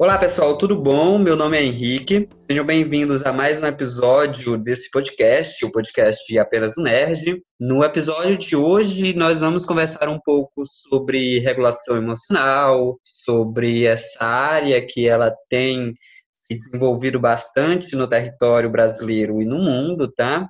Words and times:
Olá 0.00 0.16
pessoal, 0.16 0.56
tudo 0.56 0.80
bom? 0.80 1.18
Meu 1.18 1.34
nome 1.34 1.56
é 1.56 1.64
Henrique. 1.64 2.28
Sejam 2.46 2.64
bem-vindos 2.64 3.26
a 3.26 3.32
mais 3.32 3.60
um 3.60 3.66
episódio 3.66 4.56
desse 4.56 4.92
podcast, 4.92 5.64
o 5.64 5.72
podcast 5.72 6.24
de 6.24 6.38
Apenas 6.38 6.76
o 6.76 6.82
Nerd. 6.82 7.42
No 7.58 7.82
episódio 7.82 8.38
de 8.38 8.54
hoje, 8.54 9.12
nós 9.14 9.38
vamos 9.38 9.64
conversar 9.64 10.08
um 10.08 10.20
pouco 10.20 10.62
sobre 10.64 11.40
regulação 11.40 11.96
emocional, 11.96 12.96
sobre 13.02 13.86
essa 13.86 14.24
área 14.24 14.80
que 14.86 15.08
ela 15.08 15.34
tem 15.50 15.92
se 16.32 16.54
desenvolvido 16.54 17.18
bastante 17.18 17.96
no 17.96 18.06
território 18.06 18.70
brasileiro 18.70 19.42
e 19.42 19.44
no 19.44 19.58
mundo, 19.58 20.06
tá? 20.06 20.48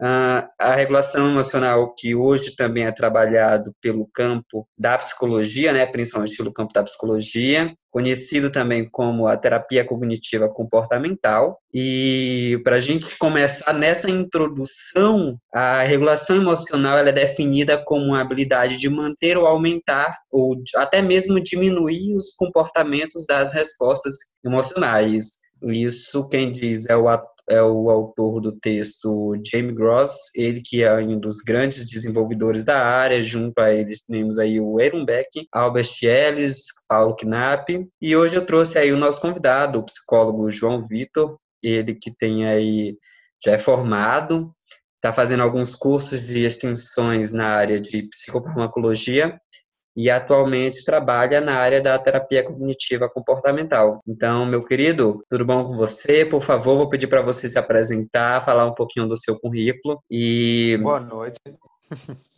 Uh, 0.00 0.46
a 0.60 0.74
regulação 0.76 1.28
emocional, 1.28 1.92
que 1.94 2.14
hoje 2.14 2.54
também 2.54 2.84
é 2.84 2.92
trabalhado 2.92 3.74
pelo 3.80 4.06
campo 4.14 4.66
da 4.78 4.96
psicologia, 4.96 5.72
né, 5.72 5.84
principalmente 5.86 6.36
pelo 6.36 6.52
campo 6.52 6.72
da 6.72 6.84
psicologia, 6.84 7.74
conhecido 7.90 8.52
também 8.52 8.88
como 8.88 9.26
a 9.26 9.36
terapia 9.36 9.84
cognitiva 9.84 10.48
comportamental. 10.48 11.58
E 11.74 12.60
para 12.62 12.76
a 12.76 12.80
gente 12.80 13.18
começar 13.18 13.72
nessa 13.72 14.08
introdução, 14.08 15.36
a 15.52 15.82
regulação 15.82 16.36
emocional 16.36 16.98
é 16.98 17.12
definida 17.12 17.76
como 17.76 18.06
uma 18.06 18.20
habilidade 18.20 18.76
de 18.76 18.88
manter 18.88 19.36
ou 19.36 19.46
aumentar, 19.46 20.16
ou 20.30 20.56
até 20.76 21.02
mesmo 21.02 21.42
diminuir 21.42 22.16
os 22.16 22.34
comportamentos 22.36 23.26
das 23.26 23.52
respostas 23.52 24.14
emocionais. 24.44 25.24
Isso 25.64 26.28
quem 26.28 26.52
diz 26.52 26.88
é 26.88 26.96
o 26.96 27.08
é 27.50 27.62
o 27.62 27.90
autor 27.90 28.40
do 28.40 28.52
texto 28.52 29.34
James 29.46 29.74
Gross, 29.74 30.12
ele 30.34 30.60
que 30.60 30.82
é 30.82 30.94
um 30.94 31.18
dos 31.18 31.38
grandes 31.38 31.88
desenvolvedores 31.88 32.64
da 32.64 32.84
área, 32.84 33.22
junto 33.22 33.58
a 33.58 33.72
eles 33.72 34.04
temos 34.04 34.38
aí 34.38 34.60
o 34.60 34.80
Ehrenbeck, 34.80 35.46
Albert 35.52 35.90
Ellis, 36.02 36.64
Paulo 36.88 37.16
Knapp, 37.16 37.88
e 38.00 38.16
hoje 38.16 38.34
eu 38.34 38.44
trouxe 38.46 38.78
aí 38.78 38.92
o 38.92 38.96
nosso 38.96 39.20
convidado, 39.20 39.78
o 39.78 39.84
psicólogo 39.84 40.50
João 40.50 40.84
Vitor, 40.84 41.38
ele 41.62 41.94
que 41.94 42.14
tem 42.14 42.46
aí, 42.46 42.96
já 43.44 43.52
é 43.52 43.58
formado, 43.58 44.54
está 44.96 45.12
fazendo 45.12 45.42
alguns 45.42 45.74
cursos 45.74 46.26
de 46.26 46.44
extensões 46.44 47.32
na 47.32 47.48
área 47.48 47.80
de 47.80 48.02
psicofarmacologia, 48.02 49.40
e 49.98 50.08
atualmente 50.08 50.84
trabalha 50.84 51.40
na 51.40 51.56
área 51.56 51.82
da 51.82 51.98
terapia 51.98 52.44
cognitiva 52.44 53.08
comportamental. 53.08 54.00
Então, 54.06 54.46
meu 54.46 54.64
querido, 54.64 55.24
tudo 55.28 55.44
bom 55.44 55.64
com 55.64 55.76
você? 55.76 56.24
Por 56.24 56.40
favor, 56.40 56.76
vou 56.76 56.88
pedir 56.88 57.08
para 57.08 57.20
você 57.20 57.48
se 57.48 57.58
apresentar, 57.58 58.44
falar 58.44 58.64
um 58.64 58.74
pouquinho 58.74 59.08
do 59.08 59.16
seu 59.16 59.36
currículo 59.40 60.00
e 60.08 60.78
Boa 60.80 61.00
noite. 61.00 61.40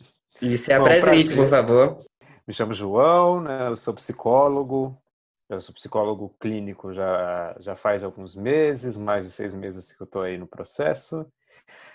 E 0.41 0.55
se 0.55 0.73
apresente, 0.73 1.35
por 1.35 1.47
favor. 1.47 2.03
Me 2.47 2.51
chamo 2.51 2.73
João, 2.73 3.41
né? 3.41 3.67
Eu 3.67 3.75
sou 3.75 3.93
psicólogo. 3.93 4.97
Eu 5.47 5.61
sou 5.61 5.75
psicólogo 5.75 6.35
clínico 6.39 6.91
já 6.95 7.55
já 7.59 7.75
faz 7.75 8.03
alguns 8.03 8.35
meses, 8.35 8.97
mais 8.97 9.23
de 9.23 9.29
seis 9.29 9.53
meses 9.53 9.95
que 9.95 10.01
eu 10.01 10.05
estou 10.05 10.23
aí 10.23 10.39
no 10.39 10.47
processo. 10.47 11.27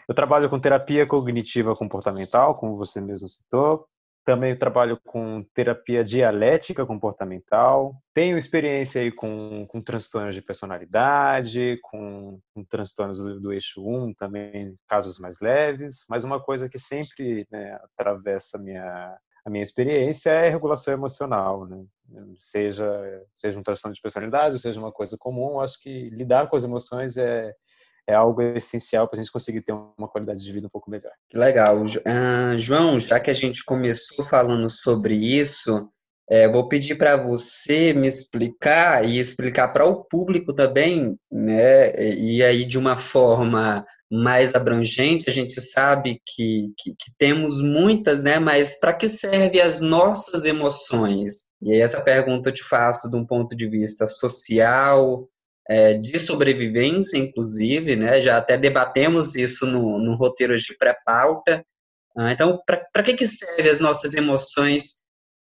Eu 0.09 0.15
trabalho 0.15 0.49
com 0.49 0.61
terapia 0.61 1.05
cognitiva 1.09 1.75
comportamental, 1.75 2.55
como 2.55 2.77
você 2.77 3.01
mesmo 3.01 3.29
citou. 3.29 3.89
Também 4.27 4.59
trabalho 4.59 4.99
com 5.07 5.45
terapia 5.55 6.03
dialética 6.03 6.85
comportamental. 6.85 7.95
Tenho 8.13 8.37
experiência 8.37 9.01
aí 9.01 9.13
com, 9.13 9.65
com 9.69 9.81
transtornos 9.81 10.35
de 10.35 10.43
personalidade, 10.43 11.79
com, 11.81 12.41
com 12.53 12.65
transtornos 12.65 13.19
do, 13.19 13.41
do, 13.41 13.53
eixo 13.53 13.81
1, 13.81 14.15
também 14.15 14.75
casos 14.89 15.21
mais 15.21 15.39
leves. 15.41 16.05
Mas 16.11 16.25
uma 16.25 16.43
coisa 16.43 16.69
que 16.69 16.77
sempre 16.77 17.47
né, 17.53 17.79
atravessa 17.85 18.59
a 18.59 18.61
minha, 18.61 19.17
a 19.45 19.49
minha 19.49 19.63
experiência 19.63 20.31
é 20.31 20.49
regulação 20.49 20.93
emocional. 20.93 21.65
Né? 21.65 21.85
Seja, 22.41 22.85
seja 23.33 23.57
um 23.57 23.63
transtorno 23.63 23.95
de 23.95 24.03
personalidade, 24.03 24.59
seja 24.59 24.81
uma 24.81 24.91
coisa 24.91 25.17
comum, 25.17 25.61
acho 25.61 25.81
que 25.81 26.11
lidar 26.11 26.49
com 26.49 26.57
as 26.57 26.65
emoções 26.65 27.17
é, 27.17 27.55
é 28.07 28.15
algo 28.15 28.41
essencial 28.43 29.09
para 29.09 29.19
a 29.19 29.23
gente 29.23 29.33
conseguir 29.33 29.63
ter 29.63 29.73
uma 29.73 30.09
qualidade 30.09 30.43
de 30.43 30.53
vida 30.53 30.67
um 30.67 30.71
pouco 30.71 30.91
melhor. 30.91 31.13
Legal. 31.35 31.83
Uh, 31.83 32.59
João, 32.59 33.01
já 33.01 33.19
que 33.19 33.31
a 33.31 33.35
gente 33.35 33.65
começou 33.65 34.25
falando 34.25 34.71
sobre 34.71 35.15
isso, 35.15 35.91
é, 36.29 36.49
vou 36.49 36.69
pedir 36.69 36.97
para 36.97 37.17
você 37.17 37.93
me 37.93 38.09
explicar 38.09 39.05
e 39.05 39.19
explicar 39.19 39.69
para 39.69 39.87
o 39.87 40.05
público 40.05 40.53
também, 40.53 41.17
né? 41.31 42.15
E 42.15 42.43
aí 42.43 42.65
de 42.65 42.79
uma 42.79 42.97
forma 42.97 43.85
mais 44.11 44.55
abrangente, 44.55 45.31
a 45.31 45.33
gente 45.33 45.61
sabe 45.61 46.21
que, 46.25 46.73
que, 46.79 46.91
que 46.93 47.13
temos 47.19 47.61
muitas, 47.61 48.23
né? 48.23 48.39
Mas 48.39 48.79
para 48.79 48.93
que 48.93 49.09
servem 49.09 49.61
as 49.61 49.81
nossas 49.81 50.45
emoções? 50.45 51.47
E 51.63 51.73
aí 51.73 51.81
essa 51.81 52.01
pergunta 52.03 52.49
eu 52.49 52.55
te 52.55 52.63
faço 52.63 53.11
de 53.11 53.17
um 53.17 53.25
ponto 53.25 53.57
de 53.57 53.69
vista 53.69 54.07
social, 54.07 55.29
é, 55.69 55.95
de 55.95 56.25
sobrevivência, 56.25 57.19
inclusive, 57.19 57.97
né? 57.97 58.21
Já 58.21 58.37
até 58.37 58.57
debatemos 58.57 59.35
isso 59.35 59.67
no, 59.67 59.99
no 59.99 60.17
roteiro 60.17 60.57
de 60.57 60.77
pré-pauta. 60.77 61.65
Ah, 62.17 62.33
então, 62.33 62.61
para 62.65 63.03
que, 63.03 63.15
que 63.15 63.29
servem 63.29 63.73
as 63.73 63.81
nossas 63.81 64.15
emoções, 64.15 65.01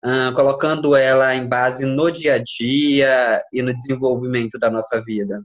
ah, 0.03 0.31
colocando 0.35 0.95
ela 0.95 1.33
em 1.35 1.47
base 1.47 1.85
no 1.85 2.11
dia 2.11 2.35
a 2.35 2.43
dia 2.43 3.43
e 3.51 3.61
no 3.61 3.73
desenvolvimento 3.73 4.59
da 4.59 4.69
nossa 4.69 5.01
vida? 5.03 5.41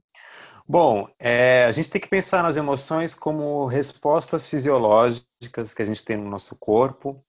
Bom, 0.66 1.08
é, 1.18 1.66
a 1.66 1.72
gente 1.72 1.90
tem 1.90 2.00
que 2.00 2.08
pensar 2.08 2.42
nas 2.42 2.56
emoções 2.56 3.14
como 3.14 3.66
respostas 3.66 4.46
fisiológicas 4.46 5.74
que 5.74 5.82
a 5.82 5.84
gente 5.84 6.02
tem 6.02 6.16
no 6.16 6.28
nosso 6.28 6.56
corpo 6.56 7.22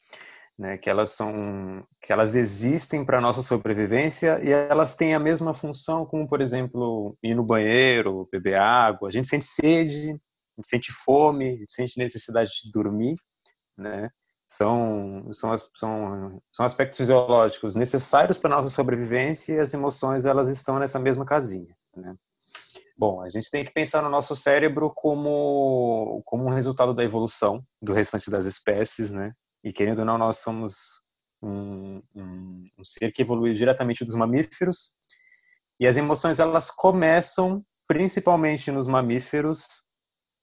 né, 0.58 0.78
que 0.78 0.90
elas 0.90 1.12
são 1.12 1.86
que 2.02 2.14
elas 2.14 2.36
existem 2.36 3.04
para 3.04 3.20
nossa 3.20 3.42
sobrevivência 3.42 4.40
e 4.44 4.52
elas 4.52 4.96
têm 4.96 5.14
a 5.14 5.20
mesma 5.20 5.54
função 5.54 6.06
como, 6.06 6.28
por 6.28 6.42
exemplo, 6.42 7.18
ir 7.22 7.36
no 7.36 7.44
banheiro, 7.44 8.28
beber 8.32 8.56
água. 8.56 9.10
A 9.10 9.12
gente 9.12 9.28
sente 9.28 9.46
sede, 9.46 10.12
a 10.12 10.62
gente 10.62 10.68
sente 10.68 10.92
fome, 10.92 11.48
a 11.50 11.56
gente 11.58 11.72
sente 11.72 11.98
necessidade 11.98 12.52
de 12.64 12.72
dormir, 12.72 13.16
né? 13.78 14.10
São, 14.48 15.28
são, 15.34 15.58
são, 15.76 16.42
são 16.54 16.66
aspectos 16.66 16.98
fisiológicos 16.98 17.76
necessários 17.76 18.38
para 18.38 18.52
nossa 18.52 18.70
sobrevivência 18.70 19.54
e 19.54 19.60
as 19.60 19.74
emoções 19.74 20.26
elas 20.26 20.48
estão 20.48 20.78
nessa 20.78 21.00
mesma 21.00 21.26
casinha, 21.26 21.76
né? 21.96 22.16
Bom, 22.98 23.22
a 23.22 23.28
gente 23.28 23.50
tem 23.52 23.66
que 23.66 23.74
pensar 23.74 24.02
no 24.02 24.10
nosso 24.10 24.36
cérebro 24.38 24.90
como, 24.96 26.22
como 26.24 26.46
um 26.46 26.54
resultado 26.54 26.94
da 26.94 27.04
evolução 27.04 27.60
do 27.82 27.92
restante 27.92 28.32
das 28.32 28.46
espécies, 28.46 29.12
né? 29.12 29.34
E 29.66 29.74
querendo 29.74 30.00
ou 30.00 30.06
não, 30.06 30.20
nós 30.20 30.38
somos 30.38 31.02
um, 31.42 32.00
um, 32.16 32.70
um 32.78 32.86
ser 32.86 33.12
que 33.12 33.24
evoluiu 33.24 33.52
diretamente 33.56 34.06
dos 34.06 34.14
mamíferos. 34.14 34.94
E 35.80 35.88
as 35.88 35.98
emoções 35.98 36.40
elas 36.40 36.70
começam 36.70 37.66
principalmente 37.88 38.72
nos 38.72 38.88
mamíferos, 38.88 39.84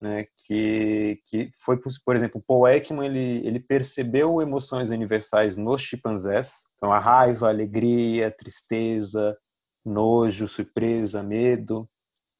né, 0.00 0.26
que, 0.44 1.20
que 1.26 1.50
foi, 1.64 1.78
por 2.04 2.16
exemplo, 2.16 2.42
Paul 2.44 2.66
Ekman, 2.66 3.06
ele, 3.06 3.46
ele 3.46 3.60
percebeu 3.60 4.42
emoções 4.42 4.90
universais 4.90 5.56
nos 5.56 5.80
chimpanzés, 5.80 6.64
então 6.76 6.92
a 6.92 6.98
raiva, 6.98 7.46
a 7.46 7.50
alegria, 7.50 8.26
a 8.26 8.30
tristeza, 8.30 9.36
nojo, 9.84 10.48
surpresa, 10.48 11.22
medo, 11.22 11.88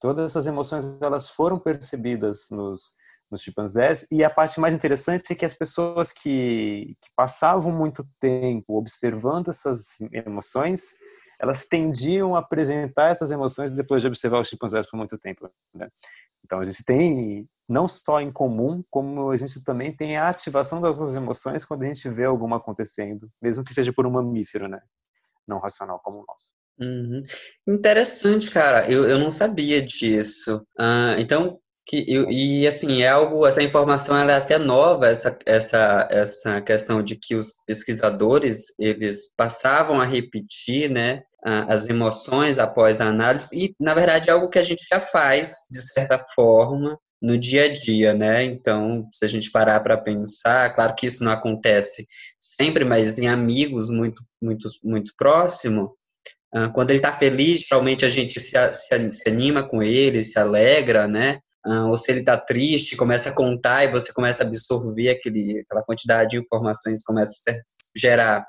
todas 0.01 0.27
essas 0.27 0.49
emoções 0.49 1.01
elas 1.01 1.29
foram 1.29 1.59
percebidas 1.59 2.47
nos, 2.51 2.97
nos 3.33 3.43
chimpanzés. 3.43 4.07
E 4.11 4.23
a 4.23 4.31
parte 4.31 4.61
mais 4.61 4.75
interessante 4.75 5.33
é 5.33 5.35
que 5.35 5.45
as 5.45 5.55
pessoas 5.55 6.13
que, 6.13 6.97
que 7.01 7.11
passavam 7.17 7.73
muito 7.73 8.07
tempo 8.21 8.77
observando 8.77 9.49
essas 9.49 9.99
emoções, 10.13 10.93
elas 11.41 11.67
tendiam 11.67 12.37
a 12.37 12.41
apresentar 12.41 13.11
essas 13.11 13.33
emoções 13.33 13.73
depois 13.73 14.03
de 14.03 14.09
observar 14.09 14.41
os 14.41 14.49
chimpanzés 14.49 14.89
por 14.89 14.97
muito 14.97 15.19
tempo. 15.19 15.51
Né? 15.75 15.89
Então 16.45 16.61
a 16.61 16.65
gente 16.65 16.85
tem 16.85 17.49
não 17.69 17.89
só 17.89 18.21
em 18.21 18.31
comum, 18.31 18.85
como 18.91 19.31
a 19.31 19.37
gente 19.37 19.65
também 19.65 19.97
tem 19.97 20.17
a 20.17 20.29
ativação 20.29 20.81
das 20.81 20.99
nossas 20.99 21.15
emoções 21.15 21.65
quando 21.65 21.83
a 21.83 21.87
gente 21.87 22.07
vê 22.09 22.25
alguma 22.25 22.59
acontecendo, 22.59 23.31
mesmo 23.41 23.65
que 23.65 23.73
seja 23.73 23.93
por 23.93 24.07
um 24.07 24.11
mamífero, 24.11 24.69
né? 24.69 24.81
Não 25.49 25.59
racional 25.59 25.99
como 26.01 26.25
nós. 26.29 26.53
Uhum. 26.79 27.23
Interessante, 27.67 28.51
cara. 28.51 28.91
Eu, 28.91 29.09
eu 29.09 29.19
não 29.19 29.31
sabia 29.31 29.81
disso. 29.81 30.67
Ah, 30.79 31.15
então, 31.19 31.62
que, 31.87 32.05
e, 32.09 32.67
assim, 32.67 33.03
é 33.03 33.09
algo, 33.09 33.47
essa 33.47 33.63
informação 33.63 34.17
ela 34.17 34.33
é 34.33 34.37
até 34.37 34.59
nova, 34.59 35.09
essa, 35.09 35.39
essa, 35.45 36.09
essa 36.11 36.61
questão 36.61 37.03
de 37.03 37.17
que 37.17 37.35
os 37.35 37.57
pesquisadores, 37.67 38.67
eles 38.79 39.33
passavam 39.37 40.01
a 40.01 40.05
repetir, 40.05 40.89
né, 40.89 41.23
as 41.45 41.89
emoções 41.89 42.59
após 42.59 43.01
a 43.01 43.09
análise, 43.09 43.49
e, 43.53 43.75
na 43.81 43.95
verdade, 43.95 44.31
é 44.31 44.33
algo 44.33 44.49
que 44.49 44.61
a 44.61 44.63
gente 44.63 44.85
já 44.89 45.01
faz, 45.01 45.55
de 45.71 45.93
certa 45.93 46.19
forma, 46.35 46.97
no 47.21 47.37
dia 47.37 47.65
a 47.65 47.73
dia, 47.73 48.15
né, 48.15 48.45
então, 48.45 49.09
se 49.13 49.25
a 49.25 49.29
gente 49.29 49.51
parar 49.51 49.81
para 49.81 49.97
pensar, 49.97 50.75
claro 50.75 50.95
que 50.95 51.07
isso 51.07 51.25
não 51.25 51.33
acontece 51.33 52.07
sempre, 52.39 52.85
mas 52.85 53.19
em 53.19 53.29
amigos 53.29 53.91
muito, 53.91 54.23
muito, 54.41 54.69
muito 54.85 55.13
próximo, 55.17 55.97
quando 56.75 56.91
ele 56.91 56.99
está 56.99 57.13
feliz, 57.13 57.63
geralmente 57.63 58.05
a 58.05 58.09
gente 58.09 58.39
se, 58.39 58.53
se, 58.75 59.13
se 59.13 59.29
anima 59.29 59.63
com 59.63 59.83
ele, 59.83 60.23
se 60.23 60.39
alegra, 60.39 61.09
né, 61.09 61.41
uh, 61.67 61.89
ou 61.89 61.97
se 61.97 62.11
ele 62.11 62.21
está 62.21 62.37
triste, 62.37 62.97
começa 62.97 63.31
a 63.31 63.35
contar 63.35 63.85
e 63.85 63.91
você 63.91 64.13
começa 64.13 64.43
a 64.43 64.47
absorver 64.47 65.11
aquele, 65.11 65.61
aquela 65.61 65.83
quantidade 65.83 66.31
de 66.31 66.39
informações, 66.39 67.05
começa 67.05 67.51
a 67.51 67.55
gerar 67.97 68.47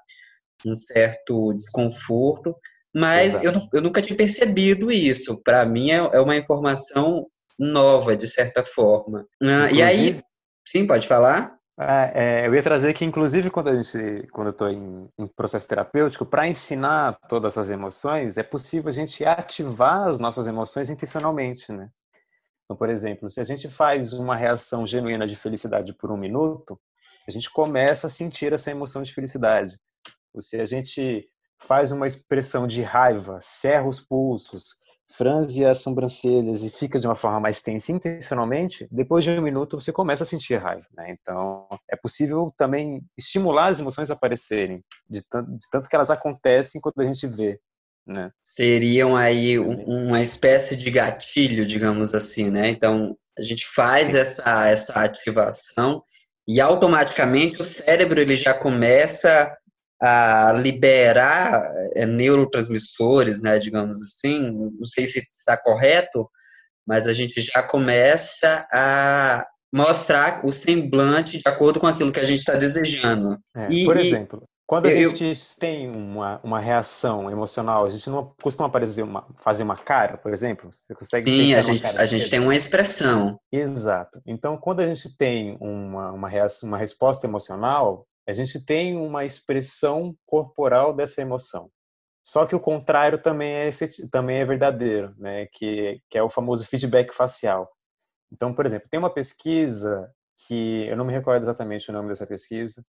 um 0.66 0.74
certo 0.74 1.54
desconforto. 1.54 2.56
mas 2.94 3.44
eu, 3.44 3.54
eu, 3.74 3.82
nunca 3.82 4.02
tinha 4.02 4.16
percebido 4.16 4.92
isso. 4.92 5.42
Para 5.44 5.66
mim 5.66 5.92
é, 5.92 5.96
é, 5.96 6.22
uma 6.22 6.36
informação 6.36 7.28
nova, 7.58 8.16
de 8.16 8.28
certa 8.28 8.66
forma. 8.66 9.26
Ah, 9.42 9.72
e 9.72 9.82
aí, 9.82 10.22
sim, 10.68 10.88
pode 10.88 11.08
falar? 11.08 11.58
É, 11.80 12.44
é, 12.44 12.48
eu 12.48 12.54
ia 12.54 12.62
trazer 12.62 12.94
que, 12.94 13.04
inclusive, 13.04 13.50
quando 13.50 13.70
a 13.70 13.82
gente, 13.82 14.28
quando 14.32 14.48
eu 14.48 14.52
estou 14.52 14.70
em, 14.70 15.10
em, 15.20 15.28
processo 15.36 15.68
terapêutico, 15.68 16.26
para 16.26 16.48
ensinar 16.48 17.18
todas 17.28 17.54
essas 17.54 17.70
emoções, 17.72 18.38
é 18.38 18.44
possível 18.44 18.90
a 18.90 18.94
gente 18.94 19.26
ativar 19.26 20.08
as 20.08 20.20
nossas 20.20 20.46
emoções 20.46 20.90
intencionalmente, 20.90 21.72
né? 21.72 21.90
Então, 22.66 22.78
por 22.78 22.90
exemplo, 22.90 23.30
se 23.30 23.40
a 23.40 23.44
gente 23.44 23.70
faz 23.70 24.14
uma 24.14 24.36
reação 24.36 24.88
genuína 24.88 25.28
de 25.28 25.36
felicidade 25.36 25.94
por 25.94 26.12
um 26.12 26.18
minuto, 26.18 26.80
a 27.28 27.32
gente 27.32 27.50
começa 27.50 28.08
a 28.08 28.10
sentir 28.10 28.54
essa 28.54 28.72
emoção 28.72 29.02
de 29.02 29.14
felicidade. 29.14 29.78
Ou 30.34 30.42
se 30.42 30.60
a 30.60 30.66
gente 30.66 31.28
faz 31.62 31.92
uma 31.92 32.06
expressão 32.06 32.68
de 32.68 32.82
raiva, 32.82 33.40
cerra 33.42 33.88
os 33.88 34.02
pulsos, 34.02 34.76
franze 35.16 35.66
as 35.66 35.80
sobrancelhas 35.80 36.64
e 36.64 36.72
fica 36.72 36.98
de 36.98 37.08
uma 37.08 37.16
forma 37.16 37.40
mais 37.40 37.62
tensa 37.62 37.92
intencionalmente, 37.92 38.88
depois 38.92 39.24
de 39.24 39.32
um 39.32 39.42
minuto 39.42 39.80
você 39.80 39.92
começa 39.92 40.24
a 40.24 40.26
sentir 40.26 40.56
raiva. 40.56 40.88
Né? 40.94 41.12
Então, 41.12 41.68
é 41.90 41.96
possível 41.96 42.48
também 42.58 43.02
estimular 43.18 43.68
as 43.68 43.80
emoções 43.80 44.10
a 44.10 44.14
aparecerem, 44.14 44.84
de 45.10 45.22
tanto, 45.22 45.52
de 45.52 45.70
tanto 45.70 45.90
que 45.90 45.96
elas 45.96 46.10
acontecem 46.10 46.82
quando 46.82 47.00
a 47.00 47.04
gente 47.04 47.28
vê. 47.28 47.60
Né? 48.06 48.32
Seriam 48.42 49.16
aí 49.16 49.58
um, 49.58 50.08
uma 50.08 50.22
espécie 50.22 50.78
de 50.78 50.92
gatilho, 50.92 51.66
digamos 51.66 52.14
assim, 52.14 52.50
né? 52.50 52.68
Então, 52.68 53.18
a 53.38 53.42
gente 53.42 53.66
faz 53.66 54.14
essa, 54.14 54.68
essa 54.68 55.04
ativação 55.04 56.04
e 56.48 56.60
automaticamente 56.60 57.62
o 57.62 57.82
cérebro 57.82 58.20
ele 58.20 58.36
já 58.36 58.54
começa 58.54 59.58
a 60.02 60.52
liberar 60.54 61.64
é, 61.96 62.06
neurotransmissores, 62.06 63.42
né, 63.42 63.58
digamos 63.58 64.02
assim, 64.02 64.52
não 64.52 64.86
sei 64.86 65.06
se 65.06 65.20
está 65.20 65.56
correto, 65.56 66.30
mas 66.86 67.08
a 67.08 67.14
gente 67.14 67.42
já 67.42 67.64
começa 67.64 68.68
a 68.72 69.48
mostrar 69.74 70.46
o 70.46 70.52
semblante 70.52 71.38
de 71.38 71.50
acordo 71.50 71.80
com 71.80 71.88
aquilo 71.88 72.12
que 72.12 72.20
a 72.20 72.26
gente 72.26 72.40
está 72.40 72.56
desejando. 72.56 73.40
É, 73.56 73.72
e, 73.72 73.86
por 73.86 73.96
exemplo, 73.96 74.44
quando 74.66 74.88
a 74.88 74.92
eu, 74.92 75.10
gente 75.10 75.60
tem 75.60 75.90
uma, 75.90 76.40
uma 76.44 76.60
reação 76.60 77.30
emocional, 77.30 77.86
a 77.86 77.90
gente 77.90 78.10
não 78.10 78.34
costuma 78.42 78.68
aparecer 78.68 79.04
uma, 79.04 79.28
fazer 79.36 79.64
uma 79.64 79.76
cara, 79.76 80.18
por 80.18 80.34
exemplo? 80.34 80.72
Você 80.72 80.96
consegue 80.96 81.26
Sim, 81.26 81.54
a 81.54 81.62
gente, 81.62 81.86
a 81.86 82.06
gente 82.06 82.30
tem 82.30 82.40
uma 82.40 82.56
expressão. 82.56 83.40
Exato. 83.52 84.22
Então, 84.26 84.58
quando 84.58 84.80
a 84.80 84.88
gente 84.88 85.16
tem 85.18 85.58
uma, 85.60 86.12
uma, 86.14 86.30
reação, 86.30 86.70
uma 86.70 86.78
resposta 86.78 87.28
emocional, 87.28 88.08
a 88.28 88.32
gente 88.32 88.66
tem 88.66 88.96
uma 88.96 89.26
expressão 89.26 90.16
corporal 90.26 90.94
dessa 90.94 91.22
emoção. 91.22 91.70
Só 92.26 92.46
que 92.46 92.56
o 92.56 92.60
contrário 92.60 93.22
também 93.22 93.54
é, 93.54 93.70
também 94.10 94.38
é 94.38 94.46
verdadeiro, 94.46 95.14
né? 95.18 95.46
que, 95.52 96.00
que 96.10 96.18
é 96.18 96.24
o 96.24 96.30
famoso 96.30 96.66
feedback 96.66 97.14
facial. 97.14 97.70
Então, 98.32 98.54
por 98.54 98.66
exemplo, 98.66 98.88
tem 98.90 98.98
uma 98.98 99.14
pesquisa 99.14 100.10
que 100.48 100.88
eu 100.88 100.96
não 100.96 101.04
me 101.06 101.12
recordo 101.12 101.44
exatamente 101.44 101.90
o 101.90 101.94
nome 101.94 102.08
dessa 102.08 102.26
pesquisa, 102.26 102.84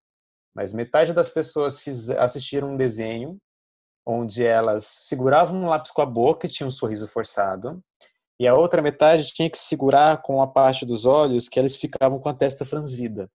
mas 0.54 0.72
metade 0.72 1.12
das 1.12 1.28
pessoas 1.28 1.80
fiz, 1.80 2.10
assistiram 2.10 2.72
um 2.72 2.76
desenho 2.76 3.38
onde 4.06 4.44
elas 4.44 4.84
seguravam 4.84 5.62
um 5.62 5.66
lápis 5.66 5.90
com 5.90 6.02
a 6.02 6.06
boca 6.06 6.46
e 6.46 6.50
tinham 6.50 6.68
um 6.68 6.70
sorriso 6.70 7.08
forçado, 7.08 7.82
e 8.38 8.46
a 8.46 8.54
outra 8.54 8.82
metade 8.82 9.32
tinha 9.32 9.48
que 9.48 9.56
segurar 9.56 10.20
com 10.20 10.42
a 10.42 10.46
parte 10.46 10.84
dos 10.84 11.06
olhos 11.06 11.48
que 11.48 11.58
elas 11.58 11.76
ficavam 11.76 12.18
com 12.18 12.28
a 12.28 12.34
testa 12.34 12.64
franzida. 12.64 13.30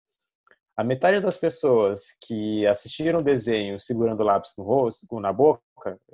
A 0.78 0.84
metade 0.84 1.20
das 1.20 1.38
pessoas 1.38 2.18
que 2.26 2.66
assistiram 2.68 3.20
o 3.20 3.24
desenho 3.24 3.80
segurando 3.80 4.22
o 4.22 4.24
lápis 4.24 4.54
no 4.58 4.64
rosto, 4.64 5.20
na 5.20 5.34
boca, 5.34 5.62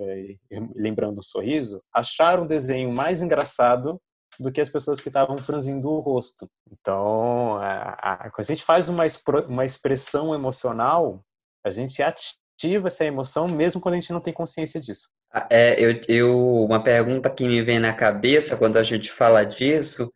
é, 0.00 0.36
lembrando 0.74 1.18
o 1.18 1.22
sorriso, 1.22 1.82
acharam 1.92 2.44
o 2.44 2.48
desenho 2.48 2.90
mais 2.90 3.22
engraçado 3.22 4.00
do 4.38 4.52
que 4.52 4.60
as 4.60 4.68
pessoas 4.68 5.00
que 5.00 5.08
estavam 5.08 5.38
franzindo 5.38 5.88
o 5.88 6.00
rosto. 6.00 6.48
Então, 6.70 7.56
a, 7.56 7.90
a, 7.92 8.30
quando 8.30 8.50
a 8.50 8.54
gente 8.54 8.64
faz 8.64 8.88
uma, 8.88 9.04
uma 9.48 9.64
expressão 9.64 10.34
emocional, 10.34 11.22
a 11.64 11.70
gente 11.70 12.02
ativa 12.02 12.88
essa 12.88 13.04
emoção 13.04 13.48
mesmo 13.48 13.80
quando 13.80 13.94
a 13.94 14.00
gente 14.00 14.12
não 14.12 14.20
tem 14.20 14.32
consciência 14.32 14.80
disso. 14.80 15.08
Ah, 15.32 15.48
é, 15.50 15.82
eu, 15.82 16.00
eu, 16.08 16.64
uma 16.64 16.82
pergunta 16.82 17.30
que 17.30 17.46
me 17.46 17.62
vem 17.62 17.78
na 17.78 17.92
cabeça 17.92 18.56
quando 18.56 18.76
a 18.76 18.82
gente 18.82 19.10
fala 19.10 19.44
disso 19.44 20.10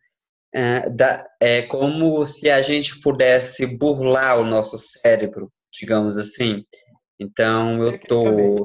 é, 0.53 0.89
da, 0.89 1.25
é 1.39 1.61
como 1.63 2.23
se 2.25 2.49
a 2.49 2.61
gente 2.61 2.99
pudesse 3.01 3.77
burlar 3.77 4.39
o 4.39 4.45
nosso 4.45 4.77
cérebro, 4.77 5.51
digamos 5.73 6.17
assim. 6.17 6.65
Então, 7.19 7.83
eu 7.83 7.99
tô, 7.99 8.63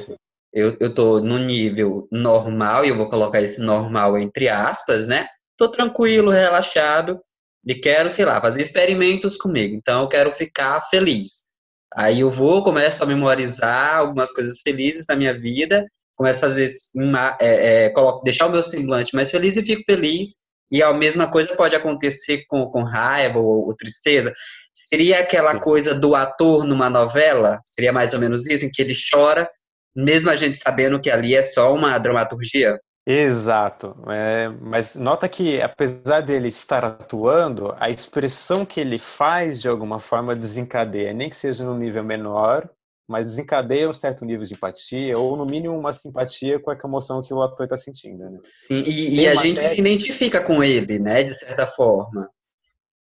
eu, 0.52 0.76
eu 0.80 0.94
tô 0.94 1.20
no 1.20 1.38
nível 1.38 2.08
normal, 2.10 2.84
e 2.84 2.88
eu 2.88 2.96
vou 2.96 3.08
colocar 3.08 3.40
esse 3.40 3.60
normal 3.60 4.18
entre 4.18 4.48
aspas, 4.48 5.06
né? 5.06 5.26
Tô 5.56 5.68
tranquilo, 5.68 6.30
relaxado, 6.30 7.20
e 7.66 7.74
quero, 7.74 8.14
sei 8.14 8.24
lá, 8.24 8.40
fazer 8.40 8.64
experimentos 8.64 9.36
comigo. 9.36 9.74
Então, 9.74 10.02
eu 10.02 10.08
quero 10.08 10.32
ficar 10.32 10.80
feliz. 10.82 11.46
Aí 11.94 12.20
eu 12.20 12.30
vou, 12.30 12.62
começo 12.62 13.02
a 13.02 13.06
memorizar 13.06 13.96
algumas 13.96 14.30
coisas 14.32 14.60
felizes 14.62 15.06
da 15.06 15.16
minha 15.16 15.38
vida, 15.38 15.84
começo 16.14 16.44
a 16.44 16.48
fazer, 16.48 16.70
uma, 16.94 17.36
é, 17.40 17.84
é, 17.84 17.90
coloco, 17.90 18.22
deixar 18.22 18.46
o 18.46 18.50
meu 18.50 18.62
semblante 18.62 19.14
mais 19.14 19.30
feliz 19.30 19.56
e 19.56 19.62
fico 19.62 19.82
feliz 19.84 20.36
e 20.70 20.82
a 20.82 20.92
mesma 20.92 21.30
coisa 21.30 21.56
pode 21.56 21.74
acontecer 21.74 22.44
com, 22.48 22.66
com 22.66 22.82
raiva 22.82 23.38
ou, 23.38 23.66
ou 23.66 23.74
tristeza. 23.74 24.32
Seria 24.74 25.20
aquela 25.20 25.58
coisa 25.58 25.94
do 25.94 26.14
ator 26.14 26.64
numa 26.64 26.90
novela? 26.90 27.60
Seria 27.64 27.92
mais 27.92 28.12
ou 28.12 28.20
menos 28.20 28.48
isso, 28.48 28.64
em 28.64 28.70
que 28.70 28.82
ele 28.82 28.94
chora, 29.10 29.48
mesmo 29.94 30.30
a 30.30 30.36
gente 30.36 30.62
sabendo 30.62 31.00
que 31.00 31.10
ali 31.10 31.34
é 31.34 31.42
só 31.42 31.74
uma 31.74 31.98
dramaturgia? 31.98 32.78
Exato. 33.06 33.96
É, 34.08 34.48
mas 34.60 34.96
nota 34.96 35.28
que, 35.28 35.62
apesar 35.62 36.22
dele 36.22 36.48
estar 36.48 36.84
atuando, 36.84 37.72
a 37.78 37.88
expressão 37.88 38.66
que 38.66 38.80
ele 38.80 38.98
faz, 38.98 39.60
de 39.60 39.68
alguma 39.68 40.00
forma, 40.00 40.34
desencadeia, 40.34 41.12
nem 41.12 41.30
que 41.30 41.36
seja 41.36 41.64
no 41.64 41.78
nível 41.78 42.02
menor, 42.02 42.68
mas 43.06 43.28
desencadeia 43.28 43.88
um 43.88 43.92
certo 43.92 44.24
nível 44.24 44.44
de 44.44 44.54
empatia, 44.54 45.16
ou 45.16 45.36
no 45.36 45.46
mínimo 45.46 45.78
uma 45.78 45.92
simpatia 45.92 46.58
com 46.58 46.72
a 46.72 46.78
emoção 46.82 47.22
que 47.22 47.32
o 47.32 47.40
ator 47.40 47.64
está 47.64 47.78
sentindo. 47.78 48.28
Né? 48.28 48.40
Sim, 48.42 48.82
e, 48.84 49.20
e 49.20 49.28
a 49.28 49.36
gente 49.36 49.54
técnica... 49.54 49.74
se 49.74 49.80
identifica 49.80 50.44
com 50.44 50.64
ele, 50.64 50.98
né, 50.98 51.22
de 51.22 51.38
certa 51.38 51.68
forma. 51.68 52.28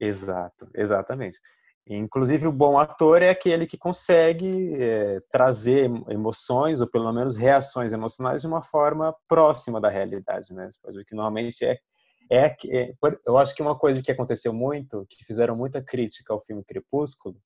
Exato, 0.01 0.69
exatamente. 0.75 1.39
Inclusive, 1.87 2.47
o 2.49 2.53
bom 2.53 2.79
ator 2.79 3.21
é 3.21 3.29
aquele 3.29 3.67
que 3.67 3.77
consegue 3.77 4.75
é, 4.83 5.21
trazer 5.31 5.91
emoções, 6.09 6.81
ou 6.81 6.87
pelo 6.87 7.13
menos 7.13 7.37
reações 7.37 7.93
emocionais, 7.93 8.41
de 8.41 8.47
uma 8.47 8.63
forma 8.63 9.15
próxima 9.29 9.79
da 9.81 9.91
realidade. 9.91 10.55
Né? 10.55 10.71
Ver 10.87 11.05
que 11.05 11.15
normalmente 11.15 11.65
é, 11.65 11.79
é, 12.31 12.57
é. 12.71 12.95
Eu 13.27 13.37
acho 13.37 13.55
que 13.55 13.63
uma 13.63 13.79
coisa 13.79 14.03
que 14.03 14.11
aconteceu 14.11 14.53
muito, 14.53 15.07
que 15.09 15.25
fizeram 15.25 15.55
muita 15.55 15.83
crítica 15.83 16.33
ao 16.33 16.41
filme 16.41 16.65
Crepúsculo, 16.65 17.37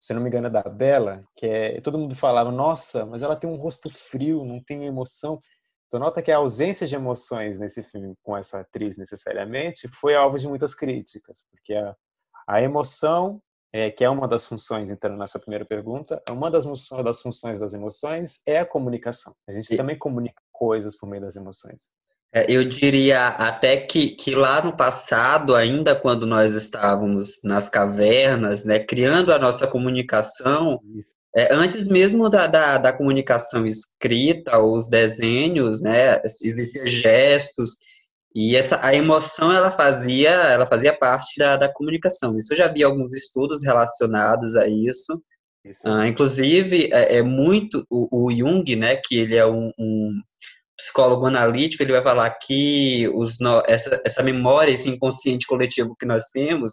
se 0.00 0.12
não 0.12 0.20
me 0.20 0.28
engano, 0.28 0.48
é 0.48 0.50
da 0.50 0.62
Bela, 0.62 1.22
que 1.36 1.46
é, 1.46 1.80
todo 1.80 1.96
mundo 1.96 2.16
falava, 2.16 2.50
nossa, 2.50 3.06
mas 3.06 3.22
ela 3.22 3.36
tem 3.36 3.48
um 3.48 3.54
rosto 3.54 3.88
frio, 3.88 4.44
não 4.44 4.58
tem 4.58 4.84
emoção. 4.84 5.38
Então, 5.86 6.00
nota 6.00 6.20
que 6.20 6.32
a 6.32 6.38
ausência 6.38 6.88
de 6.88 6.96
emoções 6.96 7.60
nesse 7.60 7.84
filme 7.84 8.16
com 8.20 8.36
essa 8.36 8.60
atriz, 8.60 8.96
necessariamente, 8.96 9.86
foi 9.86 10.16
alvo 10.16 10.36
de 10.40 10.48
muitas 10.48 10.74
críticas, 10.74 11.44
porque 11.48 11.74
a, 11.74 11.94
a 12.48 12.60
emoção, 12.60 13.40
é, 13.72 13.90
que 13.90 14.04
é 14.04 14.10
uma 14.10 14.28
das 14.28 14.46
funções, 14.46 14.90
entrando 14.90 15.16
na 15.16 15.26
sua 15.26 15.40
primeira 15.40 15.64
pergunta, 15.64 16.22
uma 16.30 16.50
das, 16.50 16.64
das 17.02 17.22
funções 17.22 17.58
das 17.58 17.72
emoções 17.72 18.42
é 18.46 18.58
a 18.58 18.66
comunicação. 18.66 19.34
A 19.48 19.52
gente 19.52 19.76
também 19.76 19.96
comunica 19.96 20.42
coisas 20.52 20.96
por 20.96 21.08
meio 21.08 21.22
das 21.22 21.36
emoções. 21.36 21.90
É, 22.34 22.50
eu 22.50 22.64
diria 22.64 23.28
até 23.28 23.76
que, 23.76 24.10
que 24.10 24.34
lá 24.34 24.64
no 24.64 24.74
passado, 24.74 25.54
ainda 25.54 25.94
quando 25.94 26.26
nós 26.26 26.54
estávamos 26.54 27.42
nas 27.44 27.68
cavernas, 27.68 28.64
né, 28.64 28.78
criando 28.78 29.32
a 29.32 29.38
nossa 29.38 29.66
comunicação, 29.66 30.80
é, 31.36 31.52
antes 31.52 31.90
mesmo 31.90 32.30
da, 32.30 32.46
da, 32.46 32.78
da, 32.78 32.92
comunicação 32.92 33.66
escrita, 33.66 34.58
os 34.58 34.88
desenhos, 34.88 35.82
né, 35.82 36.22
existiam 36.24 36.86
gestos, 36.86 37.78
e 38.34 38.56
essa, 38.56 38.84
a 38.84 38.94
emoção 38.94 39.52
ela 39.52 39.70
fazia, 39.70 40.30
ela 40.30 40.66
fazia 40.66 40.96
parte 40.96 41.38
da, 41.38 41.56
da 41.56 41.72
comunicação. 41.72 42.36
Isso 42.36 42.52
eu 42.52 42.56
já 42.56 42.68
vi 42.68 42.82
alguns 42.82 43.12
estudos 43.12 43.64
relacionados 43.64 44.56
a 44.56 44.66
isso. 44.66 45.22
isso. 45.64 45.82
Ah, 45.84 46.08
inclusive, 46.08 46.88
é, 46.92 47.16
é 47.16 47.22
muito 47.22 47.84
o, 47.90 48.26
o, 48.26 48.32
Jung, 48.32 48.64
né, 48.76 48.96
que 48.96 49.18
ele 49.18 49.36
é 49.36 49.46
um, 49.46 49.70
um 49.78 50.20
psicólogo 50.78 51.26
analítico, 51.26 51.82
ele 51.82 51.92
vai 51.92 52.02
falar 52.02 52.30
que 52.30 53.08
os, 53.14 53.38
essa, 53.66 54.02
essa 54.04 54.22
memória, 54.22 54.72
esse 54.72 54.88
inconsciente 54.88 55.46
coletivo 55.46 55.94
que 55.98 56.06
nós 56.06 56.24
temos, 56.32 56.72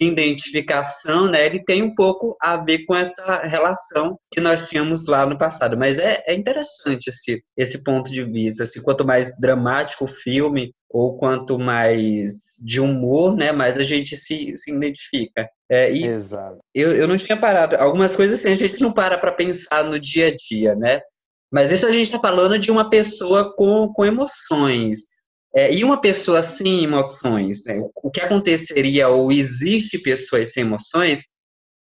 de 0.00 0.06
identificação, 0.06 1.30
né, 1.30 1.44
ele 1.44 1.62
tem 1.62 1.82
um 1.82 1.94
pouco 1.94 2.34
a 2.40 2.56
ver 2.56 2.86
com 2.86 2.94
essa 2.94 3.42
relação 3.42 4.18
que 4.32 4.40
nós 4.40 4.68
tínhamos 4.68 5.06
lá 5.06 5.26
no 5.26 5.36
passado. 5.36 5.76
Mas 5.76 5.98
é, 5.98 6.24
é 6.26 6.34
interessante 6.34 7.08
esse, 7.08 7.42
esse 7.56 7.84
ponto 7.84 8.10
de 8.10 8.24
vista. 8.24 8.64
Assim, 8.64 8.82
quanto 8.82 9.04
mais 9.04 9.38
dramático 9.38 10.06
o 10.06 10.08
filme, 10.08 10.74
ou 10.88 11.18
quanto 11.18 11.58
mais 11.58 12.32
de 12.64 12.80
humor, 12.80 13.36
né, 13.36 13.52
mais 13.52 13.76
a 13.76 13.82
gente 13.82 14.16
se, 14.16 14.56
se 14.56 14.72
identifica. 14.72 15.48
É, 15.70 15.92
e 15.92 16.06
Exato. 16.06 16.58
Eu, 16.74 16.96
eu 16.96 17.06
não 17.06 17.16
tinha 17.18 17.36
parado. 17.36 17.76
Algumas 17.76 18.16
coisas 18.16 18.40
assim, 18.40 18.52
a 18.52 18.56
gente 18.56 18.80
não 18.80 18.92
para 18.92 19.18
para 19.18 19.32
pensar 19.32 19.84
no 19.84 20.00
dia 20.00 20.28
a 20.28 20.34
dia, 20.34 20.74
né? 20.74 21.00
Mas 21.52 21.70
isso 21.70 21.84
a 21.84 21.92
gente 21.92 22.04
está 22.04 22.18
falando 22.18 22.58
de 22.58 22.70
uma 22.70 22.88
pessoa 22.88 23.54
com, 23.54 23.92
com 23.92 24.04
emoções. 24.04 25.10
É, 25.54 25.72
e 25.74 25.82
uma 25.82 26.00
pessoa 26.00 26.46
sem 26.56 26.84
emoções, 26.84 27.64
né? 27.66 27.80
o 27.96 28.10
que 28.10 28.20
aconteceria, 28.20 29.08
ou 29.08 29.32
existe 29.32 29.98
pessoas 29.98 30.52
sem 30.52 30.62
emoções? 30.62 31.28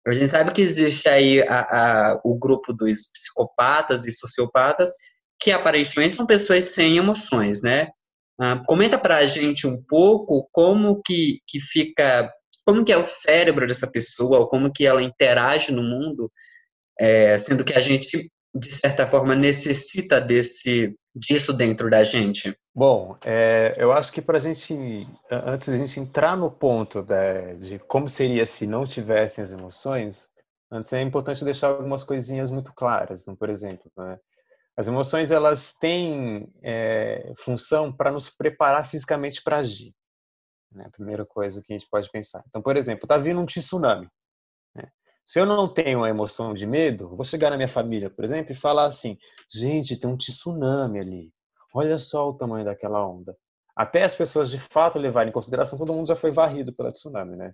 A 0.06 0.14
gente 0.14 0.30
sabe 0.30 0.52
que 0.52 0.62
existe 0.62 1.06
aí 1.08 1.42
a, 1.42 1.60
a, 1.60 2.20
o 2.24 2.38
grupo 2.38 2.72
dos 2.72 3.06
psicopatas 3.12 4.06
e 4.06 4.12
sociopatas, 4.12 4.88
que 5.38 5.52
aparentemente 5.52 6.16
são 6.16 6.26
pessoas 6.26 6.64
sem 6.64 6.96
emoções, 6.96 7.62
né? 7.62 7.88
Ah, 8.40 8.62
comenta 8.66 8.96
para 8.96 9.18
a 9.18 9.26
gente 9.26 9.66
um 9.66 9.82
pouco 9.82 10.48
como 10.50 11.02
que, 11.04 11.40
que 11.46 11.60
fica, 11.60 12.32
como 12.64 12.84
que 12.84 12.92
é 12.92 12.96
o 12.96 13.08
cérebro 13.22 13.66
dessa 13.66 13.90
pessoa, 13.90 14.38
ou 14.38 14.48
como 14.48 14.72
que 14.72 14.86
ela 14.86 15.02
interage 15.02 15.72
no 15.72 15.82
mundo, 15.82 16.30
é, 16.98 17.36
sendo 17.38 17.64
que 17.64 17.74
a 17.74 17.80
gente 17.80 18.30
de 18.58 18.66
certa 18.66 19.06
forma, 19.06 19.34
necessita 19.34 20.20
desse 20.20 20.94
disso 21.14 21.56
dentro 21.56 21.90
da 21.90 22.04
gente? 22.04 22.54
Bom, 22.74 23.16
é, 23.24 23.74
eu 23.76 23.92
acho 23.92 24.12
que 24.12 24.22
para 24.22 24.38
gente, 24.38 24.74
antes 25.30 25.66
de 25.66 25.74
a 25.74 25.78
gente 25.78 25.98
entrar 26.00 26.36
no 26.36 26.50
ponto 26.50 27.04
de, 27.60 27.78
como 27.80 28.08
seria 28.08 28.46
se 28.46 28.66
não 28.66 28.84
tivessem 28.84 29.42
as 29.42 29.52
emoções, 29.52 30.28
antes 30.70 30.92
é 30.92 31.02
importante 31.02 31.44
deixar 31.44 31.68
algumas 31.68 32.04
coisinhas 32.04 32.50
muito 32.50 32.72
claras. 32.74 33.22
Então, 33.22 33.34
por 33.34 33.50
exemplo, 33.50 33.90
né, 33.96 34.18
as 34.76 34.86
emoções 34.86 35.30
elas 35.32 35.74
têm 35.74 36.48
é, 36.62 37.32
função 37.36 37.92
para 37.92 38.12
nos 38.12 38.30
preparar 38.30 38.88
fisicamente 38.88 39.42
para 39.42 39.58
agir. 39.58 39.92
Né? 40.72 40.84
A 40.86 40.90
primeira 40.90 41.26
coisa 41.26 41.60
que 41.60 41.72
a 41.72 41.76
gente 41.76 41.88
pode 41.90 42.08
pensar. 42.10 42.44
Então, 42.46 42.62
por 42.62 42.76
exemplo, 42.76 43.04
está 43.04 43.16
vindo 43.16 43.40
um 43.40 43.46
tsunami. 43.46 44.08
Se 45.28 45.38
eu 45.38 45.44
não 45.44 45.68
tenho 45.68 46.04
a 46.04 46.08
emoção 46.08 46.54
de 46.54 46.66
medo, 46.66 47.10
vou 47.14 47.22
chegar 47.22 47.50
na 47.50 47.56
minha 47.58 47.68
família, 47.68 48.08
por 48.08 48.24
exemplo, 48.24 48.50
e 48.50 48.54
falar 48.54 48.86
assim: 48.86 49.18
gente, 49.52 49.94
tem 49.94 50.08
um 50.08 50.16
tsunami 50.16 51.00
ali. 51.00 51.32
Olha 51.74 51.98
só 51.98 52.30
o 52.30 52.32
tamanho 52.32 52.64
daquela 52.64 53.06
onda. 53.06 53.36
Até 53.76 54.04
as 54.04 54.14
pessoas 54.14 54.50
de 54.50 54.58
fato 54.58 54.98
levarem 54.98 55.28
em 55.28 55.32
consideração, 55.32 55.78
todo 55.78 55.92
mundo 55.92 56.08
já 56.08 56.16
foi 56.16 56.30
varrido 56.30 56.72
pela 56.72 56.90
tsunami, 56.90 57.36
né? 57.36 57.52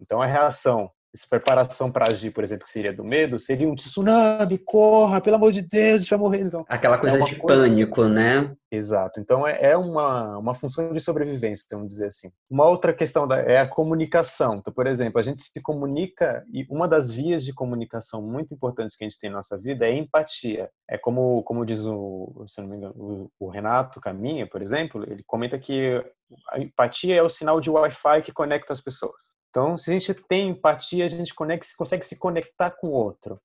Então 0.00 0.22
a 0.22 0.26
reação 0.26 0.90
essa 1.14 1.26
preparação 1.28 1.90
para 1.90 2.06
agir, 2.10 2.30
por 2.30 2.42
exemplo, 2.42 2.64
que 2.64 2.70
seria 2.70 2.92
do 2.92 3.04
medo, 3.04 3.38
seria 3.38 3.68
um 3.68 3.74
tsunami, 3.74 4.56
corra, 4.58 5.20
pelo 5.20 5.36
amor 5.36 5.52
de 5.52 5.60
Deus, 5.60 5.96
a 5.96 5.98
gente 5.98 6.10
vai 6.10 6.18
morrer. 6.18 6.40
Então, 6.40 6.64
Aquela 6.68 6.98
coisa 6.98 7.16
é 7.16 7.24
de 7.24 7.36
coisa... 7.36 7.62
pânico, 7.62 8.04
né? 8.04 8.54
Exato. 8.70 9.20
Então, 9.20 9.46
é, 9.46 9.58
é, 9.60 9.76
uma, 9.76 10.38
uma 10.38 10.54
função 10.54 10.90
de 10.90 11.00
sobrevivência, 11.00 11.66
vamos 11.70 11.92
dizer 11.92 12.06
assim. 12.06 12.30
Uma 12.50 12.66
outra 12.66 12.94
questão 12.94 13.28
da, 13.28 13.36
é 13.40 13.58
a 13.58 13.68
comunicação. 13.68 14.56
Então, 14.56 14.72
por 14.72 14.86
exemplo, 14.86 15.20
a 15.20 15.22
gente 15.22 15.42
se 15.42 15.60
comunica, 15.60 16.42
e 16.50 16.66
uma 16.70 16.88
das 16.88 17.10
vias 17.10 17.44
de 17.44 17.52
comunicação 17.52 18.22
muito 18.22 18.54
importantes 18.54 18.96
que 18.96 19.04
a 19.04 19.08
gente 19.08 19.20
tem 19.20 19.28
na 19.28 19.36
nossa 19.36 19.58
vida 19.58 19.86
é 19.86 19.92
empatia. 19.92 20.70
É 20.88 20.96
como, 20.96 21.42
como 21.42 21.66
diz 21.66 21.84
o, 21.84 22.44
se 22.48 22.62
não 22.62 22.68
me 22.68 22.76
engano, 22.78 22.94
o, 22.96 23.30
o 23.38 23.50
Renato 23.50 24.00
Caminha, 24.00 24.48
por 24.48 24.62
exemplo, 24.62 25.04
ele 25.06 25.22
comenta 25.26 25.58
que 25.58 26.02
a 26.50 26.58
empatia 26.58 27.14
é 27.14 27.22
o 27.22 27.28
sinal 27.28 27.60
de 27.60 27.68
Wi-Fi 27.68 28.22
que 28.22 28.32
conecta 28.32 28.72
as 28.72 28.80
pessoas. 28.80 29.41
Então, 29.52 29.76
se 29.76 29.90
a 29.90 29.92
gente 29.92 30.14
tem 30.14 30.48
empatia, 30.48 31.04
a 31.04 31.08
gente 31.08 31.34
consegue 31.34 32.02
se 32.02 32.18
conectar 32.18 32.70
com 32.70 32.88
o 32.88 32.92
outro. 32.92 33.38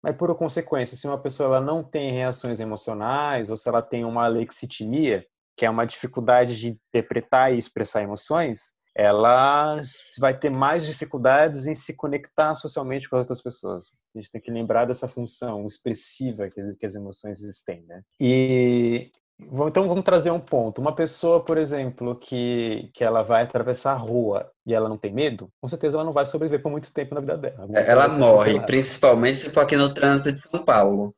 Mas, 0.00 0.16
por 0.16 0.32
consequência, 0.36 0.96
se 0.96 1.08
uma 1.08 1.20
pessoa 1.20 1.48
ela 1.48 1.60
não 1.60 1.82
tem 1.82 2.12
reações 2.12 2.60
emocionais, 2.60 3.50
ou 3.50 3.56
se 3.56 3.68
ela 3.68 3.82
tem 3.82 4.04
uma 4.04 4.24
alexitimia, 4.24 5.26
que 5.56 5.66
é 5.66 5.70
uma 5.70 5.84
dificuldade 5.84 6.56
de 6.56 6.68
interpretar 6.68 7.52
e 7.52 7.58
expressar 7.58 8.04
emoções, 8.04 8.72
ela 8.94 9.80
vai 10.18 10.38
ter 10.38 10.50
mais 10.50 10.86
dificuldades 10.86 11.66
em 11.66 11.74
se 11.74 11.96
conectar 11.96 12.54
socialmente 12.54 13.08
com 13.08 13.16
as 13.16 13.20
outras 13.20 13.42
pessoas. 13.42 13.86
A 14.14 14.18
gente 14.18 14.30
tem 14.30 14.40
que 14.40 14.52
lembrar 14.52 14.84
dessa 14.84 15.08
função 15.08 15.66
expressiva 15.66 16.48
que 16.48 16.86
as 16.86 16.94
emoções 16.94 17.40
existem, 17.40 17.82
né? 17.82 18.02
E 18.20 19.10
então 19.40 19.86
vamos 19.88 20.04
trazer 20.04 20.30
um 20.30 20.40
ponto. 20.40 20.80
Uma 20.80 20.94
pessoa, 20.94 21.44
por 21.44 21.56
exemplo, 21.56 22.16
que, 22.16 22.90
que 22.92 23.04
ela 23.04 23.22
vai 23.22 23.44
atravessar 23.44 23.92
a 23.92 23.96
rua 23.96 24.50
e 24.66 24.74
ela 24.74 24.88
não 24.88 24.98
tem 24.98 25.12
medo, 25.12 25.48
com 25.60 25.68
certeza 25.68 25.96
ela 25.96 26.04
não 26.04 26.12
vai 26.12 26.26
sobreviver 26.26 26.62
por 26.62 26.70
muito 26.70 26.92
tempo 26.92 27.14
na 27.14 27.20
vida 27.20 27.38
dela. 27.38 27.68
Ela 27.74 28.08
morre, 28.08 28.60
principalmente 28.66 29.44
se 29.44 29.50
for 29.50 29.60
aqui 29.60 29.76
no 29.76 29.92
trânsito 29.94 30.40
de 30.40 30.48
São 30.48 30.64
Paulo. 30.64 31.14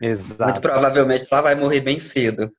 Exato. 0.00 0.44
Muito 0.44 0.60
provavelmente 0.60 1.26
ela 1.30 1.42
vai 1.42 1.54
morrer 1.54 1.80
bem 1.80 1.98
cedo. 1.98 2.50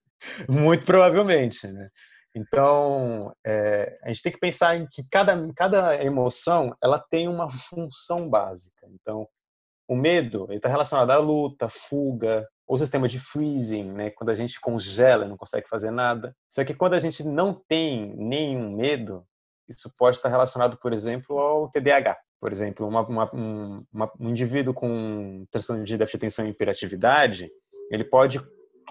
Muito 0.47 0.85
provavelmente, 0.85 1.67
né? 1.67 1.89
Então, 2.35 3.33
é, 3.45 3.97
a 4.03 4.09
gente 4.09 4.21
tem 4.21 4.31
que 4.31 4.39
pensar 4.39 4.77
em 4.77 4.87
que 4.89 5.03
cada, 5.09 5.35
cada 5.55 6.01
emoção 6.03 6.75
ela 6.81 6.99
tem 6.99 7.27
uma 7.27 7.49
função 7.49 8.29
básica. 8.29 8.87
Então, 8.93 9.27
o 9.87 9.95
medo 9.95 10.47
está 10.51 10.69
relacionado 10.69 11.11
à 11.11 11.17
luta, 11.17 11.67
fuga, 11.67 12.47
o 12.69 12.77
sistema 12.77 13.07
de 13.07 13.19
freezing, 13.19 13.91
né, 13.91 14.11
quando 14.11 14.29
a 14.29 14.35
gente 14.35 14.61
congela 14.61 15.25
e 15.25 15.27
não 15.27 15.35
consegue 15.35 15.67
fazer 15.67 15.89
nada. 15.89 16.35
Só 16.47 16.63
que 16.63 16.75
quando 16.75 16.93
a 16.93 16.99
gente 16.99 17.23
não 17.23 17.51
tem 17.51 18.15
nenhum 18.15 18.75
medo, 18.75 19.25
isso 19.67 19.91
pode 19.97 20.17
estar 20.17 20.29
relacionado, 20.29 20.77
por 20.77 20.93
exemplo, 20.93 21.39
ao 21.39 21.71
TDAH. 21.71 22.15
Por 22.39 22.51
exemplo, 22.51 22.87
uma, 22.87 23.01
uma, 23.01 23.35
um, 23.35 23.83
um 24.19 24.29
indivíduo 24.29 24.71
com 24.71 25.47
transtorno 25.49 25.83
de 25.83 25.97
déficit 25.97 26.19
de 26.19 26.25
atenção 26.25 26.45
e 26.45 26.49
hiperatividade, 26.51 27.49
ele 27.91 28.03
pode 28.03 28.39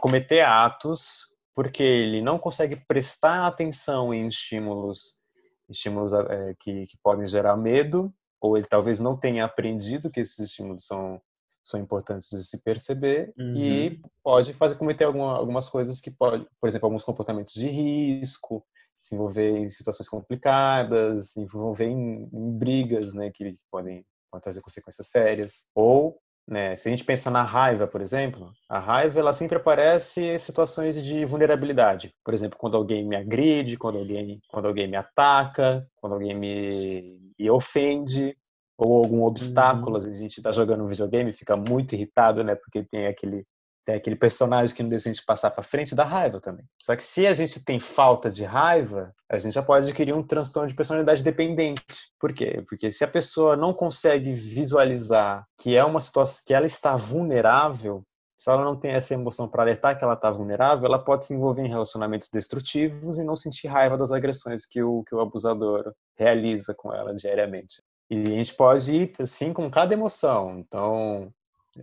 cometer 0.01 0.41
atos 0.41 1.29
porque 1.55 1.83
ele 1.83 2.21
não 2.21 2.37
consegue 2.37 2.77
prestar 2.89 3.47
atenção 3.47 4.13
em 4.13 4.27
estímulos, 4.27 5.21
estímulos 5.69 6.13
é, 6.13 6.55
que, 6.59 6.87
que 6.87 6.99
podem 7.01 7.27
gerar 7.27 7.57
medo, 7.57 8.13
ou 8.41 8.57
ele 8.57 8.67
talvez 8.67 8.99
não 8.99 9.17
tenha 9.17 9.45
aprendido 9.45 10.11
que 10.11 10.19
esses 10.19 10.39
estímulos 10.39 10.85
são 10.85 11.21
são 11.69 11.81
importantes 11.81 12.31
de 12.31 12.45
se 12.45 12.63
perceber 12.63 13.33
uhum. 13.39 13.55
e 13.55 14.01
pode 14.23 14.53
fazer 14.55 14.77
cometer 14.77 15.05
alguma, 15.05 15.37
algumas 15.37 15.69
coisas 15.69 16.01
que 16.01 16.11
pode, 16.11 16.47
por 16.61 16.69
exemplo, 16.69 16.87
alguns 16.87 17.05
comportamentos 17.05 17.55
de 17.55 17.69
risco, 17.69 18.65
se 18.99 19.15
envolver 19.15 19.59
em 19.59 19.69
situações 19.69 20.09
complicadas, 20.09 21.31
se 21.31 21.41
envolver 21.41 21.87
em, 21.87 22.29
em 22.33 22.59
brigas, 22.59 23.15
né, 23.15 23.31
que 23.31 23.55
podem, 23.71 24.05
podem 24.31 24.43
trazer 24.43 24.61
consequências 24.61 25.07
sérias, 25.09 25.67
ou 25.75 26.19
né, 26.49 26.75
se 26.77 26.89
a 26.89 26.91
gente 26.91 27.05
pensa 27.05 27.31
na 27.31 27.43
raiva, 27.43 27.87
por 27.87 28.01
exemplo, 28.01 28.51
a 28.69 28.79
raiva 28.79 29.21
ela 29.21 29.35
sempre 29.35 29.59
aparece 29.59 30.23
em 30.23 30.39
situações 30.39 31.03
de 31.03 31.25
vulnerabilidade. 31.27 32.15
Por 32.25 32.33
exemplo, 32.33 32.59
quando 32.59 32.77
alguém 32.77 33.07
me 33.07 33.15
agride, 33.15 33.77
quando 33.77 33.99
alguém, 33.99 34.41
quando 34.49 34.67
alguém 34.67 34.89
me 34.89 34.97
ataca, 34.97 35.87
quando 35.97 36.15
alguém 36.15 36.35
me, 36.35 37.35
me 37.39 37.51
ofende, 37.51 38.35
ou 38.79 38.97
algum 38.97 39.25
obstáculo, 39.25 39.99
uhum. 39.99 40.11
a 40.11 40.15
gente 40.15 40.39
está 40.39 40.53
jogando 40.53 40.85
um 40.85 40.89
videogame, 40.89 41.33
fica 41.33 41.57
muito 41.57 41.95
irritado, 41.95 42.45
né? 42.45 42.55
Porque 42.55 42.85
tem 42.85 43.07
aquele 43.09 43.45
tem 43.85 43.95
aquele 43.95 44.17
personagem 44.17 44.77
que 44.77 44.83
não 44.83 44.91
deixa 44.91 45.09
a 45.09 45.13
gente 45.15 45.25
passar 45.25 45.51
para 45.51 45.63
frente, 45.63 45.95
dá 45.95 46.05
raiva 46.05 46.43
também. 46.43 46.67
Só 46.79 46.95
que 46.95 47.03
se 47.03 47.27
a 47.27 47.33
gente 47.33 47.65
tem 47.65 47.81
falta 47.81 48.31
de 48.31 48.45
raiva, 48.45 49.15
a 49.31 49.39
gente 49.39 49.55
já 49.55 49.63
pode 49.63 49.87
adquirir 49.87 50.15
um 50.15 50.23
transtorno 50.23 50.69
de 50.69 50.75
personalidade 50.75 51.25
dependente. 51.25 51.83
Por 52.21 52.35
quê? 52.35 52.63
Porque 52.69 52.93
se 52.93 53.03
a 53.03 53.09
pessoa 53.09 53.57
não 53.57 53.73
consegue 53.73 54.31
visualizar 54.35 55.47
que 55.59 55.75
é 55.75 55.83
uma 55.83 56.01
situação 56.01 56.43
que 56.47 56.53
ela 56.53 56.67
está 56.67 56.97
vulnerável, 56.97 58.05
se 58.37 58.51
ela 58.51 58.63
não 58.63 58.77
tem 58.77 58.91
essa 58.91 59.15
emoção 59.15 59.49
para 59.49 59.63
alertar 59.63 59.97
que 59.97 60.05
ela 60.05 60.13
está 60.13 60.31
vulnerável, 60.31 60.85
ela 60.85 61.03
pode 61.03 61.25
se 61.25 61.33
envolver 61.33 61.63
em 61.63 61.71
relacionamentos 61.71 62.29
destrutivos 62.31 63.19
e 63.19 63.25
não 63.25 63.37
sentir 63.37 63.69
raiva 63.69 63.97
das 63.97 64.13
agressões 64.13 64.67
que 64.67 64.83
o, 64.83 65.03
que 65.05 65.15
o 65.15 65.21
abusador 65.21 65.95
realiza 66.15 66.75
com 66.75 66.93
ela 66.93 67.15
diariamente. 67.15 67.83
E 68.11 68.17
a 68.17 68.37
gente 68.37 68.55
pode 68.55 68.93
ir, 68.93 69.13
assim, 69.19 69.53
com 69.53 69.71
cada 69.71 69.93
emoção. 69.93 70.59
Então, 70.59 71.33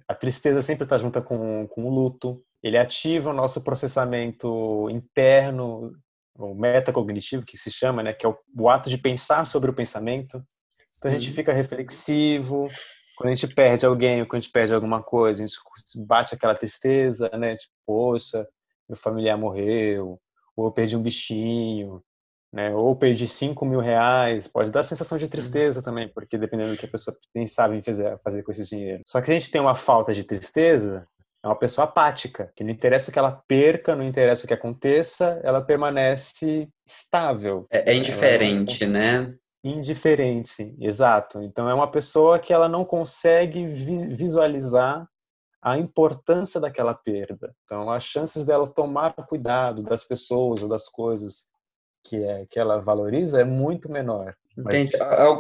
a 0.08 0.14
tristeza 0.16 0.62
sempre 0.62 0.84
está 0.84 0.98
junto 0.98 1.22
com, 1.22 1.68
com 1.68 1.86
o 1.86 1.94
luto. 1.94 2.44
Ele 2.64 2.78
ativa 2.78 3.30
o 3.30 3.34
nosso 3.34 3.62
processamento 3.62 4.90
interno, 4.90 5.96
o 6.38 6.56
metacognitivo, 6.56 7.46
que 7.46 7.58
se 7.58 7.72
chama, 7.72 8.02
né? 8.02 8.14
Que 8.14 8.26
é 8.26 8.30
o, 8.30 8.38
o 8.58 8.70
ato 8.70 8.90
de 8.90 8.98
pensar 8.98 9.46
sobre 9.46 9.70
o 9.70 9.76
pensamento. 9.76 10.44
Então, 10.98 11.12
Sim. 11.12 11.18
a 11.18 11.20
gente 11.20 11.32
fica 11.32 11.54
reflexivo. 11.54 12.68
Quando 13.16 13.32
a 13.32 13.36
gente 13.36 13.54
perde 13.54 13.86
alguém, 13.86 14.22
ou 14.22 14.28
quando 14.28 14.38
a 14.38 14.42
gente 14.42 14.52
perde 14.52 14.74
alguma 14.74 15.02
coisa, 15.02 15.44
a 15.44 15.46
gente 15.46 15.60
bate 16.06 16.34
aquela 16.34 16.56
tristeza, 16.56 17.30
né? 17.30 17.56
Tipo, 17.56 17.74
poxa, 17.86 18.48
meu 18.90 18.98
familiar 18.98 19.38
morreu, 19.38 20.20
ou 20.56 20.66
eu 20.66 20.72
perdi 20.72 20.98
um 20.98 21.02
bichinho, 21.02 22.04
né? 22.56 22.74
Ou 22.74 22.96
perdi 22.96 23.28
5 23.28 23.66
mil 23.66 23.82
reais, 23.82 24.48
pode 24.48 24.72
dar 24.72 24.82
sensação 24.82 25.18
de 25.18 25.28
tristeza 25.28 25.82
também, 25.82 26.08
porque 26.08 26.38
dependendo 26.38 26.72
do 26.72 26.78
que 26.78 26.86
a 26.86 26.90
pessoa 26.90 27.16
sabe 27.46 27.84
fazer, 27.84 28.18
fazer 28.24 28.44
com 28.44 28.52
esse 28.52 28.64
dinheiro. 28.64 29.04
Só 29.06 29.20
que 29.20 29.26
se 29.26 29.34
a 29.34 29.38
gente 29.38 29.52
tem 29.52 29.60
uma 29.60 29.76
falta 29.76 30.14
de 30.14 30.24
tristeza, 30.24 31.06
é 31.44 31.48
uma 31.48 31.60
pessoa 31.60 31.84
apática, 31.84 32.50
que 32.56 32.64
não 32.64 32.72
interessa 32.72 33.10
o 33.10 33.14
que 33.14 33.20
ela 33.20 33.44
perca, 33.46 33.94
não 33.94 34.06
interessa 34.06 34.46
o 34.46 34.48
que 34.48 34.54
aconteça, 34.54 35.42
ela 35.44 35.62
permanece 35.62 36.70
estável. 36.88 37.68
É, 37.70 37.92
é 37.92 37.94
indiferente, 37.94 38.86
né? 38.86 39.36
Indiferente, 39.62 40.74
exato. 40.80 41.42
Então 41.42 41.70
é 41.70 41.74
uma 41.74 41.92
pessoa 41.92 42.40
que 42.40 42.54
ela 42.54 42.70
não 42.70 42.86
consegue 42.86 43.68
visualizar 43.68 45.06
a 45.62 45.78
importância 45.78 46.62
daquela 46.62 46.94
perda. 46.94 47.54
Então 47.66 47.92
as 47.92 48.04
chances 48.04 48.46
dela 48.46 48.66
tomar 48.66 49.14
cuidado 49.28 49.84
das 49.84 50.06
pessoas 50.06 50.64
ou 50.64 50.70
das 50.70 50.88
coisas 50.88 51.50
que, 52.06 52.24
é, 52.24 52.46
que 52.50 52.60
ela 52.60 52.80
valoriza 52.80 53.42
é 53.42 53.44
muito 53.44 53.92
menor. 53.92 54.36
Mas... 54.56 54.90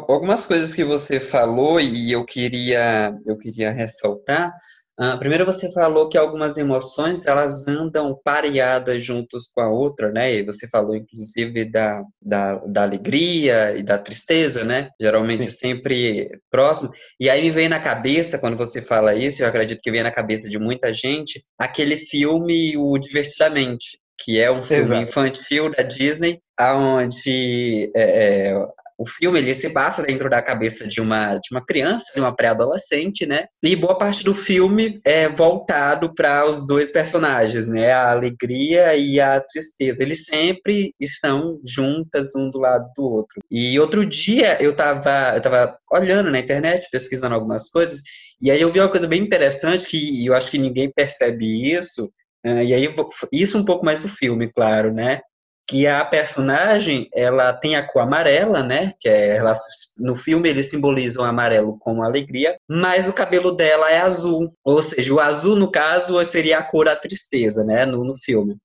Algumas 0.08 0.46
coisas 0.46 0.74
que 0.74 0.84
você 0.84 1.20
falou 1.20 1.80
e 1.80 2.12
eu 2.12 2.26
queria, 2.26 3.18
eu 3.26 3.38
queria 3.38 3.72
ressaltar. 3.72 4.54
Uh, 4.98 5.20
primeiro 5.20 5.46
você 5.46 5.70
falou 5.74 6.08
que 6.08 6.18
algumas 6.18 6.58
emoções 6.58 7.28
elas 7.28 7.68
andam 7.68 8.18
pareadas 8.24 9.04
juntos 9.04 9.50
com 9.54 9.60
a 9.60 9.68
outra, 9.68 10.10
né? 10.10 10.34
E 10.34 10.44
você 10.44 10.70
falou 10.70 10.96
inclusive 10.96 11.66
da, 11.66 12.02
da, 12.22 12.56
da 12.60 12.84
alegria 12.84 13.76
e 13.76 13.84
da 13.84 13.98
tristeza, 13.98 14.64
né? 14.64 14.90
Geralmente 15.00 15.44
Sim. 15.44 15.56
sempre 15.56 16.40
próximo. 16.50 16.92
E 17.20 17.30
aí 17.30 17.42
me 17.42 17.52
vem 17.52 17.68
na 17.68 17.80
cabeça, 17.80 18.40
quando 18.40 18.56
você 18.56 18.82
fala 18.82 19.14
isso, 19.14 19.44
eu 19.44 19.48
acredito 19.48 19.82
que 19.82 19.92
vem 19.92 20.02
na 20.02 20.12
cabeça 20.12 20.50
de 20.50 20.58
muita 20.58 20.94
gente, 20.94 21.44
aquele 21.60 21.98
filme 21.98 22.78
O 22.78 22.98
Divertidamente, 22.98 24.00
que 24.18 24.40
é 24.40 24.52
um 24.52 24.64
filme 24.64 24.84
Exato. 24.84 25.04
infantil 25.04 25.70
da 25.70 25.84
Disney, 25.84 26.40
onde 26.60 27.92
é, 27.96 28.50
é, 28.50 28.68
o 28.98 29.06
filme 29.06 29.40
ele 29.40 29.54
se 29.56 29.70
passa 29.72 30.04
dentro 30.04 30.30
da 30.30 30.42
cabeça 30.42 30.88
de 30.88 31.02
uma, 31.02 31.36
de 31.38 31.50
uma 31.52 31.64
criança, 31.64 32.06
de 32.14 32.20
uma 32.20 32.36
pré-adolescente, 32.36 33.26
né? 33.26 33.46
E 33.62 33.76
boa 33.76 33.98
parte 33.98 34.24
do 34.24 34.34
filme 34.34 35.02
é 35.04 35.28
voltado 35.28 36.14
para 36.14 36.46
os 36.46 36.66
dois 36.66 36.92
personagens, 36.92 37.68
né? 37.68 37.92
A 37.92 38.12
alegria 38.12 38.96
e 38.96 39.20
a 39.20 39.42
tristeza. 39.42 40.02
Eles 40.02 40.26
sempre 40.26 40.94
estão 41.00 41.60
juntas 41.66 42.36
um 42.36 42.50
do 42.50 42.60
lado 42.60 42.90
do 42.96 43.04
outro. 43.04 43.42
E 43.52 43.78
outro 43.80 44.06
dia 44.06 44.58
eu 44.62 44.72
estava 44.72 45.34
eu 45.36 45.42
tava 45.42 45.78
olhando 45.92 46.32
na 46.32 46.40
internet, 46.40 46.88
pesquisando 46.90 47.36
algumas 47.36 47.70
coisas, 47.70 48.02
e 48.42 48.50
aí 48.52 48.62
eu 48.62 48.72
vi 48.72 48.80
uma 48.80 48.90
coisa 48.90 49.08
bem 49.08 49.22
interessante 49.22 49.88
que 49.88 50.26
eu 50.26 50.34
acho 50.34 50.52
que 50.52 50.58
ninguém 50.58 50.92
percebe 50.92 51.74
isso. 51.74 52.12
Uh, 52.46 52.62
e 52.64 52.74
aí 52.74 52.94
isso 53.32 53.58
um 53.58 53.66
pouco 53.66 53.86
mais 53.86 54.04
do 54.04 54.10
filme, 54.10 54.52
claro, 54.52 54.94
né? 54.94 55.22
que 55.68 55.88
a 55.88 56.06
personagem 56.06 57.10
ela 57.14 57.52
tem 57.52 57.76
a 57.76 57.86
cor 57.86 58.04
amarela, 58.04 58.62
né? 58.62 58.94
Que 59.00 59.10
é 59.10 59.38
ela, 59.38 59.60
no 59.98 60.16
filme 60.16 60.50
eles 60.50 60.70
simbolizam 60.70 61.26
o 61.26 61.28
amarelo 61.28 61.78
como 61.80 62.04
alegria, 62.04 62.58
mas 62.70 63.10
o 63.10 63.14
cabelo 63.14 63.52
dela 63.52 63.92
é 63.92 64.00
azul, 64.00 64.54
ou 64.64 64.82
seja, 64.82 65.14
o 65.14 65.20
azul 65.20 65.56
no 65.56 65.72
caso 65.72 66.24
seria 66.26 66.60
a 66.60 66.64
cor 66.64 66.86
da 66.86 66.96
tristeza, 66.96 67.64
né? 67.64 67.86
No, 67.86 68.04
no 68.04 68.18
filme. 68.18 68.56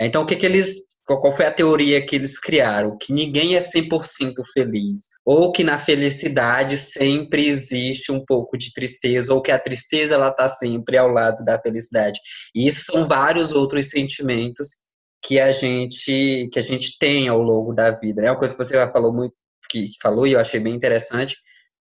Então 0.00 0.22
o 0.22 0.26
que 0.26 0.36
que 0.36 0.46
eles 0.46 0.85
qual 1.06 1.32
foi 1.32 1.46
a 1.46 1.52
teoria 1.52 2.04
que 2.04 2.16
eles 2.16 2.38
criaram? 2.40 2.98
Que 2.98 3.12
ninguém 3.12 3.56
é 3.56 3.70
100% 3.70 4.34
feliz. 4.52 5.10
Ou 5.24 5.52
que 5.52 5.62
na 5.62 5.78
felicidade 5.78 6.76
sempre 6.78 7.46
existe 7.46 8.10
um 8.10 8.24
pouco 8.24 8.58
de 8.58 8.72
tristeza, 8.72 9.32
ou 9.32 9.40
que 9.40 9.52
a 9.52 9.58
tristeza 9.58 10.14
ela 10.14 10.28
está 10.28 10.52
sempre 10.54 10.98
ao 10.98 11.08
lado 11.08 11.44
da 11.44 11.60
felicidade. 11.60 12.18
E 12.52 12.66
isso 12.66 12.84
são 12.90 13.06
vários 13.06 13.52
outros 13.52 13.90
sentimentos 13.90 14.80
que 15.22 15.38
a 15.38 15.52
gente 15.52 16.48
que 16.52 16.58
a 16.58 16.62
gente 16.62 16.98
tem 16.98 17.28
ao 17.28 17.40
longo 17.40 17.72
da 17.72 17.92
vida. 17.92 18.22
É 18.22 18.24
né? 18.24 18.30
uma 18.30 18.38
coisa 18.38 18.54
que 18.54 18.64
você 18.64 18.92
falou 18.92 19.12
muito, 19.12 19.34
que, 19.70 19.90
falou 20.02 20.26
e 20.26 20.32
eu 20.32 20.40
achei 20.40 20.58
bem 20.58 20.74
interessante 20.74 21.36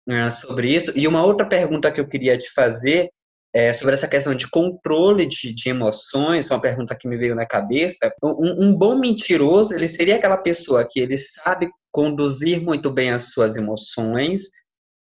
né, 0.07 0.29
sobre 0.29 0.69
isso. 0.69 0.97
E 0.97 1.07
uma 1.07 1.23
outra 1.23 1.47
pergunta 1.47 1.91
que 1.91 1.99
eu 1.99 2.07
queria 2.07 2.37
te 2.37 2.49
fazer 2.53 3.09
é 3.53 3.74
sobre 3.74 3.96
essa 3.96 4.08
questão 4.08 4.34
de 4.34 4.50
controle 4.50 5.25
de, 5.25 5.53
de 5.53 5.70
emoções, 5.70 6.50
uma 6.50 6.62
pergunta 6.62 6.96
que 6.96 7.08
me 7.08 7.17
veio 7.17 7.36
na 7.36 7.46
cabeça. 7.46 8.12
Um, 8.24 8.67
um 8.67 8.75
bom 8.75 8.96
mentiroso, 8.96 9.74
ele 9.74 9.88
seria 9.88 10.15
aquela 10.15 10.38
pessoa 10.38 10.88
que 10.89 11.00
ele 11.00 11.17
sabe 11.17 11.70
conduzir 11.91 12.62
muito 12.62 12.89
bem 12.89 13.12
as 13.12 13.34
suas 13.34 13.58
emoções, 13.58 14.41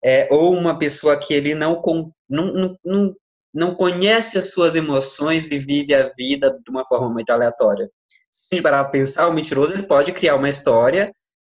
é, 0.03 0.27
ou 0.31 0.53
uma 0.53 0.77
pessoa 0.79 1.17
que 1.17 1.33
ele 1.33 1.53
não, 1.53 1.81
não, 2.29 2.53
não, 2.53 2.77
não, 2.83 3.15
não 3.53 3.75
conhece 3.75 4.37
as 4.37 4.51
suas 4.51 4.75
emoções 4.75 5.51
e 5.51 5.59
vive 5.59 5.93
a 5.93 6.11
vida 6.17 6.49
de 6.49 6.71
uma 6.71 6.85
forma 6.85 7.09
muito 7.09 7.29
aleatória 7.29 7.89
se 8.31 8.53
a 8.53 8.55
gente 8.55 8.63
parar 8.63 8.83
para 8.83 8.91
pensar, 8.91 9.27
o 9.27 9.33
mentiroso 9.33 9.73
ele 9.73 9.83
pode 9.83 10.11
criar 10.11 10.35
uma 10.35 10.49
história 10.49 11.11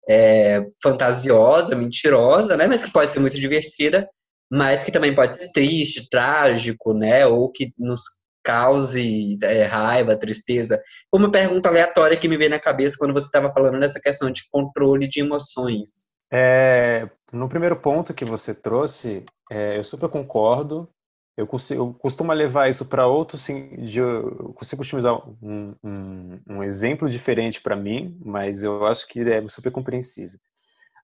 é, 0.08 0.66
fantasiosa, 0.82 1.76
mentirosa, 1.76 2.56
né? 2.56 2.66
Mas 2.66 2.84
que 2.84 2.92
pode 2.92 3.12
ser 3.12 3.20
muito 3.20 3.38
divertida, 3.38 4.08
mas 4.52 4.84
que 4.84 4.92
também 4.92 5.14
pode 5.14 5.38
ser 5.38 5.50
triste, 5.50 6.10
trágico, 6.10 6.92
né? 6.92 7.26
Ou 7.26 7.50
que 7.50 7.72
nos 7.78 8.02
cause 8.44 9.38
é, 9.42 9.64
raiva, 9.64 10.14
tristeza. 10.14 10.78
Uma 11.10 11.30
pergunta 11.30 11.70
aleatória 11.70 12.18
que 12.18 12.28
me 12.28 12.36
veio 12.36 12.50
na 12.50 12.58
cabeça 12.58 12.96
quando 12.98 13.14
você 13.14 13.24
estava 13.24 13.50
falando 13.50 13.80
dessa 13.80 13.98
questão 13.98 14.30
de 14.30 14.42
controle 14.50 15.08
de 15.08 15.20
emoções. 15.20 16.12
É, 16.30 17.08
no 17.32 17.48
primeiro 17.48 17.76
ponto 17.76 18.12
que 18.12 18.26
você 18.26 18.54
trouxe, 18.54 19.24
é, 19.50 19.78
eu 19.78 19.84
super 19.84 20.10
concordo. 20.10 20.86
Eu, 21.34 21.46
consigo, 21.46 21.80
eu 21.80 21.94
costumo 21.94 22.30
levar 22.30 22.68
isso 22.68 22.84
para 22.84 23.06
outros. 23.06 23.48
Eu 23.48 24.52
consigo 24.54 24.82
utilizar 24.82 25.14
um, 25.42 25.74
um, 25.82 26.40
um 26.46 26.62
exemplo 26.62 27.08
diferente 27.08 27.58
para 27.58 27.74
mim, 27.74 28.20
mas 28.22 28.62
eu 28.62 28.84
acho 28.86 29.08
que 29.08 29.20
é 29.20 29.48
super 29.48 29.72
compreensível. 29.72 30.38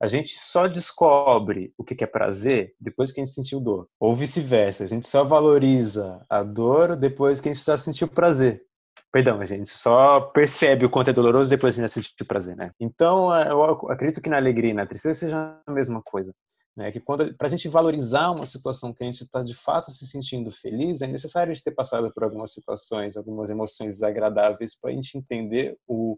A 0.01 0.07
gente 0.07 0.39
só 0.39 0.69
descobre 0.69 1.73
o 1.77 1.83
que 1.83 2.05
é 2.05 2.07
prazer 2.07 2.75
depois 2.81 3.11
que 3.11 3.21
a 3.21 3.25
gente 3.25 3.35
sentiu 3.35 3.61
dor. 3.61 3.89
Ou 3.99 4.15
vice-versa, 4.15 4.85
a 4.85 4.87
gente 4.87 5.09
só 5.09 5.25
valoriza 5.25 6.25
a 6.31 6.43
dor 6.43 6.95
depois 6.95 7.41
que 7.41 7.49
a 7.49 7.53
gente 7.53 7.65
já 7.65 7.77
sentiu 7.77 8.07
prazer. 8.07 8.63
Perdão, 9.11 9.41
a 9.41 9.45
gente 9.45 9.71
só 9.71 10.21
percebe 10.21 10.85
o 10.85 10.91
quanto 10.91 11.11
é 11.11 11.13
doloroso 11.13 11.51
depois 11.51 11.75
que 11.75 11.81
a 11.81 11.87
gente 11.87 11.95
sentiu 11.95 12.27
prazer, 12.27 12.55
né? 12.55 12.71
Então, 12.79 13.35
eu 13.35 13.65
acredito 13.91 14.21
que 14.21 14.29
na 14.29 14.37
alegria 14.37 14.71
e 14.71 14.75
na 14.75 14.87
tristeza 14.87 15.19
seja 15.19 15.61
a 15.67 15.73
mesma 15.73 16.01
coisa. 16.03 16.33
Né? 16.77 16.93
Que 16.93 17.01
quando 17.01 17.35
para 17.35 17.49
a 17.49 17.51
gente 17.51 17.67
valorizar 17.69 18.31
uma 18.31 18.47
situação 18.47 18.95
que 18.95 19.03
a 19.03 19.07
gente 19.07 19.25
está 19.25 19.43
de 19.43 19.55
fato 19.55 19.91
se 19.91 20.07
sentindo 20.07 20.53
feliz, 20.53 21.03
é 21.03 21.09
necessário 21.09 21.51
a 21.51 21.55
gente 21.55 21.65
ter 21.65 21.73
passado 21.73 22.13
por 22.13 22.23
algumas 22.23 22.53
situações, 22.53 23.17
algumas 23.17 23.51
emoções 23.51 23.95
desagradáveis 23.95 24.79
para 24.79 24.91
a 24.91 24.95
gente 24.95 25.19
entender 25.19 25.77
o 25.89 26.17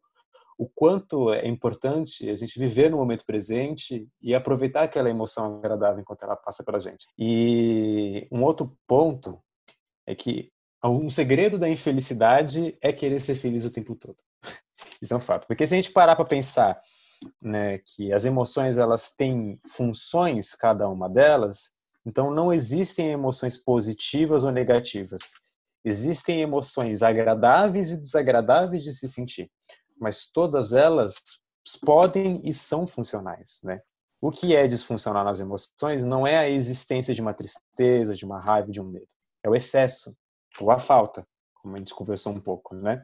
o 0.60 0.68
quanto 0.68 1.32
é 1.32 1.48
importante 1.48 2.28
a 2.28 2.36
gente 2.36 2.58
viver 2.58 2.90
no 2.90 2.98
momento 2.98 3.24
presente 3.24 4.06
e 4.20 4.34
aproveitar 4.34 4.82
aquela 4.82 5.08
emoção 5.08 5.56
agradável 5.56 6.02
enquanto 6.02 6.22
ela 6.22 6.36
passa 6.36 6.62
pela 6.62 6.78
gente. 6.78 7.06
E 7.18 8.28
um 8.30 8.42
outro 8.42 8.76
ponto 8.86 9.42
é 10.06 10.14
que 10.14 10.52
um 10.84 11.08
segredo 11.08 11.58
da 11.58 11.66
infelicidade 11.66 12.76
é 12.82 12.92
querer 12.92 13.20
ser 13.20 13.36
feliz 13.36 13.64
o 13.64 13.70
tempo 13.70 13.94
todo. 13.96 14.18
Isso 15.00 15.14
é 15.14 15.16
um 15.16 15.20
fato. 15.20 15.46
Porque 15.46 15.66
se 15.66 15.72
a 15.72 15.80
gente 15.80 15.92
parar 15.92 16.14
para 16.14 16.26
pensar 16.26 16.78
né, 17.40 17.78
que 17.78 18.12
as 18.12 18.26
emoções 18.26 18.76
elas 18.76 19.12
têm 19.12 19.58
funções 19.66 20.54
cada 20.54 20.86
uma 20.90 21.08
delas, 21.08 21.70
então 22.04 22.30
não 22.30 22.52
existem 22.52 23.12
emoções 23.12 23.56
positivas 23.56 24.44
ou 24.44 24.52
negativas. 24.52 25.22
Existem 25.82 26.42
emoções 26.42 27.02
agradáveis 27.02 27.92
e 27.92 27.96
desagradáveis 27.96 28.84
de 28.84 28.92
se 28.92 29.08
sentir, 29.08 29.50
mas 30.00 30.30
todas 30.30 30.72
elas 30.72 31.22
podem 31.84 32.40
e 32.44 32.52
são 32.52 32.86
funcionais, 32.86 33.60
né? 33.62 33.80
O 34.20 34.30
que 34.30 34.54
é 34.54 34.66
disfuncional 34.66 35.24
nas 35.24 35.40
emoções 35.40 36.04
não 36.04 36.26
é 36.26 36.36
a 36.36 36.48
existência 36.48 37.14
de 37.14 37.22
uma 37.22 37.32
tristeza, 37.32 38.14
de 38.14 38.24
uma 38.24 38.40
raiva, 38.40 38.70
de 38.70 38.80
um 38.80 38.84
medo. 38.84 39.06
É 39.42 39.48
o 39.48 39.54
excesso 39.54 40.14
ou 40.60 40.70
a 40.70 40.78
falta, 40.78 41.26
como 41.54 41.74
a 41.74 41.78
gente 41.78 41.94
conversou 41.94 42.32
um 42.32 42.40
pouco, 42.40 42.74
né? 42.74 43.02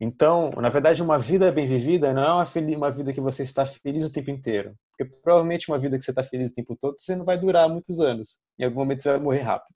Então, 0.00 0.50
na 0.56 0.70
verdade, 0.70 1.02
uma 1.02 1.18
vida 1.18 1.52
bem 1.52 1.66
vivida 1.66 2.14
não 2.14 2.22
é 2.22 2.32
uma, 2.32 2.46
uma 2.76 2.90
vida 2.90 3.12
que 3.12 3.20
você 3.20 3.42
está 3.42 3.66
feliz 3.66 4.06
o 4.06 4.12
tempo 4.12 4.30
inteiro. 4.30 4.74
Porque 4.96 5.12
provavelmente 5.22 5.70
uma 5.70 5.78
vida 5.78 5.98
que 5.98 6.04
você 6.04 6.10
está 6.10 6.22
feliz 6.22 6.50
o 6.50 6.54
tempo 6.54 6.74
todo, 6.74 6.96
você 6.98 7.14
não 7.14 7.24
vai 7.24 7.38
durar 7.38 7.68
muitos 7.68 8.00
anos. 8.00 8.40
Em 8.58 8.64
algum 8.64 8.78
momento 8.78 9.02
você 9.02 9.10
vai 9.10 9.20
morrer 9.20 9.42
rápido. 9.42 9.74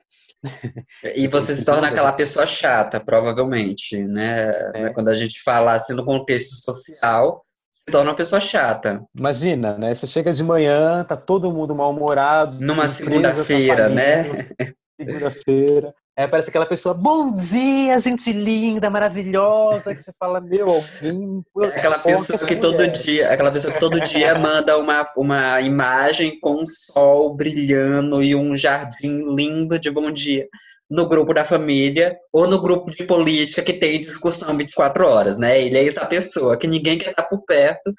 E 1.14 1.28
você 1.28 1.54
se 1.54 1.64
torna 1.64 1.88
aquela 1.88 2.12
pessoa 2.12 2.46
chata, 2.46 3.00
provavelmente, 3.00 4.02
né? 4.04 4.50
É. 4.74 4.90
Quando 4.90 5.08
a 5.08 5.14
gente 5.14 5.42
fala 5.42 5.74
assim 5.74 5.94
no 5.94 6.04
contexto 6.04 6.54
social, 6.54 7.44
se 7.70 7.92
torna 7.92 8.10
uma 8.10 8.16
pessoa 8.16 8.40
chata. 8.40 9.04
Imagina, 9.14 9.76
né? 9.76 9.94
Você 9.94 10.06
chega 10.06 10.32
de 10.32 10.42
manhã, 10.42 11.04
tá 11.04 11.18
todo 11.18 11.52
mundo 11.52 11.74
mal-humorado. 11.74 12.58
Numa 12.60 12.88
segunda-feira, 12.88 13.90
né? 13.90 14.24
Segunda-feira. 14.98 15.94
É, 16.16 16.28
parece 16.28 16.48
aquela 16.48 16.64
pessoa, 16.64 16.94
bom 16.94 17.34
dia, 17.34 17.98
gente 17.98 18.32
linda, 18.32 18.88
maravilhosa, 18.88 19.92
que 19.92 20.00
você 20.00 20.12
fala, 20.16 20.40
meu, 20.40 20.70
alguém. 20.70 21.44
Aquela 21.74 21.98
pessoa 21.98 22.46
que 22.46 22.54
todo 22.54 22.86
dia, 22.86 23.30
aquela 23.30 23.50
pessoa 23.50 23.72
que 23.72 23.80
todo 23.80 24.00
dia 24.00 24.32
manda 24.38 24.78
uma, 24.78 25.10
uma 25.16 25.60
imagem 25.60 26.38
com 26.38 26.62
um 26.62 26.66
sol 26.66 27.34
brilhando 27.34 28.22
e 28.22 28.32
um 28.32 28.56
jardim 28.56 29.34
lindo 29.34 29.76
de 29.76 29.90
bom 29.90 30.12
dia 30.12 30.46
no 30.88 31.08
grupo 31.08 31.34
da 31.34 31.44
família 31.44 32.16
ou 32.32 32.46
no 32.46 32.62
grupo 32.62 32.90
de 32.92 33.02
política 33.04 33.62
que 33.62 33.72
tem 33.72 34.00
discussão 34.00 34.56
24 34.56 35.06
horas, 35.06 35.38
né? 35.38 35.60
Ele 35.60 35.78
é 35.78 35.88
essa 35.88 36.06
pessoa 36.06 36.56
que 36.56 36.68
ninguém 36.68 36.96
quer 36.96 37.10
estar 37.10 37.24
por 37.24 37.44
perto, 37.44 37.92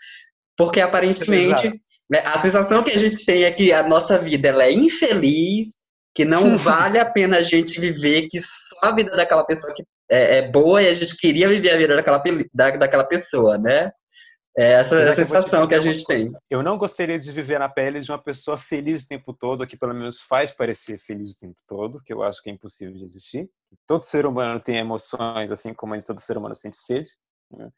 porque 0.56 0.80
aparentemente 0.80 1.69
né, 2.10 2.19
a 2.23 2.41
sensação 2.41 2.82
que 2.82 2.91
a 2.91 2.97
gente 2.97 3.25
tem 3.25 3.43
é 3.43 3.51
que 3.51 3.73
a 3.73 3.84
nossa 3.84 4.17
vida 4.17 4.47
ela 4.47 4.63
é 4.63 4.71
infeliz, 4.71 5.78
que 6.15 6.25
não 6.25 6.56
vale 6.58 6.97
a 6.97 7.06
pena 7.06 7.38
a 7.38 7.41
gente 7.41 7.80
viver, 7.80 8.28
que 8.30 8.39
só 8.39 8.88
a 8.88 8.95
vida 8.95 9.15
daquela 9.15 9.43
pessoa 9.43 9.73
que 9.75 9.84
é, 10.10 10.38
é 10.38 10.41
boa 10.49 10.82
e 10.82 10.88
a 10.88 10.93
gente 10.93 11.17
queria 11.17 11.49
viver 11.49 11.71
a 11.71 11.78
vida 11.78 11.95
daquela, 11.95 12.23
da, 12.54 12.71
daquela 12.71 13.04
pessoa, 13.04 13.58
né? 13.58 13.91
É 14.58 14.71
essa 14.71 14.95
é 14.95 15.10
a 15.10 15.15
sensação 15.15 15.67
que 15.67 15.75
a 15.75 15.82
gente 15.82 16.06
tem. 16.06 16.32
Eu 16.49 16.63
não 16.63 16.78
gostaria 16.78 17.19
de 17.19 17.30
viver 17.30 17.60
na 17.60 17.67
pele 17.67 17.99
de 17.99 18.10
uma 18.10 18.21
pessoa 18.21 18.58
feliz 18.58 19.04
o 19.04 19.08
tempo 19.08 19.34
todo, 19.34 19.67
que 19.67 19.75
pelo 19.75 19.93
menos 19.93 20.21
faz 20.21 20.49
parecer 20.49 20.97
feliz 20.97 21.32
o 21.32 21.39
tempo 21.39 21.58
todo, 21.67 22.01
que 22.01 22.13
eu 22.13 22.23
acho 22.23 22.41
que 22.41 22.49
é 22.49 22.54
impossível 22.54 22.95
de 22.95 23.04
existir. 23.04 23.49
Todo 23.86 24.04
ser 24.04 24.25
humano 24.25 24.58
tem 24.62 24.78
emoções, 24.78 25.51
assim 25.51 25.73
como 25.73 26.01
todo 26.01 26.21
ser 26.21 26.38
humano 26.38 26.56
sente 26.56 26.78
sede. 26.78 27.12
Né? 27.51 27.69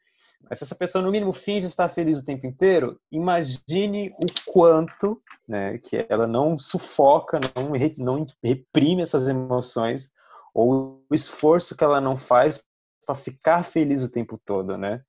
Mas 0.48 0.58
se 0.58 0.64
essa 0.64 0.74
pessoa, 0.74 1.02
no 1.02 1.10
mínimo, 1.10 1.32
finge 1.32 1.66
estar 1.66 1.88
feliz 1.88 2.18
o 2.18 2.24
tempo 2.24 2.46
inteiro, 2.46 2.98
imagine 3.10 4.10
o 4.10 4.50
quanto 4.50 5.20
né, 5.46 5.78
que 5.78 6.06
ela 6.08 6.26
não 6.26 6.58
sufoca, 6.58 7.38
não, 7.56 7.72
não 7.98 8.26
reprime 8.42 9.02
essas 9.02 9.28
emoções, 9.28 10.10
ou 10.54 11.04
o 11.10 11.14
esforço 11.14 11.76
que 11.76 11.84
ela 11.84 12.00
não 12.00 12.16
faz 12.16 12.64
para 13.04 13.14
ficar 13.14 13.62
feliz 13.62 14.02
o 14.02 14.10
tempo 14.10 14.38
todo, 14.44 14.76
né? 14.76 15.02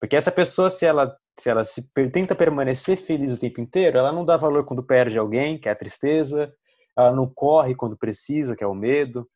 Porque 0.00 0.16
essa 0.16 0.30
pessoa, 0.30 0.70
se 0.70 0.84
ela 0.84 1.16
se 1.38 1.48
ela 1.48 1.64
se 1.64 1.90
tenta 2.12 2.34
permanecer 2.34 2.96
feliz 2.96 3.32
o 3.32 3.38
tempo 3.38 3.60
inteiro, 3.60 3.98
ela 3.98 4.12
não 4.12 4.24
dá 4.24 4.36
valor 4.36 4.64
quando 4.64 4.82
perde 4.84 5.18
alguém, 5.18 5.58
que 5.58 5.68
é 5.68 5.72
a 5.72 5.76
tristeza, 5.76 6.54
ela 6.96 7.12
não 7.12 7.28
corre 7.32 7.74
quando 7.74 7.96
precisa, 7.96 8.54
que 8.54 8.62
é 8.62 8.66
o 8.66 8.74
medo, 8.74 9.28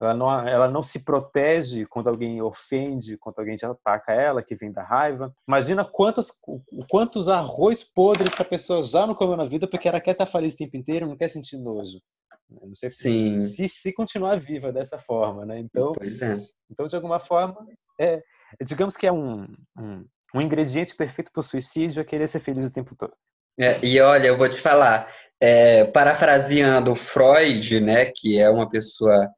ela 0.00 0.14
não, 0.14 0.48
ela 0.48 0.68
não 0.68 0.82
se 0.82 1.04
protege 1.04 1.84
quando 1.86 2.08
alguém 2.08 2.40
ofende, 2.40 3.16
quando 3.16 3.40
alguém 3.40 3.56
ataca 3.60 4.12
ela, 4.12 4.42
que 4.42 4.54
vem 4.54 4.70
da 4.70 4.82
raiva. 4.82 5.34
Imagina 5.46 5.84
quantos, 5.84 6.32
quantos 6.88 7.28
arroz 7.28 7.82
podres 7.82 8.32
essa 8.32 8.44
pessoa 8.44 8.84
já 8.84 9.06
não 9.06 9.14
comeu 9.14 9.36
na 9.36 9.44
vida 9.44 9.66
porque 9.66 9.88
ela 9.88 10.00
quer 10.00 10.12
estar 10.12 10.26
feliz 10.26 10.54
o 10.54 10.58
tempo 10.58 10.76
inteiro, 10.76 11.06
não 11.06 11.16
quer 11.16 11.28
sentir 11.28 11.58
nojo. 11.58 12.00
Não 12.48 12.74
sei 12.74 12.90
Sim. 12.90 13.40
Se, 13.40 13.68
se 13.68 13.92
continuar 13.92 14.38
viva 14.38 14.72
dessa 14.72 14.98
forma, 14.98 15.44
né? 15.44 15.58
Então, 15.58 15.92
pois 15.92 16.22
é. 16.22 16.38
então 16.70 16.86
de 16.86 16.96
alguma 16.96 17.18
forma, 17.18 17.66
é, 18.00 18.22
digamos 18.62 18.96
que 18.96 19.06
é 19.06 19.12
um, 19.12 19.42
um, 19.76 20.04
um 20.34 20.40
ingrediente 20.40 20.94
perfeito 20.94 21.30
para 21.32 21.40
o 21.40 21.42
suicídio 21.42 22.00
é 22.00 22.04
querer 22.04 22.28
ser 22.28 22.40
feliz 22.40 22.64
o 22.64 22.72
tempo 22.72 22.94
todo. 22.96 23.12
É, 23.60 23.84
e 23.84 24.00
olha, 24.00 24.28
eu 24.28 24.38
vou 24.38 24.48
te 24.48 24.60
falar, 24.60 25.12
é, 25.40 25.84
parafraseando 25.86 26.94
Freud, 26.94 27.80
né, 27.80 28.06
que 28.14 28.38
é 28.38 28.48
uma 28.48 28.68
pessoa 28.68 29.28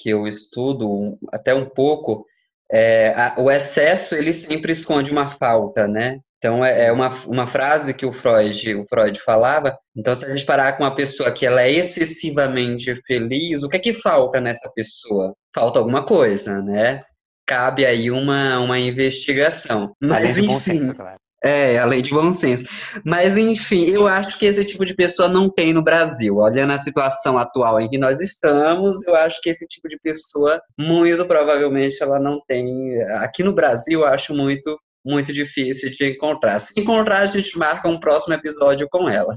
que 0.00 0.10
eu 0.10 0.26
estudo 0.26 1.18
até 1.32 1.54
um 1.54 1.66
pouco, 1.66 2.24
é, 2.72 3.08
a, 3.08 3.34
o 3.38 3.50
excesso 3.50 4.14
ele 4.14 4.32
sempre 4.32 4.72
esconde 4.72 5.10
uma 5.10 5.28
falta, 5.28 5.86
né? 5.86 6.18
Então 6.38 6.64
é, 6.64 6.86
é 6.86 6.92
uma, 6.92 7.08
uma 7.26 7.46
frase 7.46 7.92
que 7.92 8.06
o 8.06 8.12
Freud, 8.12 8.74
o 8.74 8.86
Freud 8.88 9.20
falava. 9.20 9.76
Então 9.94 10.14
se 10.14 10.24
a 10.24 10.34
gente 10.34 10.46
parar 10.46 10.72
com 10.72 10.84
uma 10.84 10.94
pessoa 10.94 11.30
que 11.30 11.44
ela 11.44 11.62
é 11.62 11.70
excessivamente 11.70 12.94
feliz, 13.06 13.62
o 13.62 13.68
que 13.68 13.76
é 13.76 13.80
que 13.80 13.92
falta 13.92 14.40
nessa 14.40 14.70
pessoa? 14.74 15.34
Falta 15.54 15.78
alguma 15.78 16.04
coisa, 16.04 16.62
né? 16.62 17.02
Cabe 17.46 17.84
aí 17.84 18.10
uma, 18.10 18.60
uma 18.60 18.78
investigação. 18.78 19.94
Mas, 20.00 20.24
Além 20.24 20.32
de 20.32 20.42
bom 20.42 20.60
senso, 20.60 20.94
claro. 20.94 21.18
É, 21.42 21.78
além 21.78 22.02
de 22.02 22.10
bom 22.10 22.36
senso. 22.36 22.68
Mas, 23.04 23.36
enfim, 23.36 23.86
eu 23.86 24.06
acho 24.06 24.38
que 24.38 24.44
esse 24.44 24.64
tipo 24.64 24.84
de 24.84 24.94
pessoa 24.94 25.28
não 25.28 25.48
tem 25.48 25.72
no 25.72 25.82
Brasil. 25.82 26.36
Olhando 26.36 26.72
a 26.72 26.82
situação 26.82 27.38
atual 27.38 27.80
em 27.80 27.88
que 27.88 27.96
nós 27.96 28.20
estamos, 28.20 29.06
eu 29.08 29.14
acho 29.16 29.40
que 29.40 29.48
esse 29.48 29.66
tipo 29.66 29.88
de 29.88 29.98
pessoa, 29.98 30.60
muito 30.78 31.26
provavelmente, 31.26 32.02
ela 32.02 32.18
não 32.18 32.40
tem. 32.46 33.00
Aqui 33.22 33.42
no 33.42 33.54
Brasil, 33.54 34.00
eu 34.00 34.06
acho 34.06 34.34
muito, 34.34 34.78
muito 35.04 35.32
difícil 35.32 35.90
de 35.90 36.10
encontrar. 36.10 36.58
Se 36.58 36.80
encontrar, 36.80 37.20
a 37.20 37.26
gente 37.26 37.56
marca 37.58 37.88
um 37.88 37.98
próximo 37.98 38.34
episódio 38.34 38.86
com 38.90 39.08
ela. 39.08 39.34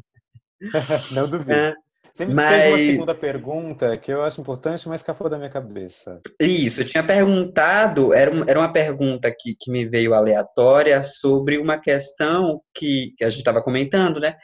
não 1.11 1.29
duvido. 1.29 1.53
É. 1.53 1.73
Sempre 2.15 2.35
mas... 2.35 2.63
fez 2.63 2.67
uma 2.67 2.91
segunda 2.91 3.15
pergunta 3.15 3.97
que 3.97 4.13
eu 4.13 4.21
acho 4.21 4.39
importante, 4.39 4.87
mas 4.87 5.01
escapou 5.01 5.27
da 5.27 5.37
minha 5.37 5.49
cabeça. 5.49 6.21
Isso, 6.39 6.81
eu 6.81 6.85
tinha 6.85 7.03
perguntado, 7.03 8.13
era, 8.13 8.31
era 8.47 8.59
uma 8.59 8.71
pergunta 8.71 9.33
que, 9.37 9.55
que 9.59 9.71
me 9.71 9.85
veio 9.85 10.13
aleatória 10.13 11.01
sobre 11.01 11.57
uma 11.57 11.79
questão 11.79 12.61
que, 12.75 13.15
que 13.17 13.23
a 13.23 13.29
gente 13.29 13.39
estava 13.39 13.63
comentando, 13.63 14.19
né? 14.19 14.35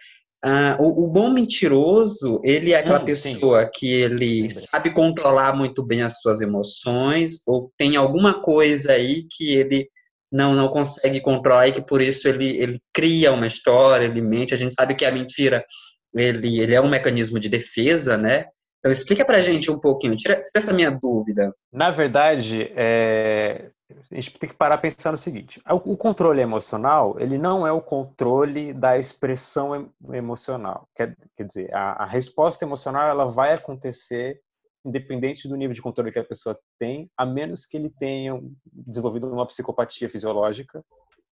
Ah, 0.43 0.77
o, 0.79 1.03
o, 1.03 1.07
bom 1.07 1.29
mentiroso, 1.29 2.41
ele 2.43 2.71
é 2.71 2.77
aquela 2.77 3.01
hum, 3.01 3.05
pessoa 3.05 3.63
sim. 3.63 3.69
que 3.73 3.93
ele 3.93 4.49
sabe 4.49 4.91
controlar 4.91 5.53
muito 5.53 5.85
bem 5.85 6.01
as 6.01 6.21
suas 6.21 6.41
emoções, 6.41 7.45
ou 7.45 7.71
tem 7.77 7.97
alguma 7.97 8.41
coisa 8.41 8.93
aí 8.93 9.27
que 9.29 9.53
ele 9.53 9.87
não, 10.31 10.55
não 10.55 10.69
consegue 10.69 11.19
controlar 11.19 11.67
e 11.67 11.73
que 11.73 11.81
por 11.81 12.01
isso 12.01 12.27
ele, 12.27 12.57
ele 12.57 12.79
cria 12.93 13.33
uma 13.33 13.47
história, 13.47 14.05
ele 14.05 14.21
mente. 14.21 14.53
A 14.53 14.57
gente 14.57 14.73
sabe 14.73 14.95
que 14.95 15.05
a 15.05 15.11
mentira 15.11 15.63
ele, 16.13 16.59
ele 16.59 16.73
é 16.73 16.81
um 16.81 16.89
mecanismo 16.89 17.39
de 17.39 17.49
defesa, 17.49 18.17
né? 18.17 18.45
Então 18.79 18.91
explica 18.91 19.25
pra 19.25 19.41
gente 19.41 19.69
um 19.69 19.79
pouquinho, 19.79 20.15
tira 20.15 20.43
essa 20.55 20.73
minha 20.73 20.89
dúvida. 20.89 21.53
Na 21.71 21.91
verdade, 21.91 22.71
é... 22.75 23.71
a 24.09 24.15
gente 24.15 24.39
tem 24.39 24.49
que 24.49 24.55
parar 24.55 24.75
a 24.75 24.79
pensar 24.79 25.11
no 25.11 25.17
seguinte: 25.17 25.61
o 25.67 25.97
controle 25.97 26.41
emocional, 26.41 27.17
ele 27.19 27.37
não 27.37 27.67
é 27.67 27.71
o 27.71 27.81
controle 27.81 28.73
da 28.73 28.97
expressão 28.97 29.91
emocional. 30.13 30.87
Quer, 30.95 31.15
quer 31.35 31.43
dizer, 31.43 31.73
a, 31.73 32.03
a 32.03 32.05
resposta 32.05 32.63
emocional 32.63 33.09
ela 33.09 33.25
vai 33.25 33.53
acontecer 33.53 34.39
independente 34.85 35.47
do 35.47 35.57
nível 35.57 35.73
de 35.73 35.81
controle 35.81 36.09
que 36.11 36.19
a 36.19 36.23
pessoa 36.23 36.57
tem, 36.79 37.11
a 37.17 37.25
menos 37.25 37.65
que 37.65 37.75
ele 37.75 37.89
tenha 37.99 38.41
desenvolvido 38.65 39.29
uma 39.29 39.45
psicopatia 39.45 40.07
fisiológica, 40.07 40.81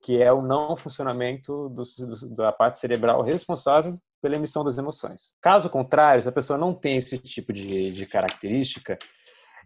que 0.01 0.21
é 0.21 0.32
o 0.32 0.41
não 0.41 0.75
funcionamento 0.75 1.69
do, 1.69 1.84
do, 1.84 2.36
da 2.36 2.51
parte 2.51 2.79
cerebral 2.79 3.21
responsável 3.21 3.97
pela 4.21 4.36
emissão 4.36 4.63
das 4.63 4.77
emoções. 4.77 5.36
Caso 5.41 5.69
contrário, 5.69 6.21
se 6.21 6.29
a 6.29 6.32
pessoa 6.32 6.58
não 6.58 6.73
tem 6.73 6.97
esse 6.97 7.17
tipo 7.17 7.53
de, 7.53 7.91
de 7.91 8.05
característica, 8.05 8.97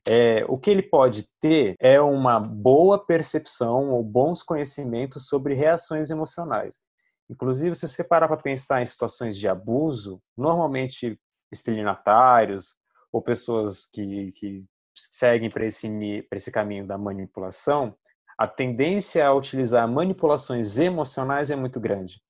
é, 0.08 0.44
o 0.48 0.58
que 0.58 0.70
ele 0.70 0.84
pode 0.84 1.28
ter 1.40 1.76
é 1.80 2.00
uma 2.02 2.40
boa 2.40 3.04
percepção 3.04 3.92
ou 3.92 4.04
bons 4.04 4.44
conhecimentos 4.44 5.28
sobre 5.28 5.54
reações 5.54 6.10
emocionais. 6.10 6.82
Inclusive, 7.30 7.76
se 7.76 7.88
você 7.88 8.04
parar 8.04 8.28
para 8.28 8.38
pensar 8.38 8.82
em 8.82 8.86
situações 8.86 9.38
de 9.38 9.48
abuso, 9.48 10.22
normalmente 10.38 11.18
estelionatários 11.52 12.76
ou 13.12 13.22
pessoas 13.22 13.88
que, 13.92 14.32
que 14.34 14.66
seguem 14.94 15.50
para 15.50 15.66
esse, 15.66 15.88
esse 16.32 16.52
caminho 16.52 16.86
da 16.86 16.98
manipulação, 16.98 17.96
a 18.38 18.48
tendência 18.48 19.26
a 19.26 19.34
utilizar 19.34 19.88
manipulações 19.88 20.78
emocionais 20.78 21.50
é 21.50 21.56
muito 21.56 21.80
grande. 21.80 22.22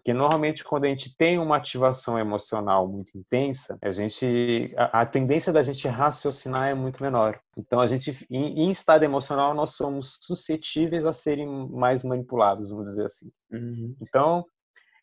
Porque 0.00 0.14
normalmente 0.14 0.64
quando 0.64 0.84
a 0.84 0.88
gente 0.88 1.14
tem 1.14 1.38
uma 1.38 1.58
ativação 1.58 2.18
emocional 2.18 2.88
muito 2.88 3.16
intensa, 3.16 3.78
a 3.82 3.90
gente 3.90 4.72
a, 4.74 5.02
a, 5.02 5.06
tendência 5.06 5.52
da 5.52 5.62
gente 5.62 5.86
raciocinar 5.86 6.68
é 6.68 6.74
muito 6.74 7.02
menor. 7.02 7.38
Então 7.56 7.78
a 7.80 7.86
gente 7.86 8.26
em, 8.30 8.64
em, 8.64 8.70
estado 8.70 9.04
emocional 9.04 9.52
nós 9.52 9.76
somos 9.76 10.18
suscetíveis 10.22 11.04
a 11.04 11.12
serem 11.12 11.46
mais 11.68 12.02
manipulados, 12.02 12.70
vamos 12.70 12.86
dizer 12.86 13.04
assim. 13.04 13.30
Uhum. 13.52 13.94
Então 14.00 14.44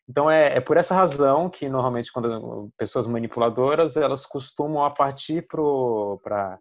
então 0.08 0.28
é, 0.28 0.56
é, 0.56 0.60
por 0.60 0.76
essa 0.76 0.96
razão 0.96 1.48
que 1.48 1.68
normalmente 1.68 2.10
quando 2.12 2.68
pessoas 2.76 3.06
manipuladoras 3.06 3.96
elas 3.96 4.26
costumam 4.26 4.84
a 4.84 4.90
partir 4.90 5.46
para 5.46 6.58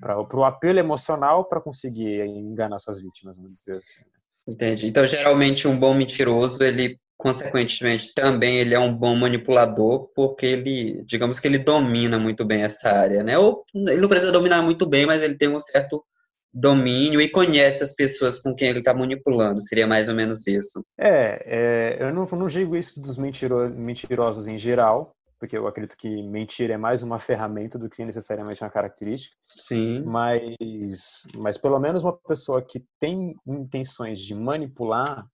para 0.00 0.38
o 0.38 0.44
apelo 0.44 0.78
emocional 0.78 1.44
para 1.44 1.60
conseguir 1.60 2.24
enganar 2.24 2.78
suas 2.78 3.02
vítimas, 3.02 3.36
vamos 3.36 3.58
dizer 3.58 3.76
assim. 3.76 4.02
Entendi. 4.46 4.86
Então, 4.86 5.06
geralmente, 5.06 5.66
um 5.66 5.78
bom 5.78 5.94
mentiroso, 5.94 6.62
ele, 6.62 6.98
consequentemente, 7.16 8.12
também 8.14 8.58
ele 8.58 8.74
é 8.74 8.78
um 8.78 8.94
bom 8.94 9.14
manipulador, 9.16 10.10
porque 10.14 10.46
ele, 10.46 11.02
digamos 11.04 11.38
que 11.40 11.48
ele 11.48 11.58
domina 11.58 12.18
muito 12.18 12.44
bem 12.44 12.62
essa 12.62 12.90
área, 12.90 13.22
né? 13.22 13.38
Ou 13.38 13.64
ele 13.74 14.00
não 14.00 14.08
precisa 14.08 14.32
dominar 14.32 14.62
muito 14.62 14.86
bem, 14.86 15.06
mas 15.06 15.22
ele 15.22 15.36
tem 15.36 15.48
um 15.48 15.60
certo 15.60 16.04
domínio 16.52 17.20
e 17.20 17.28
conhece 17.28 17.82
as 17.82 17.94
pessoas 17.94 18.40
com 18.40 18.54
quem 18.54 18.68
ele 18.68 18.78
está 18.78 18.94
manipulando. 18.94 19.60
Seria 19.60 19.86
mais 19.86 20.08
ou 20.08 20.14
menos 20.14 20.46
isso. 20.46 20.84
É, 20.96 21.42
é 21.44 21.96
eu 22.00 22.14
não, 22.14 22.24
não 22.24 22.46
digo 22.46 22.76
isso 22.76 23.00
dos 23.00 23.18
mentiro, 23.18 23.68
mentirosos 23.70 24.46
em 24.46 24.56
geral, 24.56 25.12
porque 25.38 25.58
eu 25.58 25.66
acredito 25.66 25.96
que 25.96 26.22
mentira 26.22 26.74
é 26.74 26.78
mais 26.78 27.02
uma 27.02 27.18
ferramenta 27.18 27.78
do 27.78 27.90
que 27.90 28.04
necessariamente 28.04 28.62
uma 28.62 28.70
característica. 28.70 29.36
Sim. 29.46 30.02
Mas, 30.04 31.26
mas 31.36 31.58
pelo 31.58 31.78
menos 31.80 32.02
uma 32.02 32.16
pessoa 32.16 32.62
que 32.62 32.84
tem 33.00 33.34
intenções 33.46 34.20
de 34.20 34.34
manipular, 34.34 35.26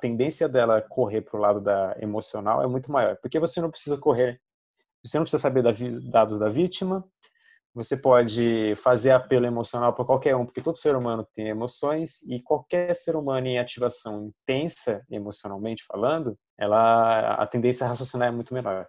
tendência 0.00 0.48
dela 0.48 0.80
correr 0.80 1.22
para 1.22 1.36
o 1.36 1.40
lado 1.40 1.60
da 1.60 1.96
emocional 2.00 2.62
é 2.62 2.66
muito 2.66 2.90
maior, 2.90 3.16
porque 3.20 3.38
você 3.38 3.60
não 3.60 3.70
precisa 3.70 3.98
correr, 3.98 4.40
você 5.04 5.18
não 5.18 5.24
precisa 5.24 5.42
saber 5.42 5.62
da, 5.62 5.70
dados 6.10 6.38
da 6.38 6.48
vítima, 6.48 7.04
você 7.74 7.94
pode 7.94 8.74
fazer 8.76 9.10
apelo 9.10 9.44
emocional 9.44 9.92
para 9.92 10.04
qualquer 10.04 10.34
um, 10.34 10.46
porque 10.46 10.62
todo 10.62 10.78
ser 10.78 10.96
humano 10.96 11.28
tem 11.34 11.48
emoções 11.48 12.22
e 12.22 12.40
qualquer 12.42 12.94
ser 12.96 13.14
humano 13.14 13.46
em 13.46 13.58
ativação 13.58 14.32
intensa, 14.32 15.04
emocionalmente 15.10 15.84
falando, 15.86 16.38
ela 16.58 17.34
a 17.34 17.46
tendência 17.46 17.84
a 17.84 17.88
raciocinar 17.90 18.28
é 18.28 18.30
muito 18.30 18.54
menor. 18.54 18.86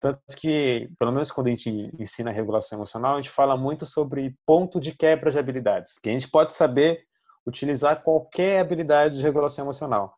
Tanto 0.00 0.20
que, 0.36 0.90
pelo 0.98 1.12
menos 1.12 1.30
quando 1.30 1.46
a 1.46 1.50
gente 1.50 1.70
ensina 1.98 2.30
regulação 2.30 2.76
emocional, 2.76 3.14
a 3.14 3.16
gente 3.16 3.30
fala 3.30 3.56
muito 3.56 3.86
sobre 3.86 4.36
ponto 4.44 4.78
de 4.78 4.94
quebra 4.94 5.30
de 5.30 5.38
habilidades. 5.38 5.94
Que 6.02 6.10
a 6.10 6.12
gente 6.12 6.28
pode 6.28 6.52
saber 6.52 7.06
utilizar 7.46 8.02
qualquer 8.02 8.60
habilidade 8.60 9.16
de 9.16 9.22
regulação 9.22 9.64
emocional. 9.64 10.14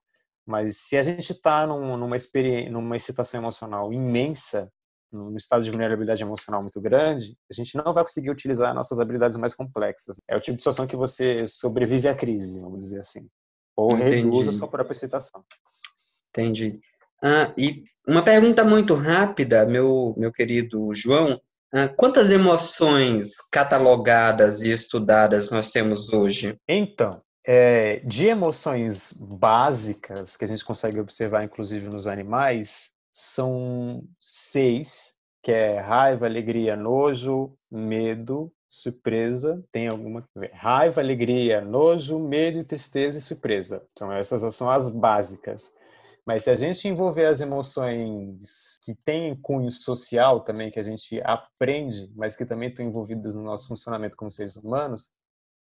Mas 0.47 0.77
se 0.79 0.97
a 0.97 1.03
gente 1.03 1.33
está 1.33 1.67
num, 1.67 1.97
numa, 1.97 2.17
numa 2.71 2.97
excitação 2.97 3.41
emocional 3.41 3.93
imensa, 3.93 4.71
num 5.13 5.37
estado 5.37 5.65
de 5.65 5.71
vulnerabilidade 5.71 6.23
emocional 6.23 6.63
muito 6.63 6.81
grande, 6.81 7.37
a 7.51 7.55
gente 7.55 7.77
não 7.77 7.93
vai 7.93 8.05
conseguir 8.05 8.31
utilizar 8.31 8.75
nossas 8.75 9.01
habilidades 9.01 9.37
mais 9.37 9.55
complexas. 9.55 10.21
É 10.29 10.37
o 10.37 10.41
tipo 10.41 10.57
de 10.57 10.63
situação 10.63 10.87
que 10.87 10.97
você 10.97 11.47
sobrevive 11.49 12.09
à 12.09 12.15
crise, 12.15 12.61
vamos 12.61 12.85
dizer 12.85 13.01
assim. 13.01 13.29
Ou 13.77 13.93
Entendi. 13.93 14.17
reduz 14.17 14.49
a 14.49 14.53
sua 14.53 14.69
própria 14.69 14.93
excitação. 14.93 15.45
Entendi. 16.31 16.81
Ah, 17.23 17.53
e 17.57 17.85
uma 18.07 18.23
pergunta 18.23 18.63
muito 18.63 18.95
rápida, 18.95 19.67
meu, 19.67 20.15
meu 20.17 20.33
querido 20.33 20.95
João. 20.95 21.41
Ah, 21.73 21.89
quantas 21.89 22.31
emoções 22.31 23.33
catalogadas 23.51 24.63
e 24.63 24.71
estudadas 24.71 25.51
nós 25.51 25.73
temos 25.73 26.13
hoje? 26.13 26.57
Então, 26.69 27.21
é, 27.47 28.01
de 28.01 28.27
emoções 28.27 29.13
básicas, 29.13 30.37
que 30.37 30.45
a 30.45 30.49
gente 30.49 30.65
consegue 30.65 30.99
observar 30.99 31.45
inclusive 31.45 31.89
nos 31.89 32.09
animais, 32.09 32.91
são 33.13 34.03
seis, 34.21 35.17
que 35.43 35.53
é 35.53 35.79
raiva, 35.79 36.27
alegria, 36.27 36.75
nojo, 36.75 37.57
medo, 37.71 38.53
surpresa. 38.69 39.65
Tem 39.71 39.87
alguma 39.87 40.29
raiva, 40.53 41.01
alegria, 41.01 41.61
nojo, 41.61 42.19
medo, 42.19 42.65
tristeza 42.65 43.19
e 43.19 43.21
surpresa. 43.21 43.87
Então 43.93 44.11
essas 44.11 44.55
são 44.55 44.69
as 44.69 44.89
básicas. 44.89 45.73
Mas 46.27 46.43
se 46.43 46.51
a 46.51 46.57
gente 46.57 46.89
envolver 46.89 47.27
as 47.27 47.41
emoções 47.41 48.77
que 48.83 48.93
têm 49.05 49.37
cunho 49.37 49.71
social 49.71 50.41
também, 50.41 50.73
que 50.73 50.81
a 50.81 50.83
gente 50.83 51.23
aprende, 51.23 52.11
mas 52.17 52.35
que 52.35 52.45
também 52.45 52.69
estão 52.69 52.85
envolvidas 52.85 53.37
no 53.37 53.45
nosso 53.45 53.69
funcionamento 53.69 54.17
como 54.17 54.33
seres 54.33 54.57
humanos, 54.57 55.13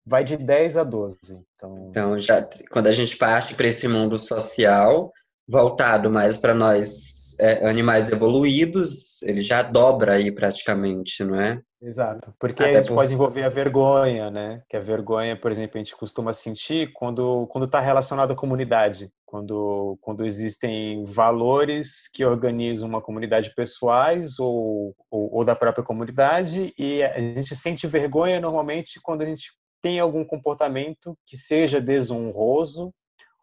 vai 0.09 0.25
de 0.25 0.37
10 0.37 0.79
a 0.79 0.85
12. 0.85 1.18
Então, 1.55 1.87
então 1.90 2.18
já 2.18 2.49
quando 2.71 2.87
a 2.87 2.92
gente 2.92 3.16
parte 3.16 3.55
para 3.55 3.66
esse 3.66 3.87
mundo 3.87 4.18
social, 4.18 5.12
voltado 5.47 6.11
mais 6.11 6.38
para 6.38 6.55
nós 6.55 7.37
é, 7.38 7.68
animais 7.68 8.11
evoluídos, 8.11 9.23
ele 9.23 9.40
já 9.40 9.62
dobra 9.62 10.14
aí 10.14 10.33
praticamente, 10.33 11.23
não 11.23 11.40
é? 11.40 11.61
Exato, 11.81 12.35
porque 12.40 12.64
Até 12.64 12.81
isso 12.81 12.88
por... 12.88 12.97
pode 12.97 13.14
envolver 13.14 13.44
a 13.44 13.49
vergonha, 13.49 14.31
né? 14.31 14.62
Que 14.68 14.77
a 14.77 14.81
vergonha, 14.81 15.40
por 15.40 15.53
exemplo, 15.53 15.77
a 15.77 15.79
gente 15.79 15.94
costuma 15.94 16.35
sentir 16.35 16.90
quando 16.92 17.47
quando 17.49 17.66
está 17.66 17.79
relacionado 17.79 18.33
à 18.33 18.35
comunidade, 18.35 19.09
quando 19.25 19.97
quando 20.01 20.27
existem 20.27 21.05
valores 21.05 22.09
que 22.12 22.25
organizam 22.25 22.88
uma 22.88 23.01
comunidade 23.01 23.55
pessoais 23.55 24.40
ou, 24.40 24.92
ou, 25.09 25.37
ou 25.37 25.44
da 25.44 25.55
própria 25.55 25.85
comunidade 25.85 26.73
e 26.77 27.01
a 27.05 27.21
gente 27.21 27.55
sente 27.55 27.87
vergonha 27.87 28.40
normalmente 28.40 28.99
quando 29.01 29.23
a 29.23 29.27
gente 29.27 29.53
tem 29.83 29.99
algum 30.01 30.25
comportamento 30.25 31.17
que 31.27 31.37
seja 31.37 31.81
desonroso 31.81 32.93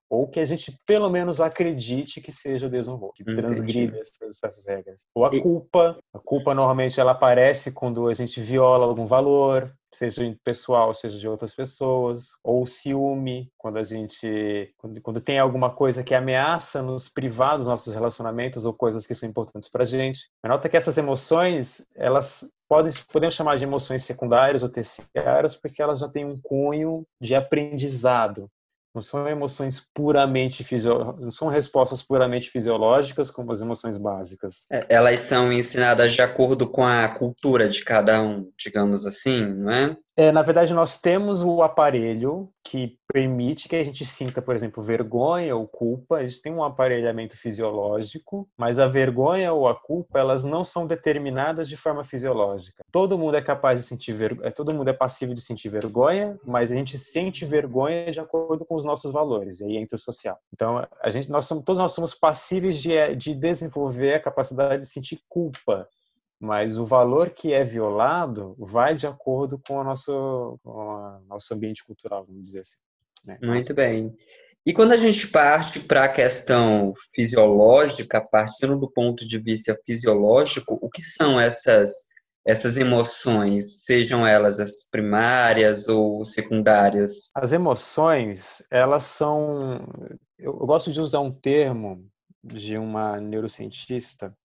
ou 0.09 0.27
que 0.27 0.39
a 0.39 0.45
gente 0.45 0.77
pelo 0.85 1.09
menos 1.09 1.41
acredite 1.41 2.21
que 2.21 2.31
seja 2.31 2.69
desonroso, 2.69 3.13
que 3.15 3.23
transgrida 3.23 3.97
essas, 3.97 4.43
essas, 4.43 4.67
regras. 4.67 5.05
Ou 5.13 5.25
a 5.25 5.31
culpa, 5.31 5.97
a 6.13 6.19
culpa 6.19 6.53
normalmente 6.53 6.99
ela 6.99 7.11
aparece 7.11 7.71
quando 7.71 8.07
a 8.07 8.13
gente 8.13 8.39
viola 8.39 8.85
algum 8.85 9.05
valor, 9.05 9.73
seja 9.91 10.21
pessoal, 10.43 10.93
seja 10.93 11.17
de 11.17 11.27
outras 11.27 11.55
pessoas, 11.55 12.31
ou 12.43 12.61
o 12.61 12.65
ciúme, 12.65 13.51
quando 13.57 13.77
a 13.77 13.83
gente 13.83 14.73
quando, 14.77 15.01
quando 15.01 15.21
tem 15.21 15.39
alguma 15.39 15.73
coisa 15.73 16.03
que 16.03 16.13
ameaça 16.13 16.81
nos 16.81 17.09
privar 17.09 17.57
dos 17.57 17.67
nossos 17.67 17.93
relacionamentos 17.93 18.65
ou 18.65 18.73
coisas 18.73 19.07
que 19.07 19.15
são 19.15 19.27
importantes 19.27 19.69
para 19.69 19.83
a 19.83 19.87
gente. 19.87 20.29
Nota 20.43 20.69
que 20.69 20.77
essas 20.77 20.97
emoções, 20.97 21.85
elas 21.95 22.47
podem 22.67 22.91
podemos 23.11 23.35
chamar 23.35 23.57
de 23.57 23.63
emoções 23.63 24.03
secundárias 24.03 24.63
ou 24.63 24.69
terciárias 24.69 25.55
porque 25.55 25.81
elas 25.81 25.99
já 25.99 26.09
têm 26.09 26.25
um 26.25 26.39
cunho 26.41 27.05
de 27.21 27.35
aprendizado 27.35 28.49
não 28.95 29.01
são 29.01 29.27
emoções 29.27 29.85
puramente 29.93 30.63
fisiológicas, 30.63 31.21
não 31.21 31.31
são 31.31 31.49
respostas 31.49 32.01
puramente 32.01 32.49
fisiológicas 32.49 33.29
como 33.29 33.51
as 33.51 33.59
emoções 33.59 33.97
básicas. 33.97 34.65
É, 34.71 34.85
elas 34.89 35.27
são 35.27 35.51
ensinadas 35.51 36.13
de 36.13 36.21
acordo 36.21 36.65
com 36.65 36.83
a 36.83 37.09
cultura 37.09 37.67
de 37.67 37.83
cada 37.83 38.21
um, 38.21 38.49
digamos 38.57 39.05
assim, 39.05 39.53
não 39.53 39.71
é? 39.71 39.97
É, 40.17 40.31
na 40.31 40.41
verdade, 40.41 40.73
nós 40.73 40.97
temos 40.97 41.41
o 41.41 41.61
aparelho 41.61 42.49
que 42.63 42.97
permite 43.11 43.67
que 43.67 43.75
a 43.75 43.83
gente 43.83 44.05
sinta, 44.05 44.41
por 44.41 44.55
exemplo, 44.55 44.81
vergonha 44.81 45.53
ou 45.53 45.67
culpa. 45.67 46.17
A 46.17 46.25
gente 46.25 46.41
tem 46.41 46.53
um 46.53 46.63
aparelhamento 46.63 47.37
fisiológico, 47.37 48.47
mas 48.57 48.79
a 48.79 48.87
vergonha 48.87 49.51
ou 49.51 49.67
a 49.67 49.75
culpa, 49.75 50.17
elas 50.17 50.45
não 50.45 50.63
são 50.63 50.87
determinadas 50.87 51.67
de 51.67 51.75
forma 51.75 52.03
fisiológica. 52.05 52.81
Todo 52.93 53.17
mundo 53.17 53.35
é 53.35 53.41
capaz 53.41 53.81
de 53.81 53.87
sentir 53.87 54.13
vergonha, 54.13 54.51
todo 54.51 54.73
mundo 54.73 54.89
é 54.89 54.93
passível 54.93 55.35
de 55.35 55.41
sentir 55.41 55.67
vergonha, 55.67 56.39
mas 56.45 56.71
a 56.71 56.75
gente 56.75 56.97
sente 56.97 57.43
vergonha 57.43 58.09
de 58.09 58.19
acordo 58.19 58.65
com 58.65 58.75
os 58.75 58.85
nossos 58.85 59.11
valores, 59.11 59.59
e 59.59 59.65
aí 59.65 59.77
entra 59.77 59.97
o 59.97 59.99
social. 59.99 60.39
Então, 60.53 60.87
a 61.01 61.09
gente, 61.09 61.29
nós 61.29 61.45
somos, 61.45 61.65
todos 61.65 61.81
nós 61.81 61.91
somos 61.91 62.13
passíveis 62.13 62.81
de, 62.81 63.15
de 63.15 63.35
desenvolver 63.35 64.13
a 64.13 64.19
capacidade 64.21 64.83
de 64.83 64.89
sentir 64.89 65.19
culpa 65.27 65.87
mas 66.45 66.77
o 66.77 66.85
valor 66.85 67.31
que 67.31 67.51
é 67.51 67.63
violado 67.63 68.55
vai 68.59 68.93
de 68.93 69.07
acordo 69.07 69.59
com, 69.67 69.81
a 69.81 69.83
nosso, 69.83 70.59
com 70.63 70.71
o 70.71 71.19
nosso 71.27 71.53
ambiente 71.53 71.83
cultural, 71.83 72.23
vamos 72.23 72.43
dizer 72.43 72.59
assim. 72.59 72.77
Né? 73.25 73.39
Muito 73.41 73.73
bem. 73.73 74.15
E 74.63 74.71
quando 74.71 74.93
a 74.93 74.97
gente 74.97 75.27
parte 75.27 75.79
para 75.79 76.05
a 76.05 76.09
questão 76.09 76.93
fisiológica, 77.13 78.21
partindo 78.21 78.77
do 78.77 78.89
ponto 78.89 79.27
de 79.27 79.39
vista 79.39 79.77
fisiológico, 79.85 80.77
o 80.81 80.89
que 80.89 81.01
são 81.01 81.39
essas, 81.39 81.89
essas 82.45 82.77
emoções, 82.77 83.83
sejam 83.83 84.25
elas 84.25 84.59
as 84.59 84.87
primárias 84.89 85.87
ou 85.87 86.23
secundárias? 86.23 87.31
As 87.35 87.53
emoções, 87.53 88.63
elas 88.71 89.03
são. 89.03 89.83
Eu 90.37 90.53
gosto 90.53 90.91
de 90.91 91.01
usar 91.01 91.19
um 91.19 91.31
termo 91.31 92.07
de 92.43 92.77
uma 92.77 93.19
neurocientista 93.19 94.35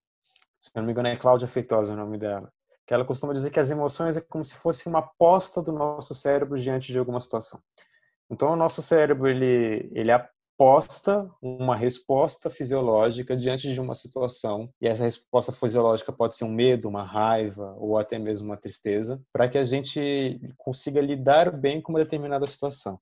se 0.61 0.71
não 0.77 0.85
me 0.85 0.93
engano 0.93 1.09
é 1.09 1.17
Cláudia 1.17 1.49
Feitosa 1.49 1.95
o 1.95 1.97
nome 1.97 2.19
dela, 2.19 2.53
que 2.87 2.93
ela 2.93 3.05
costuma 3.05 3.33
dizer 3.33 3.51
que 3.51 3.59
as 3.59 3.71
emoções 3.71 4.17
é 4.17 4.21
como 4.21 4.45
se 4.45 4.55
fosse 4.55 4.87
uma 4.89 4.99
aposta 4.99 5.63
do 5.63 5.73
nosso 5.73 6.15
cérebro 6.15 6.61
diante 6.61 6.93
de 6.93 6.99
alguma 6.99 7.21
situação. 7.21 7.61
Então 8.31 8.53
o 8.53 8.57
nosso 8.57 8.83
cérebro 8.83 9.27
ele 9.27 9.91
ele 9.93 10.13
aposta 10.13 11.31
uma 11.41 11.75
resposta 11.75 12.51
fisiológica 12.51 13.35
diante 13.35 13.73
de 13.73 13.81
uma 13.81 13.95
situação 13.95 14.71
e 14.79 14.87
essa 14.87 15.05
resposta 15.05 15.51
fisiológica 15.51 16.13
pode 16.13 16.37
ser 16.37 16.45
um 16.45 16.53
medo, 16.53 16.89
uma 16.89 17.03
raiva 17.03 17.75
ou 17.79 17.97
até 17.97 18.19
mesmo 18.19 18.47
uma 18.47 18.59
tristeza, 18.59 19.23
para 19.33 19.49
que 19.49 19.57
a 19.57 19.65
gente 19.65 20.39
consiga 20.59 21.01
lidar 21.01 21.51
bem 21.51 21.81
com 21.81 21.93
uma 21.93 22.01
determinada 22.01 22.47
situação. 22.47 23.01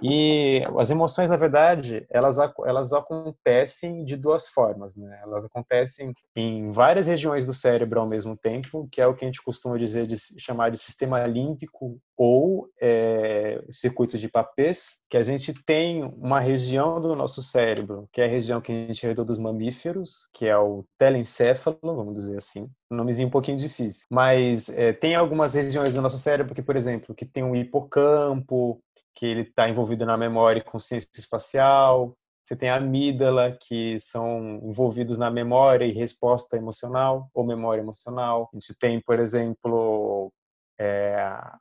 E 0.00 0.62
as 0.78 0.90
emoções, 0.90 1.28
na 1.28 1.36
verdade, 1.36 2.06
elas, 2.10 2.36
elas 2.64 2.92
acontecem 2.92 4.04
de 4.04 4.16
duas 4.16 4.48
formas, 4.48 4.96
né? 4.96 5.20
Elas 5.22 5.44
acontecem 5.44 6.12
em 6.36 6.70
várias 6.70 7.06
regiões 7.06 7.46
do 7.46 7.54
cérebro 7.54 8.00
ao 8.00 8.06
mesmo 8.06 8.36
tempo, 8.36 8.88
que 8.90 9.00
é 9.00 9.06
o 9.06 9.14
que 9.14 9.24
a 9.24 9.28
gente 9.28 9.42
costuma 9.42 9.76
dizer 9.76 10.06
de 10.06 10.16
chamar 10.38 10.70
de 10.70 10.78
sistema 10.78 11.26
límbico 11.26 11.98
ou 12.16 12.68
é, 12.80 13.62
circuito 13.70 14.16
de 14.18 14.28
Papez, 14.28 14.98
que 15.10 15.16
a 15.16 15.22
gente 15.22 15.52
tem 15.64 16.04
uma 16.04 16.40
região 16.40 17.00
do 17.00 17.16
nosso 17.16 17.42
cérebro, 17.42 18.08
que 18.12 18.20
é 18.20 18.24
a 18.24 18.28
região 18.28 18.60
que 18.60 18.70
a 18.70 18.86
gente 18.86 19.06
herdou 19.06 19.24
dos 19.24 19.38
mamíferos, 19.38 20.28
que 20.32 20.46
é 20.46 20.56
o 20.56 20.84
telencéfalo, 20.98 21.78
vamos 21.82 22.14
dizer 22.14 22.38
assim, 22.38 22.68
um 22.90 22.96
nomezinho 22.96 23.28
um 23.28 23.30
pouquinho 23.30 23.56
difícil, 23.56 24.04
mas 24.10 24.68
é, 24.68 24.92
tem 24.92 25.14
algumas 25.14 25.54
regiões 25.54 25.94
do 25.94 26.02
nosso 26.02 26.18
cérebro 26.18 26.54
que, 26.54 26.62
por 26.62 26.76
exemplo, 26.76 27.14
que 27.14 27.26
tem 27.26 27.42
um 27.42 27.56
hipocampo, 27.56 28.80
que 29.14 29.26
ele 29.26 29.42
está 29.42 29.68
envolvido 29.68 30.06
na 30.06 30.16
memória 30.16 30.60
e 30.60 30.64
consciência 30.64 31.08
espacial. 31.14 32.16
Você 32.44 32.56
tem 32.56 32.68
a 32.70 32.76
amígdala, 32.76 33.52
que 33.52 33.98
são 34.00 34.60
envolvidos 34.64 35.18
na 35.18 35.30
memória 35.30 35.84
e 35.84 35.92
resposta 35.92 36.56
emocional 36.56 37.28
ou 37.32 37.46
memória 37.46 37.80
emocional. 37.80 38.50
A 38.52 38.56
gente 38.56 38.76
tem, 38.78 39.00
por 39.00 39.18
exemplo, 39.20 40.32
é, 40.78 41.16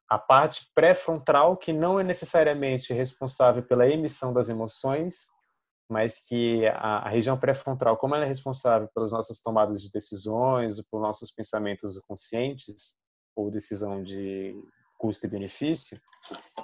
a 0.10 0.18
parte 0.18 0.70
pré-frontal, 0.74 1.56
que 1.56 1.72
não 1.72 2.00
é 2.00 2.04
necessariamente 2.04 2.94
responsável 2.94 3.62
pela 3.64 3.88
emissão 3.88 4.34
das 4.34 4.50
emoções, 4.50 5.30
mas 5.88 6.26
que 6.26 6.66
a, 6.68 7.00
a 7.00 7.10
região 7.10 7.38
pré-frontal, 7.38 7.98
como 7.98 8.16
ela 8.16 8.26
é 8.26 8.28
responsável 8.28 8.90
pelas 8.96 9.12
nossas 9.12 9.42
tomadas 9.42 9.82
de 9.82 9.92
decisões, 9.92 10.82
por 10.90 11.02
nossos 11.02 11.32
pensamentos 11.32 12.00
conscientes, 12.08 12.96
ou 13.36 13.52
decisão 13.52 14.02
de 14.02 14.56
custo 15.02 15.26
e 15.26 15.30
benefício, 15.30 16.00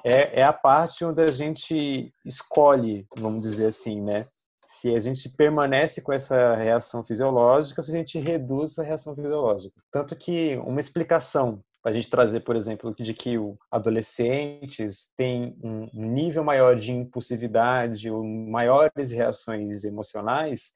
é, 0.03 0.41
é 0.41 0.43
a 0.43 0.53
parte 0.53 1.03
onde 1.03 1.23
a 1.23 1.31
gente 1.31 2.13
escolhe, 2.23 3.07
vamos 3.17 3.41
dizer 3.41 3.67
assim, 3.67 3.99
né? 3.99 4.25
Se 4.67 4.93
a 4.93 4.99
gente 4.99 5.29
permanece 5.29 6.01
com 6.01 6.13
essa 6.13 6.55
reação 6.55 7.03
fisiológica, 7.03 7.81
se 7.81 7.91
a 7.91 7.97
gente 7.97 8.19
reduz 8.19 8.71
essa 8.71 8.83
reação 8.83 9.15
fisiológica. 9.15 9.81
Tanto 9.91 10.15
que 10.15 10.57
uma 10.57 10.79
explicação 10.79 11.63
a 11.87 11.91
gente 11.91 12.09
trazer, 12.09 12.41
por 12.41 12.55
exemplo, 12.57 12.93
de 12.99 13.13
que 13.13 13.35
adolescentes 13.71 15.09
têm 15.15 15.57
um 15.63 15.89
nível 15.93 16.43
maior 16.43 16.75
de 16.75 16.91
impulsividade 16.91 18.11
ou 18.11 18.25
maiores 18.25 19.13
reações 19.13 19.85
emocionais 19.85 20.73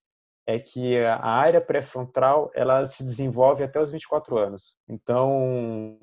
é 0.52 0.60
que 0.60 0.98
a 0.98 1.26
área 1.26 1.62
pré-frontal 1.62 2.52
ela 2.54 2.86
se 2.86 3.04
desenvolve 3.04 3.64
até 3.64 3.82
os 3.82 3.90
24 3.90 4.38
anos. 4.38 4.78
Então, 4.88 5.98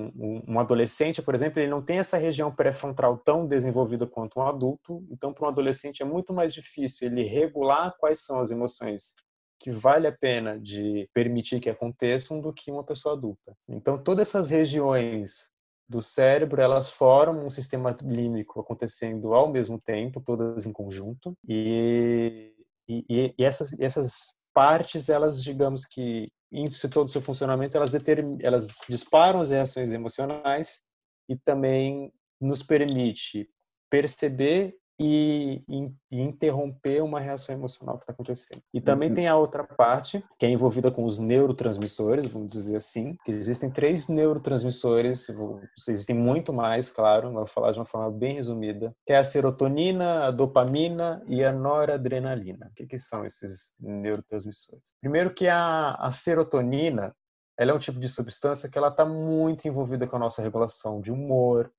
um 0.47 0.59
adolescente, 0.59 1.23
por 1.23 1.35
exemplo, 1.35 1.61
ele 1.61 1.71
não 1.71 1.83
tem 1.83 1.99
essa 1.99 2.17
região 2.17 2.55
pré-frontal 2.55 3.19
tão 3.19 3.47
desenvolvida 3.47 4.07
quanto 4.07 4.41
um 4.41 4.43
adulto. 4.43 5.05
Então, 5.11 5.33
para 5.33 5.47
um 5.47 5.51
adolescente 5.51 6.03
é 6.03 6.07
muito 6.07 6.33
mais 6.33 6.55
difícil 6.55 7.09
ele 7.09 7.23
regular 7.23 7.95
quais 7.99 8.25
são 8.25 8.41
as 8.41 8.51
emoções 8.51 9.15
que 9.61 9.71
vale 9.71 10.07
a 10.07 10.13
pena 10.13 10.59
de 10.59 11.09
permitir 11.13 11.61
que 11.61 11.69
aconteçam 11.69 12.41
do 12.41 12.53
que 12.53 12.71
uma 12.71 12.85
pessoa 12.85 13.15
adulta. 13.15 13.57
Então, 13.69 13.99
todas 14.03 14.29
essas 14.29 14.51
regiões 14.51 15.51
do 15.89 16.01
cérebro, 16.01 16.61
elas 16.61 16.91
formam 16.91 17.47
um 17.47 17.51
sistema 17.51 17.97
límbico 18.03 18.61
acontecendo 18.61 19.35
ao 19.35 19.51
mesmo 19.51 19.81
tempo, 19.81 20.21
todas 20.21 20.67
em 20.67 20.73
conjunto, 20.73 21.35
e 21.49 22.53
e, 22.89 23.35
e, 23.39 23.45
essas, 23.45 23.79
essas 23.79 24.35
partes, 24.59 25.09
elas, 25.09 25.41
digamos 25.41 25.85
que, 25.85 26.33
em 26.51 26.69
todo 26.91 27.07
o 27.07 27.11
seu 27.11 27.23
funcionamento, 27.23 27.77
elas, 27.77 27.93
determin, 27.93 28.39
elas 28.43 28.79
disparam 28.89 29.41
as 29.41 29.51
reações 29.51 29.93
emocionais 29.93 30.83
e 31.29 31.37
também 31.37 32.13
nos 32.41 32.61
permite 32.61 33.49
perceber 33.89 34.75
e, 34.99 35.63
e, 35.69 35.91
e, 36.11 36.21
interromper 36.21 37.03
uma 37.03 37.21
reação 37.21 37.55
emocional 37.55 37.97
que 37.97 38.03
está 38.03 38.13
acontecendo. 38.13 38.61
E 38.75 38.81
também 38.81 39.09
uhum. 39.11 39.15
tem 39.15 39.29
a 39.29 39.37
outra 39.37 39.63
parte, 39.63 40.25
que 40.39 40.45
é 40.45 40.51
envolvida 40.51 40.91
com 40.91 41.05
os 41.05 41.19
neurotransmissores, 41.19 42.27
vamos 42.27 42.49
dizer 42.49 42.77
assim, 42.77 43.17
que 43.25 43.31
existem 43.31 43.71
três 43.71 44.09
neurotransmissores, 44.09 45.27
existem 45.89 46.17
muito 46.17 46.53
mais, 46.53 46.91
claro, 46.91 47.29
mas 47.29 47.35
vou 47.35 47.47
falar 47.47 47.73
de 47.73 47.79
uma 47.79 47.85
forma 47.85 48.11
bem 48.11 48.35
resumida, 48.35 48.95
que 49.07 49.13
é 49.13 49.19
a 49.19 49.25
serotonina, 49.25 50.25
a 50.25 50.31
dopamina 50.31 51.23
e 51.29 51.45
a 51.45 51.53
noradrenalina. 51.53 52.67
O 52.71 52.75
que, 52.75 52.87
que 52.87 52.99
são 52.99 53.25
esses 53.25 53.73
neurotransmissores? 53.79 54.95
Primeiro 55.01 55.33
que 55.33 55.47
a, 55.47 55.95
a 55.95 56.11
serotonina, 56.11 57.15
ela 57.57 57.71
é 57.71 57.75
um 57.75 57.79
tipo 57.79 58.01
de 58.01 58.09
substância 58.09 58.69
que 58.69 58.77
ela 58.77 58.89
está 58.89 59.05
muito 59.05 59.69
envolvida 59.69 60.07
com 60.07 60.17
a 60.17 60.21
nossa 60.21 60.43
regulação 60.43 61.01
de 61.01 61.13
humor, 61.13 61.73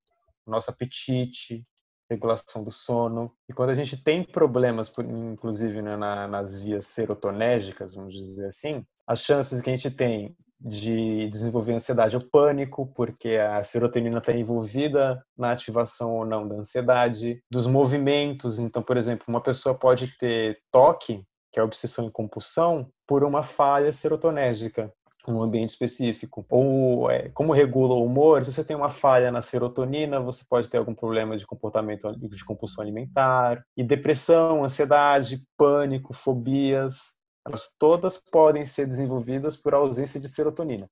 nosso 0.45 0.69
apetite, 0.69 1.65
regulação 2.09 2.63
do 2.63 2.71
sono. 2.71 3.31
E 3.47 3.53
quando 3.53 3.69
a 3.69 3.75
gente 3.75 4.01
tem 4.01 4.23
problemas, 4.23 4.91
inclusive 4.99 5.81
né, 5.81 5.95
nas 5.95 6.61
vias 6.61 6.87
serotonérgicas, 6.87 7.95
vamos 7.95 8.13
dizer 8.13 8.47
assim, 8.47 8.83
as 9.07 9.23
chances 9.23 9.61
que 9.61 9.69
a 9.69 9.75
gente 9.75 9.91
tem 9.91 10.35
de 10.59 11.29
desenvolver 11.29 11.73
ansiedade 11.73 12.17
ou 12.17 12.21
pânico, 12.29 12.91
porque 12.93 13.35
a 13.35 13.63
serotonina 13.63 14.17
está 14.17 14.33
envolvida 14.33 15.23
na 15.37 15.51
ativação 15.51 16.17
ou 16.17 16.25
não 16.25 16.47
da 16.47 16.55
ansiedade, 16.55 17.41
dos 17.49 17.65
movimentos. 17.65 18.59
Então, 18.59 18.83
por 18.83 18.97
exemplo, 18.97 19.25
uma 19.29 19.41
pessoa 19.41 19.73
pode 19.73 20.17
ter 20.17 20.59
toque, 20.69 21.23
que 21.51 21.59
é 21.59 21.63
obsessão 21.63 22.07
e 22.07 22.11
compulsão, 22.11 22.91
por 23.07 23.23
uma 23.23 23.41
falha 23.41 23.91
serotonérgica 23.91 24.91
um 25.31 25.41
ambiente 25.41 25.69
específico. 25.69 26.45
Ou 26.49 27.09
é, 27.09 27.29
como 27.29 27.53
regula 27.53 27.95
o 27.95 28.05
humor, 28.05 28.43
se 28.43 28.51
você 28.51 28.63
tem 28.63 28.75
uma 28.75 28.89
falha 28.89 29.31
na 29.31 29.41
serotonina, 29.41 30.19
você 30.19 30.43
pode 30.49 30.67
ter 30.67 30.77
algum 30.77 30.93
problema 30.93 31.37
de 31.37 31.45
comportamento 31.45 32.15
de 32.15 32.45
compulsão 32.45 32.83
alimentar. 32.83 33.63
E 33.75 33.83
depressão, 33.83 34.63
ansiedade, 34.63 35.43
pânico, 35.57 36.13
fobias, 36.13 37.15
elas 37.45 37.73
todas 37.77 38.17
podem 38.17 38.65
ser 38.65 38.85
desenvolvidas 38.85 39.57
por 39.57 39.73
ausência 39.73 40.19
de 40.19 40.27
serotonina. 40.27 40.89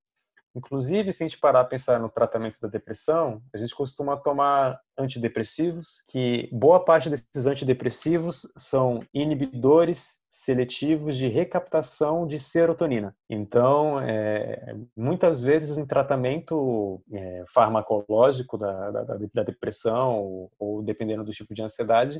Inclusive, 0.58 1.14
se 1.14 1.24
a 1.24 1.28
gente 1.28 1.40
parar 1.40 1.62
a 1.62 1.66
pensar 1.66 2.00
no 2.00 2.10
tratamento 2.10 2.60
da 2.60 2.68
depressão, 2.68 3.44
a 3.54 3.58
gente 3.58 3.76
costuma 3.76 4.18
tomar 4.18 4.82
antidepressivos, 4.98 6.04
que 6.08 6.50
boa 6.52 6.84
parte 6.84 7.12
desses 7.12 7.46
antidepressivos 7.46 8.52
são 8.58 9.04
inibidores 9.14 10.20
seletivos 10.28 11.16
de 11.16 11.28
recaptação 11.28 12.26
de 12.26 12.40
serotonina. 12.40 13.16
Então, 13.30 14.00
é, 14.00 14.76
muitas 14.96 15.44
vezes 15.44 15.78
em 15.78 15.86
tratamento 15.86 17.04
é, 17.14 17.44
farmacológico 17.54 18.58
da, 18.58 18.90
da, 18.90 19.04
da 19.32 19.44
depressão, 19.44 20.20
ou, 20.20 20.52
ou 20.58 20.82
dependendo 20.82 21.24
do 21.24 21.32
tipo 21.32 21.54
de 21.54 21.62
ansiedade, 21.62 22.20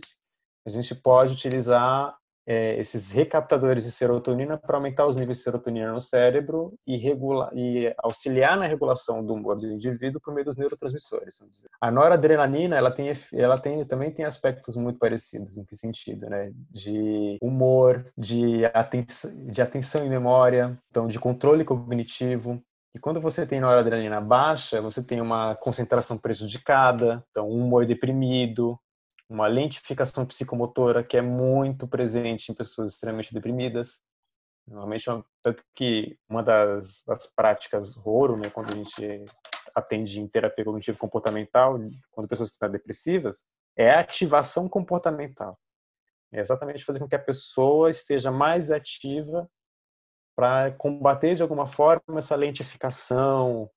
a 0.64 0.70
gente 0.70 0.94
pode 0.94 1.34
utilizar 1.34 2.16
é, 2.48 2.80
esses 2.80 3.12
recaptadores 3.12 3.84
de 3.84 3.92
serotonina 3.92 4.58
para 4.58 4.78
aumentar 4.78 5.06
os 5.06 5.18
níveis 5.18 5.40
de 5.40 5.44
serotonina 5.44 5.92
no 5.92 6.00
cérebro 6.00 6.74
e, 6.88 6.96
regular, 6.96 7.52
e 7.54 7.94
auxiliar 7.98 8.58
na 8.58 8.66
regulação 8.66 9.24
do 9.24 9.34
humor 9.34 9.58
do 9.58 9.70
indivíduo 9.70 10.22
por 10.22 10.34
meio 10.34 10.46
dos 10.46 10.56
neurotransmissores. 10.56 11.44
A 11.82 11.92
noradrenalina 11.92 12.78
ela 12.78 12.90
tem, 12.90 13.12
ela 13.34 13.58
tem, 13.58 13.84
também 13.84 14.12
tem 14.12 14.24
aspectos 14.24 14.78
muito 14.78 14.98
parecidos. 14.98 15.58
Em 15.58 15.66
que 15.66 15.76
sentido? 15.76 16.28
Né? 16.30 16.52
De 16.72 17.38
humor, 17.42 18.06
de 18.18 18.64
atenção, 18.74 19.32
de 19.48 19.62
atenção 19.62 20.06
e 20.06 20.10
memória, 20.10 20.80
então 20.90 21.08
de 21.08 21.20
controle 21.20 21.66
cognitivo, 21.66 22.62
e 22.98 23.00
quando 23.00 23.22
você 23.22 23.46
tem 23.46 23.60
noradrenalina 23.60 24.20
baixa, 24.20 24.82
você 24.82 25.04
tem 25.04 25.22
uma 25.22 25.54
concentração 25.56 26.18
prejudicada, 26.18 27.24
então 27.30 27.48
um 27.48 27.64
humor 27.64 27.86
deprimido, 27.86 28.76
uma 29.30 29.48
lentificação 29.48 30.26
psicomotora 30.26 31.04
que 31.04 31.18
é 31.18 31.22
muito 31.22 31.88
presente 31.88 32.52
em 32.52 32.56
pessoas 32.56 32.94
extremamente 32.94 33.34
deprimidas. 33.34 34.02
Normalmente, 34.68 35.10
é 35.10 35.24
tanto 35.42 35.64
que 35.74 36.18
uma 36.30 36.44
das, 36.44 37.04
das 37.06 37.28
práticas 37.28 37.98
ouro, 38.06 38.36
né, 38.40 38.50
quando 38.50 38.74
a 38.74 38.76
gente 38.76 39.26
atende 39.76 40.20
em 40.20 40.28
terapia 40.28 40.66
cognitivo 40.66 40.98
comportamental, 40.98 41.78
quando 42.12 42.28
pessoas 42.28 42.52
estão 42.52 42.70
depressivas, 42.70 43.46
é 43.76 43.92
a 43.92 44.00
ativação 44.00 44.68
comportamental. 44.68 45.58
É 46.32 46.40
exatamente 46.40 46.84
fazer 46.84 47.00
com 47.00 47.08
que 47.08 47.16
a 47.16 47.20
pessoa 47.20 47.90
esteja 47.90 48.32
mais 48.32 48.72
ativa 48.72 49.50
para 50.36 50.72
combater 50.72 51.36
de 51.36 51.42
alguma 51.42 51.66
forma 51.66 52.18
essa 52.18 52.36
lentificação 52.36 53.70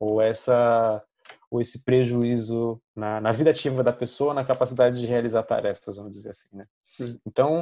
ou 0.00 0.20
essa 0.20 1.04
ou 1.50 1.60
esse 1.60 1.84
prejuízo 1.84 2.80
na, 2.94 3.20
na, 3.20 3.32
vida 3.32 3.50
ativa 3.50 3.82
da 3.82 3.92
pessoa, 3.92 4.34
na 4.34 4.44
capacidade 4.44 5.00
de 5.00 5.06
realizar 5.06 5.42
tarefas, 5.42 5.96
vamos 5.96 6.12
dizer 6.12 6.30
assim, 6.30 6.48
né? 6.52 6.66
Sim. 6.82 7.18
Então, 7.26 7.60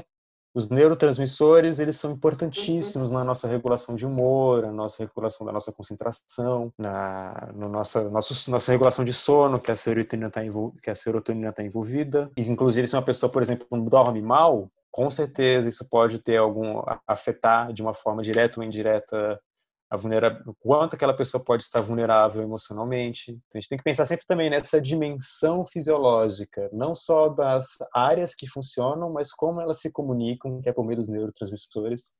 os 0.56 0.70
neurotransmissores, 0.70 1.78
eles 1.78 1.98
são 1.98 2.12
importantíssimos 2.12 3.10
na 3.10 3.22
nossa 3.22 3.46
regulação 3.46 3.94
de 3.94 4.06
humor, 4.06 4.62
na 4.62 4.72
nossa 4.72 5.04
regulação 5.04 5.46
da 5.46 5.52
nossa 5.52 5.70
concentração, 5.70 6.72
na 6.78 7.52
no 7.54 7.68
nossa, 7.68 8.08
nosso, 8.08 8.50
nossa 8.50 8.72
regulação 8.72 9.04
de 9.04 9.12
sono, 9.12 9.60
que 9.60 9.70
a 9.70 9.76
serotonina 9.76 10.28
está 10.28 10.40
que 10.82 10.90
a 10.90 10.96
serotonina 10.96 11.52
tá 11.52 11.62
envolvida. 11.62 12.30
E, 12.34 12.40
inclusive, 12.50 12.88
se 12.88 12.96
uma 12.96 13.02
pessoa, 13.02 13.30
por 13.30 13.42
exemplo, 13.42 13.66
dorme 13.90 14.22
mal, 14.22 14.70
com 14.90 15.10
certeza 15.10 15.68
isso 15.68 15.86
pode 15.90 16.20
ter 16.20 16.38
algum 16.38 16.80
afetar 17.06 17.70
de 17.70 17.82
uma 17.82 17.92
forma 17.92 18.22
direta 18.22 18.58
ou 18.58 18.64
indireta 18.64 19.38
a 19.90 19.96
vulnerabilidade, 19.96 20.56
quanto 20.58 20.94
aquela 20.94 21.14
pessoa 21.14 21.42
pode 21.42 21.62
estar 21.62 21.80
vulnerável 21.80 22.42
emocionalmente. 22.42 23.30
Então, 23.30 23.42
a 23.54 23.58
gente 23.58 23.68
tem 23.68 23.78
que 23.78 23.84
pensar 23.84 24.06
sempre 24.06 24.26
também 24.26 24.50
nessa 24.50 24.80
dimensão 24.80 25.64
fisiológica, 25.64 26.68
não 26.72 26.94
só 26.94 27.28
das 27.28 27.68
áreas 27.94 28.34
que 28.34 28.48
funcionam, 28.48 29.12
mas 29.12 29.32
como 29.32 29.60
elas 29.60 29.80
se 29.80 29.92
comunicam, 29.92 30.60
que 30.60 30.68
é 30.68 30.72
por 30.72 30.84
meio 30.84 30.98
dos 30.98 31.08
neurotransmissores. 31.08 32.12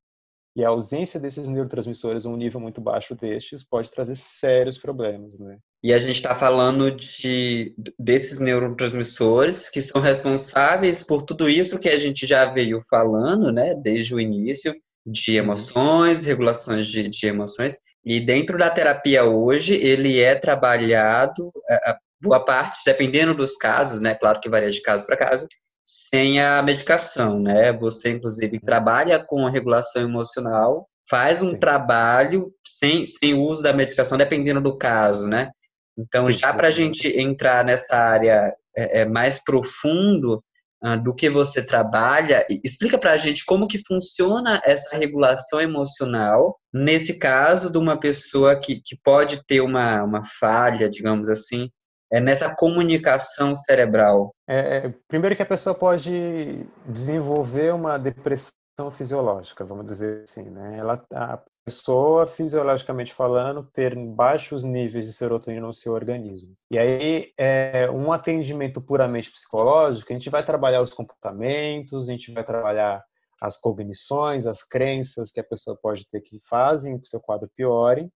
E 0.55 0.65
a 0.65 0.71
ausência 0.71 1.21
desses 1.21 1.49
neurotransmissores, 1.49 2.25
um 2.25 2.35
nível 2.35 2.59
muito 2.59 2.81
baixo 2.81 3.15
destes, 3.15 3.63
pode 3.63 3.91
trazer 3.91 4.17
sérios 4.17 4.79
problemas, 4.79 5.39
né? 5.39 5.59
E 5.83 5.93
a 5.93 5.99
gente 5.99 6.17
está 6.17 6.35
falando 6.35 6.91
de, 6.91 7.75
desses 7.99 8.41
neurotransmissores 8.41 9.69
que 9.69 9.83
são 9.83 10.01
responsáveis 10.01 11.07
por 11.07 11.23
tudo 11.23 11.49
isso 11.49 11.79
que 11.79 11.91
a 11.91 11.99
gente 11.99 12.27
já 12.27 12.51
veio 12.51 12.83
falando, 12.89 13.53
né, 13.53 13.75
desde 13.75 14.15
o 14.15 14.21
início, 14.21 14.75
de 15.07 15.33
uhum. 15.33 15.45
emoções, 15.45 16.27
regulações 16.27 16.87
de, 16.87 17.09
de 17.09 17.27
emoções. 17.27 17.79
E 18.05 18.21
dentro 18.21 18.59
da 18.59 18.71
terapia 18.71 19.25
hoje, 19.25 19.75
ele 19.75 20.21
é 20.21 20.35
trabalhado, 20.35 21.51
a 21.69 21.99
boa 22.21 22.45
parte, 22.45 22.81
dependendo 22.85 23.35
dos 23.35 23.57
casos, 23.57 24.01
né? 24.01 24.15
Claro 24.15 24.41
que 24.41 24.49
varia 24.49 24.71
de 24.71 24.81
caso 24.81 25.07
para 25.07 25.17
caso, 25.17 25.47
sem 25.85 26.41
a 26.41 26.63
medicação, 26.63 27.41
né? 27.41 27.73
Você, 27.73 28.11
inclusive, 28.11 28.61
trabalha 28.61 29.19
com 29.25 29.47
a 29.47 29.51
regulação 29.51 30.03
emocional, 30.03 30.89
faz 31.09 31.43
um 31.43 31.51
Sim. 31.51 31.59
trabalho 31.59 32.53
sem, 32.67 33.05
sem 33.07 33.35
uso 33.35 33.63
da 33.63 33.73
medicação, 33.73 34.19
dependendo 34.19 34.61
do 34.61 34.77
caso, 34.77 35.29
né? 35.29 35.51
Então, 35.99 36.31
Sim, 36.31 36.39
já 36.39 36.53
para 36.53 36.69
a 36.69 36.73
gente 36.73 37.09
entrar 37.19 37.65
nessa 37.65 37.97
área 37.97 38.55
é, 38.77 39.01
é, 39.01 39.05
mais 39.05 39.43
profundo, 39.43 40.43
ah, 40.83 40.97
do 40.97 41.15
que 41.15 41.29
você 41.31 41.65
trabalha. 41.65 42.47
Explica 42.63 42.99
para 42.99 43.13
a 43.13 43.17
gente 43.17 43.45
como 43.45 43.67
que 43.67 43.83
funciona 43.87 44.61
essa 44.65 44.97
regulação 44.97 45.61
emocional, 45.61 46.59
nesse 46.73 47.19
caso 47.19 47.73
de 47.73 47.79
uma 47.79 47.99
pessoa 47.99 48.55
que, 48.59 48.81
que 48.85 48.97
pode 49.03 49.45
ter 49.47 49.61
uma, 49.61 50.03
uma 50.03 50.23
falha, 50.25 50.89
digamos 50.89 51.29
assim, 51.29 51.71
é 52.13 52.21
nessa 52.21 52.55
comunicação 52.55 53.55
cerebral. 53.55 54.35
É, 54.49 54.77
é 54.77 54.95
primeiro 55.09 55.35
que 55.35 55.43
a 55.43 55.47
pessoa 55.47 55.75
pode 55.75 56.67
desenvolver 56.87 57.75
uma 57.75 57.99
depressão 57.99 58.91
fisiológica, 58.91 59.65
vamos 59.65 59.87
dizer 59.87 60.23
assim, 60.23 60.45
né? 60.51 60.79
Ela, 60.79 61.03
a 61.13 61.41
pessoa, 61.67 62.29
fisiologicamente 62.29 63.13
falando, 63.13 63.65
ter 63.73 63.97
baixos 63.97 64.63
níveis 64.63 65.05
de 65.05 65.13
serotonina 65.13 65.67
no 65.67 65.75
seu 65.75 65.95
organismo. 65.95 66.57
E 66.71 66.79
aí, 66.79 67.33
é, 67.37 67.91
um 67.91 68.13
atendimento 68.13 68.81
puramente 68.81 69.33
psicológico, 69.33 70.13
a 70.13 70.15
gente 70.15 70.31
vai 70.31 70.45
trabalhar 70.45 70.81
os 70.81 70.95
comportamentos, 70.95 72.09
a 72.09 72.13
gente 72.13 72.31
vai 72.31 72.45
trabalhar 72.45 73.05
as 73.41 73.57
cognições, 73.57 74.47
as 74.47 74.63
crenças 74.63 75.33
que 75.33 75.41
a 75.41 75.45
pessoa 75.45 75.77
pode 75.77 76.09
ter 76.09 76.21
que 76.21 76.39
fazem 76.49 76.97
que 76.99 77.09
o 77.09 77.11
seu 77.11 77.21
quadro 77.21 77.51
piore, 77.57 78.09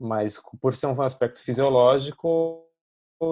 mas 0.00 0.40
por 0.60 0.74
ser 0.74 0.88
um 0.88 1.00
aspecto 1.00 1.40
fisiológico, 1.40 2.66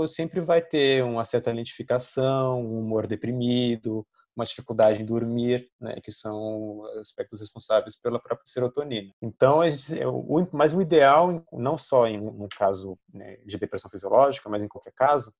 sempre 0.06 0.40
vai 0.40 0.62
ter 0.62 1.02
uma 1.02 1.24
certa 1.24 1.52
lentificação, 1.52 2.62
um 2.62 2.78
humor 2.78 3.08
deprimido, 3.08 4.06
uma 4.36 4.44
dificuldade 4.44 5.00
em 5.00 5.06
dormir, 5.06 5.70
né, 5.80 6.00
que 6.02 6.10
são 6.10 6.84
aspectos 6.98 7.40
responsáveis 7.40 7.98
pela 7.98 8.20
própria 8.20 8.46
serotonina. 8.46 9.12
Então, 9.22 9.60
o, 10.06 10.48
mas 10.52 10.74
o 10.74 10.82
ideal, 10.82 11.44
não 11.52 11.78
só 11.78 12.06
em 12.06 12.20
um 12.20 12.48
caso 12.56 12.98
né, 13.12 13.36
de 13.44 13.56
depressão 13.58 13.90
fisiológica, 13.90 14.48
mas 14.48 14.62
em 14.62 14.68
qualquer 14.68 14.92
caso, 14.92 15.32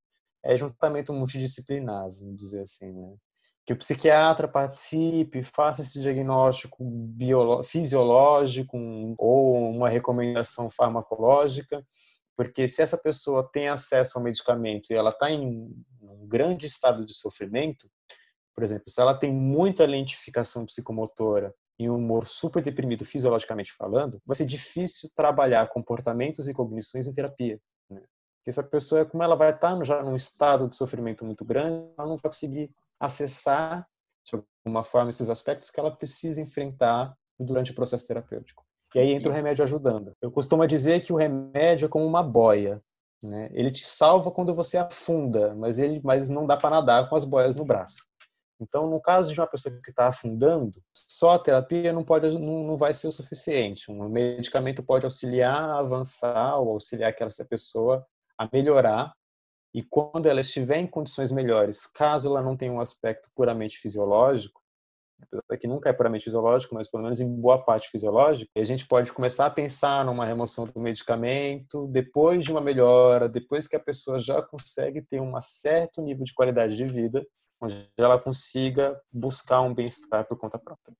é 0.44 0.56
juntamento 0.56 1.12
multidisciplinar, 1.12 2.10
vamos 2.10 2.36
dizer 2.36 2.62
assim, 2.62 2.92
né? 2.92 3.16
que 3.66 3.72
o 3.72 3.78
psiquiatra 3.78 4.46
participe, 4.46 5.42
faça 5.42 5.80
esse 5.80 5.98
diagnóstico 6.00 6.84
fisiológico 7.64 8.76
ou 9.16 9.70
uma 9.70 9.88
recomendação 9.88 10.68
farmacológica, 10.68 11.82
porque 12.36 12.68
se 12.68 12.82
essa 12.82 12.98
pessoa 12.98 13.48
tem 13.50 13.68
acesso 13.68 14.18
ao 14.18 14.24
medicamento 14.24 14.90
e 14.90 14.94
ela 14.94 15.10
está 15.10 15.30
em 15.30 15.70
um 16.02 16.26
grande 16.28 16.66
estado 16.66 17.06
de 17.06 17.14
sofrimento, 17.14 17.88
Por 18.54 18.62
exemplo, 18.62 18.90
se 18.90 19.00
ela 19.00 19.14
tem 19.14 19.32
muita 19.32 19.84
lentificação 19.84 20.64
psicomotora 20.64 21.52
e 21.78 21.90
um 21.90 21.96
humor 21.96 22.26
super 22.26 22.62
deprimido 22.62 23.04
fisiologicamente 23.04 23.72
falando, 23.72 24.20
vai 24.24 24.36
ser 24.36 24.46
difícil 24.46 25.10
trabalhar 25.14 25.68
comportamentos 25.68 26.46
e 26.46 26.54
cognições 26.54 27.06
em 27.08 27.12
terapia. 27.12 27.60
Né? 27.90 28.00
Porque 28.36 28.50
essa 28.50 28.62
pessoa, 28.62 29.04
como 29.04 29.22
ela 29.22 29.34
vai 29.34 29.50
estar 29.50 29.82
já 29.84 30.02
num 30.02 30.14
estado 30.14 30.68
de 30.68 30.76
sofrimento 30.76 31.24
muito 31.24 31.44
grande, 31.44 31.88
ela 31.98 32.08
não 32.08 32.16
vai 32.16 32.30
conseguir 32.30 32.70
acessar, 33.00 33.86
de 34.24 34.40
alguma 34.64 34.84
forma, 34.84 35.10
esses 35.10 35.28
aspectos 35.28 35.70
que 35.70 35.80
ela 35.80 35.94
precisa 35.94 36.40
enfrentar 36.40 37.12
durante 37.38 37.72
o 37.72 37.74
processo 37.74 38.06
terapêutico. 38.06 38.64
E 38.94 39.00
aí 39.00 39.12
entra 39.12 39.32
o 39.32 39.34
remédio 39.34 39.64
ajudando. 39.64 40.12
Eu 40.22 40.30
costumo 40.30 40.64
dizer 40.66 41.00
que 41.00 41.12
o 41.12 41.16
remédio 41.16 41.86
é 41.86 41.88
como 41.88 42.06
uma 42.06 42.22
boia. 42.22 42.80
Né? 43.20 43.48
Ele 43.52 43.70
te 43.70 43.84
salva 43.84 44.30
quando 44.30 44.54
você 44.54 44.78
afunda, 44.78 45.54
mas 45.54 45.78
ele 45.78 46.00
mas 46.04 46.28
não 46.28 46.46
dá 46.46 46.56
para 46.56 46.70
nadar 46.70 47.08
com 47.08 47.16
as 47.16 47.24
boias 47.24 47.56
no 47.56 47.64
braço. 47.64 48.04
Então, 48.66 48.88
no 48.88 49.00
caso 49.00 49.32
de 49.32 49.38
uma 49.38 49.46
pessoa 49.46 49.78
que 49.82 49.90
está 49.90 50.08
afundando, 50.08 50.82
só 51.08 51.32
a 51.34 51.38
terapia 51.38 51.92
não 51.92 52.02
pode, 52.02 52.38
não, 52.38 52.64
não 52.64 52.76
vai 52.76 52.94
ser 52.94 53.06
o 53.06 53.12
suficiente. 53.12 53.90
Um 53.90 54.08
medicamento 54.08 54.82
pode 54.82 55.04
auxiliar 55.04 55.54
a 55.54 55.78
avançar 55.78 56.58
ou 56.58 56.70
auxiliar 56.70 57.10
aquela 57.10 57.30
pessoa 57.48 58.04
a 58.38 58.48
melhorar. 58.52 59.12
E 59.74 59.82
quando 59.82 60.26
ela 60.26 60.40
estiver 60.40 60.78
em 60.78 60.86
condições 60.86 61.30
melhores, 61.30 61.86
caso 61.86 62.28
ela 62.28 62.40
não 62.40 62.56
tenha 62.56 62.72
um 62.72 62.80
aspecto 62.80 63.28
puramente 63.34 63.78
fisiológico, 63.78 64.60
apesar 65.22 65.58
que 65.58 65.66
nunca 65.66 65.90
é 65.90 65.92
puramente 65.92 66.24
fisiológico, 66.24 66.74
mas 66.74 66.90
pelo 66.90 67.02
menos 67.02 67.20
em 67.20 67.40
boa 67.40 67.62
parte 67.62 67.88
fisiológico, 67.88 68.50
a 68.56 68.64
gente 68.64 68.86
pode 68.86 69.12
começar 69.12 69.46
a 69.46 69.50
pensar 69.50 70.04
numa 70.04 70.24
remoção 70.24 70.64
do 70.64 70.80
medicamento 70.80 71.86
depois 71.88 72.44
de 72.44 72.50
uma 72.50 72.60
melhora, 72.60 73.28
depois 73.28 73.66
que 73.66 73.76
a 73.76 73.80
pessoa 73.80 74.18
já 74.18 74.40
consegue 74.42 75.02
ter 75.02 75.20
um 75.20 75.38
certo 75.40 76.00
nível 76.00 76.24
de 76.24 76.34
qualidade 76.34 76.76
de 76.76 76.86
vida 76.86 77.26
onde 77.64 77.90
ela 77.96 78.18
consiga 78.18 79.00
buscar 79.12 79.60
um 79.62 79.74
bem-estar 79.74 80.26
por 80.26 80.38
conta 80.38 80.58
própria. 80.58 80.94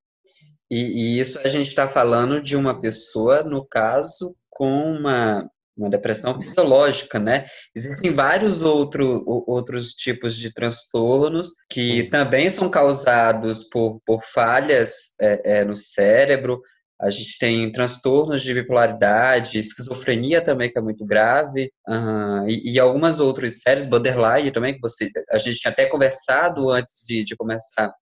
E, 0.70 0.78
e 1.16 1.20
isso 1.20 1.38
a 1.46 1.50
gente 1.50 1.68
está 1.68 1.86
falando 1.86 2.40
de 2.40 2.56
uma 2.56 2.80
pessoa, 2.80 3.42
no 3.42 3.64
caso, 3.64 4.34
com 4.48 4.92
uma, 4.92 5.48
uma 5.76 5.90
depressão 5.90 6.40
fisiológica, 6.40 7.18
né? 7.18 7.46
Existem 7.76 8.14
vários 8.14 8.62
outro, 8.62 9.22
outros 9.46 9.92
tipos 9.92 10.36
de 10.36 10.52
transtornos 10.52 11.52
que 11.70 12.08
também 12.08 12.50
são 12.50 12.70
causados 12.70 13.64
por, 13.64 14.00
por 14.06 14.24
falhas 14.24 15.14
é, 15.20 15.58
é, 15.58 15.64
no 15.64 15.76
cérebro, 15.76 16.62
a 17.00 17.10
gente 17.10 17.38
tem 17.38 17.70
transtornos 17.72 18.42
de 18.42 18.54
bipolaridade, 18.54 19.58
esquizofrenia 19.58 20.40
também, 20.40 20.70
que 20.70 20.78
é 20.78 20.82
muito 20.82 21.04
grave, 21.04 21.70
uh, 21.88 22.48
e, 22.48 22.74
e, 22.74 22.80
algumas 22.80 23.20
outras 23.20 23.60
séries, 23.62 23.90
borderline 23.90 24.52
também, 24.52 24.74
que 24.74 24.80
você, 24.80 25.10
a 25.30 25.38
gente 25.38 25.58
tinha 25.58 25.72
até 25.72 25.86
conversado 25.86 26.70
antes 26.70 27.04
de, 27.06 27.24
de 27.24 27.36
começar 27.36 27.92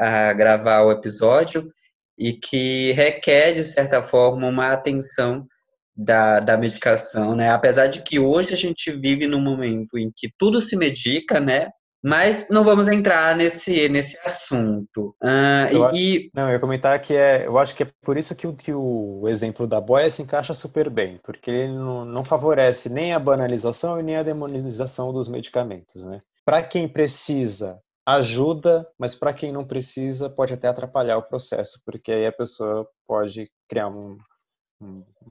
a 0.00 0.32
gravar 0.32 0.82
o 0.82 0.92
episódio, 0.92 1.70
e 2.18 2.32
que 2.32 2.92
requer, 2.92 3.52
de 3.52 3.62
certa 3.64 4.02
forma, 4.02 4.46
uma 4.46 4.72
atenção 4.72 5.46
da, 5.94 6.40
da 6.40 6.56
medicação, 6.56 7.34
né? 7.34 7.50
Apesar 7.50 7.86
de 7.86 8.02
que 8.02 8.18
hoje 8.18 8.54
a 8.54 8.56
gente 8.56 8.90
vive 8.92 9.26
num 9.26 9.40
momento 9.40 9.98
em 9.98 10.10
que 10.14 10.30
tudo 10.38 10.60
se 10.60 10.76
medica, 10.76 11.40
né? 11.40 11.68
Mas 12.02 12.48
não 12.48 12.64
vamos 12.64 12.88
entrar 12.88 13.36
nesse, 13.36 13.88
nesse 13.88 14.16
assunto. 14.26 15.14
Uh, 15.22 15.70
eu 15.70 15.94
e, 15.94 16.16
acho, 16.16 16.30
não, 16.34 16.48
eu 16.48 16.54
ia 16.54 16.60
comentar 16.60 17.00
que 17.00 17.14
é, 17.14 17.46
eu 17.46 17.56
acho 17.58 17.76
que 17.76 17.84
é 17.84 17.90
por 18.02 18.16
isso 18.16 18.34
que 18.34 18.46
o, 18.46 18.54
que 18.54 18.72
o 18.72 19.28
exemplo 19.28 19.66
da 19.66 19.80
boia 19.80 20.10
se 20.10 20.22
encaixa 20.22 20.52
super 20.52 20.90
bem, 20.90 21.20
porque 21.22 21.50
ele 21.50 21.72
não, 21.72 22.04
não 22.04 22.24
favorece 22.24 22.88
nem 22.88 23.14
a 23.14 23.20
banalização 23.20 24.00
e 24.00 24.02
nem 24.02 24.16
a 24.16 24.22
demonização 24.24 25.12
dos 25.12 25.28
medicamentos, 25.28 26.04
né? 26.04 26.20
Para 26.44 26.60
quem 26.60 26.88
precisa, 26.88 27.78
ajuda, 28.04 28.86
mas 28.98 29.14
para 29.14 29.32
quem 29.32 29.52
não 29.52 29.64
precisa, 29.64 30.28
pode 30.28 30.52
até 30.52 30.66
atrapalhar 30.66 31.18
o 31.18 31.22
processo, 31.22 31.80
porque 31.84 32.10
aí 32.10 32.26
a 32.26 32.32
pessoa 32.32 32.86
pode 33.06 33.48
criar 33.68 33.88
um, 33.88 34.16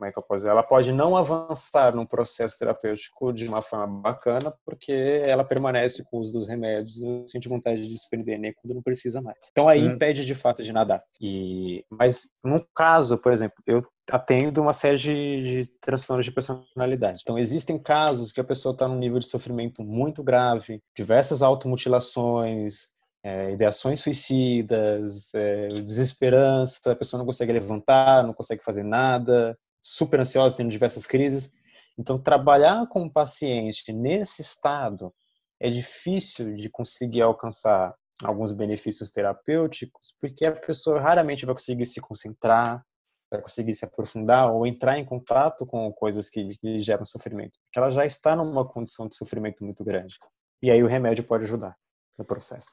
como 0.02 0.06
é 0.06 0.12
que 0.12 0.18
eu 0.18 0.24
posso 0.24 0.39
dizer? 0.39 0.49
Ela 0.49 0.64
pode 0.64 0.91
não 0.91 1.16
avançar 1.16 1.95
num 1.95 2.06
processo 2.06 2.58
terapêutico 2.58 3.32
de 3.32 3.47
uma 3.47 3.62
forma 3.62 4.02
bacana, 4.02 4.54
porque 4.66 4.91
ela 4.91 5.43
permanece 5.43 6.04
com 6.06 6.18
o 6.18 6.20
uso 6.20 6.34
dos 6.34 6.47
remédios 6.47 6.97
e 6.97 7.26
sente 7.28 7.49
vontade 7.49 7.84
de 7.84 7.89
desprender 7.89 8.39
nem 8.39 8.54
quando 8.54 8.74
não 8.74 8.82
precisa 8.82 9.22
mais. 9.22 9.38
Então 9.52 9.68
aí 9.68 9.84
hum. 9.84 9.93
impede 9.93 10.26
de 10.26 10.34
fato 10.34 10.64
de 10.64 10.74
nadar. 10.74 11.04
E 11.20 11.86
mas 11.89 12.30
no 12.43 12.66
caso, 12.74 13.18
por 13.18 13.32
exemplo, 13.32 13.58
eu 13.68 13.84
atendo 14.10 14.62
uma 14.62 14.74
série 14.74 14.97
de, 14.97 15.64
de 15.64 15.68
transtornos 15.80 16.26
de 16.26 16.32
personalidade. 16.32 17.20
Então 17.22 17.38
existem 17.38 17.78
casos 17.78 18.32
que 18.32 18.41
a 18.41 18.43
pessoa 18.43 18.74
está 18.74 18.88
num 18.88 18.97
nível 18.97 19.20
de 19.20 19.28
sofrimento 19.28 19.84
muito 19.84 20.24
grave, 20.24 20.82
diversas 20.95 21.41
automutilações, 21.41 22.91
é, 23.24 23.51
ideações 23.51 23.99
suicidas, 23.99 25.34
é, 25.34 25.67
desesperança, 25.67 26.91
a 26.91 26.95
pessoa 26.95 27.19
não 27.19 27.26
consegue 27.26 27.53
levantar, 27.53 28.24
não 28.26 28.34
consegue 28.34 28.63
fazer 28.63 28.84
nada, 28.84 29.57
super 29.82 30.19
ansiosa, 30.19 30.55
tendo 30.55 30.69
diversas 30.69 31.05
crises. 31.05 31.53
Então, 31.97 32.17
trabalhar 32.17 32.88
com 32.88 33.03
o 33.03 33.11
paciente 33.11 33.91
nesse 33.93 34.41
estado 34.41 35.13
é 35.59 35.69
difícil 35.69 36.55
de 36.55 36.69
conseguir 36.69 37.22
alcançar 37.22 37.93
alguns 38.24 38.51
benefícios 38.51 39.11
terapêuticos, 39.11 40.15
porque 40.19 40.45
a 40.45 40.51
pessoa 40.51 40.99
raramente 40.99 41.45
vai 41.45 41.53
conseguir 41.53 41.86
se 41.86 42.01
concentrar, 42.01 42.84
vai 43.30 43.41
conseguir 43.41 43.74
se 43.74 43.86
aprofundar 43.86 44.51
ou 44.51 44.65
entrar 44.65 44.97
em 44.97 45.05
contato 45.05 45.65
com 45.65 45.91
coisas 45.93 46.30
que 46.30 46.57
lhe 46.63 46.80
geram 46.80 47.05
sofrimento, 47.05 47.57
porque 47.65 47.80
ela 47.80 47.91
já 47.91 48.05
está 48.05 48.36
numa 48.36 48.67
condição 48.67 49.07
de 49.07 49.15
sofrimento 49.15 49.63
muito 49.63 49.84
grande. 49.84 50.17
E 50.61 50.69
aí 50.69 50.84
o 50.84 50.88
remédio 50.88 51.24
pode 51.24 51.43
ajudar 51.43 51.76
no 52.17 52.26
processo. 52.26 52.72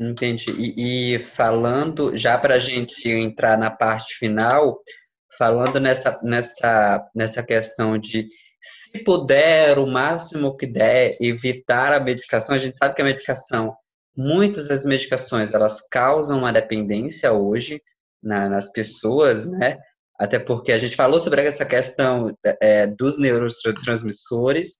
Entendi. 0.00 0.50
E, 0.52 1.14
e 1.14 1.18
falando, 1.18 2.16
já 2.16 2.38
para 2.38 2.54
a 2.54 2.58
gente 2.58 3.06
entrar 3.10 3.58
na 3.58 3.70
parte 3.70 4.14
final, 4.16 4.80
falando 5.36 5.78
nessa, 5.78 6.18
nessa, 6.22 7.06
nessa 7.14 7.42
questão 7.42 7.98
de 7.98 8.26
se 8.86 9.04
puder, 9.04 9.78
o 9.78 9.86
máximo 9.86 10.56
que 10.56 10.66
der, 10.66 11.16
evitar 11.20 11.92
a 11.92 12.00
medicação, 12.00 12.56
a 12.56 12.58
gente 12.58 12.78
sabe 12.78 12.94
que 12.94 13.02
a 13.02 13.04
medicação, 13.04 13.76
muitas 14.16 14.68
das 14.68 14.86
medicações, 14.86 15.52
elas 15.52 15.86
causam 15.88 16.38
uma 16.38 16.52
dependência 16.52 17.32
hoje 17.32 17.80
na, 18.22 18.48
nas 18.48 18.72
pessoas, 18.72 19.50
né? 19.50 19.76
Até 20.18 20.38
porque 20.38 20.72
a 20.72 20.78
gente 20.78 20.96
falou 20.96 21.22
sobre 21.22 21.42
essa 21.42 21.64
questão 21.64 22.34
é, 22.60 22.86
dos 22.86 23.18
neurotransmissores, 23.18 24.78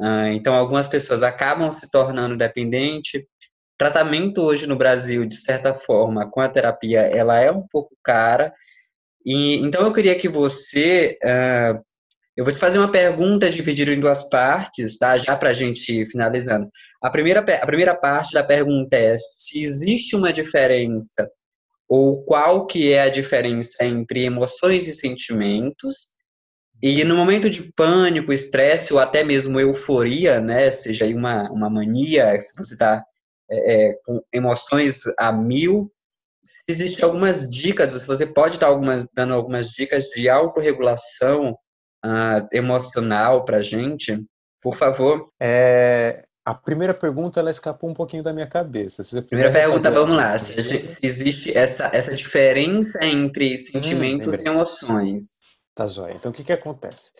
ah, 0.00 0.28
então 0.32 0.54
algumas 0.54 0.88
pessoas 0.88 1.22
acabam 1.22 1.70
se 1.70 1.90
tornando 1.90 2.36
dependentes, 2.36 3.22
tratamento 3.78 4.42
hoje 4.42 4.66
no 4.66 4.76
Brasil, 4.76 5.26
de 5.26 5.36
certa 5.36 5.74
forma, 5.74 6.30
com 6.30 6.40
a 6.40 6.48
terapia, 6.48 7.00
ela 7.00 7.40
é 7.40 7.50
um 7.50 7.66
pouco 7.66 7.96
cara. 8.02 8.52
E 9.24 9.56
então 9.56 9.84
eu 9.84 9.92
queria 9.92 10.14
que 10.14 10.28
você, 10.28 11.18
uh, 11.24 11.80
eu 12.36 12.44
vou 12.44 12.52
te 12.52 12.58
fazer 12.58 12.78
uma 12.78 12.90
pergunta 12.90 13.50
dividida 13.50 13.92
em 13.92 14.00
duas 14.00 14.28
partes, 14.28 14.98
tá? 14.98 15.16
Já 15.16 15.36
para 15.36 15.50
a 15.50 15.52
gente 15.52 16.04
finalizando. 16.06 16.68
A 17.02 17.10
primeira, 17.10 17.40
a 17.40 17.66
primeira 17.66 17.94
parte 17.94 18.34
da 18.34 18.42
pergunta 18.42 18.96
é 18.96 19.16
se 19.38 19.62
existe 19.62 20.16
uma 20.16 20.32
diferença 20.32 21.28
ou 21.88 22.24
qual 22.24 22.66
que 22.66 22.90
é 22.90 23.02
a 23.02 23.10
diferença 23.10 23.84
entre 23.84 24.24
emoções 24.24 24.86
e 24.86 24.92
sentimentos. 24.92 26.12
E 26.82 27.04
no 27.04 27.14
momento 27.14 27.50
de 27.50 27.70
pânico, 27.74 28.32
estresse 28.32 28.94
ou 28.94 28.98
até 28.98 29.22
mesmo 29.22 29.60
euforia, 29.60 30.40
né, 30.40 30.70
seja 30.70 31.04
uma, 31.06 31.50
uma 31.50 31.68
mania, 31.68 32.40
se 32.40 32.56
você 32.56 32.72
está 32.72 33.04
é, 33.52 33.88
é, 33.88 33.92
com 34.04 34.22
emoções 34.32 35.02
a 35.18 35.30
mil. 35.30 35.92
Se 36.42 36.72
existem 36.72 37.04
algumas 37.04 37.50
dicas, 37.50 37.90
se 37.90 38.06
você 38.06 38.26
pode 38.26 38.56
estar 38.56 38.66
algumas, 38.66 39.06
dando 39.12 39.34
algumas 39.34 39.68
dicas 39.68 40.04
de 40.04 40.28
autorregulação 40.28 41.52
uh, 42.04 42.48
emocional 42.52 43.44
para 43.44 43.62
gente, 43.62 44.24
por 44.60 44.74
favor. 44.74 45.28
É, 45.40 46.24
a 46.44 46.54
primeira 46.54 46.94
pergunta 46.94 47.38
ela 47.38 47.50
escapou 47.50 47.90
um 47.90 47.94
pouquinho 47.94 48.22
da 48.22 48.32
minha 48.32 48.48
cabeça. 48.48 49.04
primeira 49.22 49.52
pergunta, 49.52 49.84
fazer... 49.84 49.94
vamos 49.94 50.16
lá. 50.16 50.38
Se 50.38 51.06
existe 51.06 51.56
essa, 51.56 51.90
essa 51.92 52.16
diferença 52.16 53.04
entre 53.04 53.54
hum, 53.54 53.66
sentimentos 53.68 54.34
hum, 54.34 54.38
e 54.42 54.48
emoções. 54.48 55.24
Tá 55.74 55.86
joia. 55.86 56.14
Então, 56.14 56.30
o 56.30 56.34
que, 56.34 56.44
que 56.44 56.52
acontece? 56.52 57.12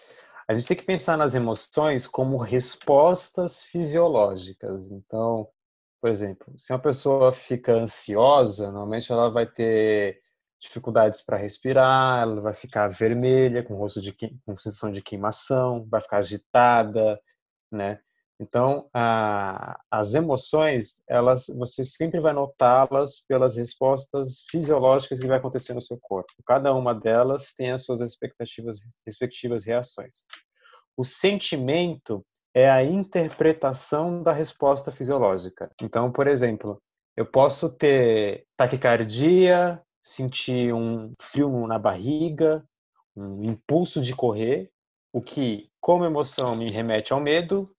A 0.49 0.55
gente 0.55 0.67
tem 0.67 0.77
que 0.77 0.85
pensar 0.85 1.17
nas 1.17 1.35
emoções 1.35 2.07
como 2.07 2.37
respostas 2.37 3.63
fisiológicas. 3.63 4.91
Então, 4.91 5.47
por 6.03 6.11
exemplo, 6.11 6.53
se 6.59 6.73
uma 6.73 6.81
pessoa 6.81 7.31
fica 7.31 7.75
ansiosa, 7.75 8.73
normalmente 8.73 9.13
ela 9.13 9.31
vai 9.31 9.47
ter 9.47 10.21
dificuldades 10.61 11.23
para 11.23 11.37
respirar, 11.37 12.23
ela 12.23 12.41
vai 12.41 12.53
ficar 12.53 12.89
vermelha, 12.89 13.63
com 13.63 13.77
rosto 13.77 14.01
de 14.01 14.13
com 14.13 14.55
sensação 14.57 14.91
de 14.91 15.01
queimação, 15.01 15.87
vai 15.89 16.01
ficar 16.01 16.17
agitada, 16.19 17.21
né? 17.71 18.01
Então, 18.41 18.91
a, 18.93 19.81
as 19.89 20.15
emoções, 20.15 21.01
elas, 21.09 21.47
você 21.57 21.85
sempre 21.85 22.19
vai 22.19 22.33
notá-las 22.33 23.21
pelas 23.29 23.57
respostas 23.57 24.45
fisiológicas 24.51 25.21
que 25.21 25.29
vai 25.29 25.39
acontecer 25.39 25.73
no 25.73 25.83
seu 25.83 25.97
corpo. 26.01 26.33
Cada 26.45 26.75
uma 26.75 26.93
delas 26.93 27.55
tem 27.55 27.71
as 27.71 27.85
suas 27.85 28.01
expectativas, 28.01 28.85
respectivas 29.07 29.65
reações. 29.65 30.27
O 30.97 31.05
sentimento 31.05 32.27
é 32.55 32.71
a 32.71 32.85
interpretação 32.85 34.23
da 34.23 34.33
resposta 34.33 34.91
fisiológica. 34.91 35.71
Então, 35.81 36.11
por 36.13 36.27
exemplo, 36.27 36.81
Eu 37.17 37.27
posso 37.27 37.69
ter 37.71 38.47
taquicardia, 38.57 39.83
sentir 40.03 40.73
um 40.73 41.13
frio 41.21 41.67
na 41.67 41.79
barriga, 41.79 42.65
um 43.15 43.43
impulso 43.45 44.01
de 44.01 44.15
correr, 44.15 44.71
o 45.13 45.21
que, 45.21 45.71
como 45.79 46.07
emoção, 46.07 46.57
me 46.57 46.71
remete 46.71 47.13
ao 47.13 47.21
medo, 47.21 47.71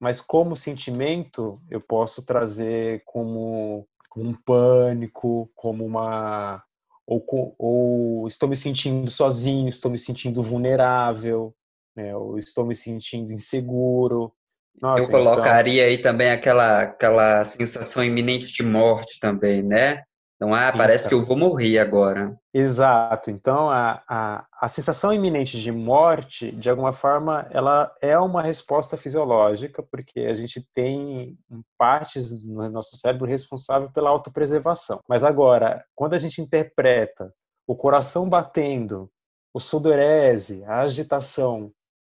mas 0.00 0.20
como 0.20 0.56
sentimento, 0.56 1.60
eu 1.70 1.80
posso 1.80 2.22
trazer 2.22 3.02
como, 3.04 3.86
um 4.16 4.32
pânico, 4.34 5.50
como 5.54 5.84
uma. 5.84 6.62
Ou, 7.06 7.24
ou 7.58 8.26
estou 8.26 8.48
me 8.48 8.56
sentindo 8.56 9.10
sozinho, 9.10 9.68
estou 9.68 9.90
me 9.90 9.98
sentindo 9.98 10.42
vulnerável, 10.42 11.54
né? 11.96 12.14
ou 12.16 12.38
estou 12.38 12.64
me 12.64 12.74
sentindo 12.74 13.32
inseguro. 13.32 14.32
Nossa, 14.80 15.00
eu 15.00 15.08
então 15.08 15.18
colocaria 15.18 15.82
então... 15.82 15.90
aí 15.90 15.98
também 15.98 16.30
aquela, 16.30 16.82
aquela 16.82 17.44
sensação 17.44 18.04
iminente 18.04 18.46
de 18.46 18.62
morte 18.62 19.18
também, 19.20 19.62
né? 19.62 20.02
Então, 20.42 20.54
ah, 20.54 20.72
parece 20.74 21.06
que 21.06 21.12
eu 21.12 21.22
vou 21.22 21.36
morrer 21.36 21.78
agora. 21.78 22.34
Exato. 22.54 23.30
Então, 23.30 23.68
a, 23.68 24.02
a, 24.08 24.46
a 24.58 24.68
sensação 24.68 25.12
iminente 25.12 25.60
de 25.60 25.70
morte, 25.70 26.50
de 26.50 26.70
alguma 26.70 26.94
forma, 26.94 27.46
ela 27.50 27.94
é 28.00 28.18
uma 28.18 28.40
resposta 28.40 28.96
fisiológica, 28.96 29.82
porque 29.82 30.20
a 30.20 30.32
gente 30.32 30.66
tem 30.72 31.36
partes 31.76 32.42
no 32.42 32.70
nosso 32.70 32.96
cérebro 32.96 33.26
responsável 33.26 33.90
pela 33.92 34.08
autopreservação. 34.08 35.00
Mas 35.06 35.24
agora, 35.24 35.84
quando 35.94 36.14
a 36.14 36.18
gente 36.18 36.40
interpreta 36.40 37.30
o 37.66 37.76
coração 37.76 38.26
batendo, 38.26 39.10
o 39.52 39.60
sudorese, 39.60 40.64
a 40.64 40.80
agitação, 40.80 41.70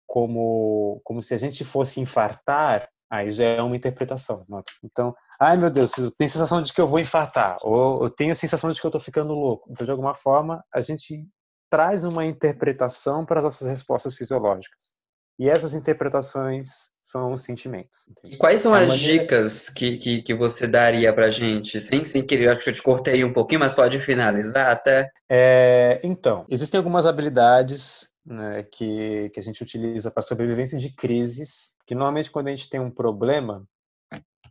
como, 0.08 1.02
como 1.04 1.22
se 1.22 1.34
a 1.34 1.38
gente 1.38 1.64
fosse 1.64 2.00
infartar, 2.00 2.90
aí 3.10 3.30
já 3.30 3.46
é 3.46 3.62
uma 3.62 3.76
interpretação. 3.76 4.46
Então, 4.84 5.16
ai 5.40 5.58
meu 5.58 5.70
Deus, 5.70 5.98
eu 5.98 6.12
tenho 6.12 6.30
a 6.30 6.34
sensação 6.34 6.62
de 6.62 6.74
que 6.74 6.82
eu 6.82 6.88
vou 6.88 7.00
infartar, 7.00 7.58
ou 7.62 8.04
eu 8.06 8.10
tenho 8.10 8.32
a 8.32 8.36
sensação 8.36 8.72
de 8.72 8.80
que 8.80 8.86
eu 8.86 8.90
estou 8.90 9.02
ficando 9.02 9.34
louco. 9.34 9.70
Então, 9.72 9.86
de 9.86 9.92
alguma 9.92 10.16
forma, 10.16 10.64
a 10.74 10.82
gente 10.82 11.28
traz 11.70 12.04
uma 12.04 12.26
interpretação 12.26 13.26
para 13.26 13.40
as 13.40 13.44
nossas 13.44 13.68
respostas 13.68 14.16
fisiológicas. 14.16 14.94
E 15.40 15.50
essas 15.50 15.74
interpretações 15.74 16.68
são 17.02 17.34
os 17.34 17.44
sentimentos. 17.44 18.08
E 18.24 18.38
quais 18.38 18.62
são 18.62 18.74
as 18.74 18.88
maneira... 18.88 19.24
dicas 19.24 19.70
que, 19.70 19.98
que, 19.98 20.22
que 20.22 20.34
você 20.34 20.68
daria 20.68 21.12
para 21.12 21.26
a 21.26 21.32
gente? 21.32 21.80
Sem, 21.80 22.06
sem 22.06 22.26
querer, 22.26 22.50
acho 22.50 22.64
que 22.64 22.70
eu 22.70 22.74
te 22.74 22.84
cortei 22.84 23.24
um 23.24 23.34
pouquinho, 23.34 23.60
mas 23.60 23.74
pode 23.74 24.00
finalizar 24.00 24.72
até. 24.72 25.10
É, 25.30 26.00
então, 26.04 26.46
existem 26.50 26.78
algumas 26.78 27.08
habilidades 27.08 28.08
né, 28.26 28.64
que, 28.64 29.30
que 29.30 29.40
a 29.40 29.44
gente 29.44 29.62
utiliza 29.62 30.10
para 30.10 30.24
sobrevivência 30.24 30.78
de 30.78 30.94
crises, 30.94 31.76
que 31.86 31.94
normalmente 31.94 32.32
quando 32.32 32.48
a 32.48 32.52
gente 32.52 32.70
tem 32.70 32.80
um 32.80 32.90
problema, 32.90 33.68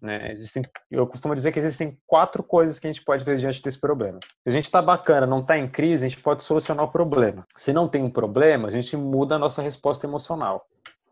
né, 0.00 0.32
existem, 0.32 0.62
eu 0.90 1.06
costumo 1.06 1.34
dizer 1.34 1.52
que 1.52 1.58
existem 1.58 1.96
quatro 2.06 2.42
coisas 2.42 2.78
que 2.78 2.86
a 2.86 2.92
gente 2.92 3.04
pode 3.04 3.24
ver 3.24 3.38
diante 3.38 3.62
desse 3.62 3.80
problema. 3.80 4.18
Se 4.24 4.48
a 4.48 4.50
gente 4.50 4.64
está 4.64 4.82
bacana, 4.82 5.26
não 5.26 5.40
está 5.40 5.56
em 5.56 5.70
crise, 5.70 6.04
a 6.04 6.08
gente 6.08 6.20
pode 6.20 6.42
solucionar 6.42 6.84
o 6.84 6.90
problema. 6.90 7.46
Se 7.56 7.72
não 7.72 7.88
tem 7.88 8.02
um 8.02 8.10
problema, 8.10 8.68
a 8.68 8.70
gente 8.70 8.96
muda 8.96 9.36
a 9.36 9.38
nossa 9.38 9.62
resposta 9.62 10.06
emocional. 10.06 10.66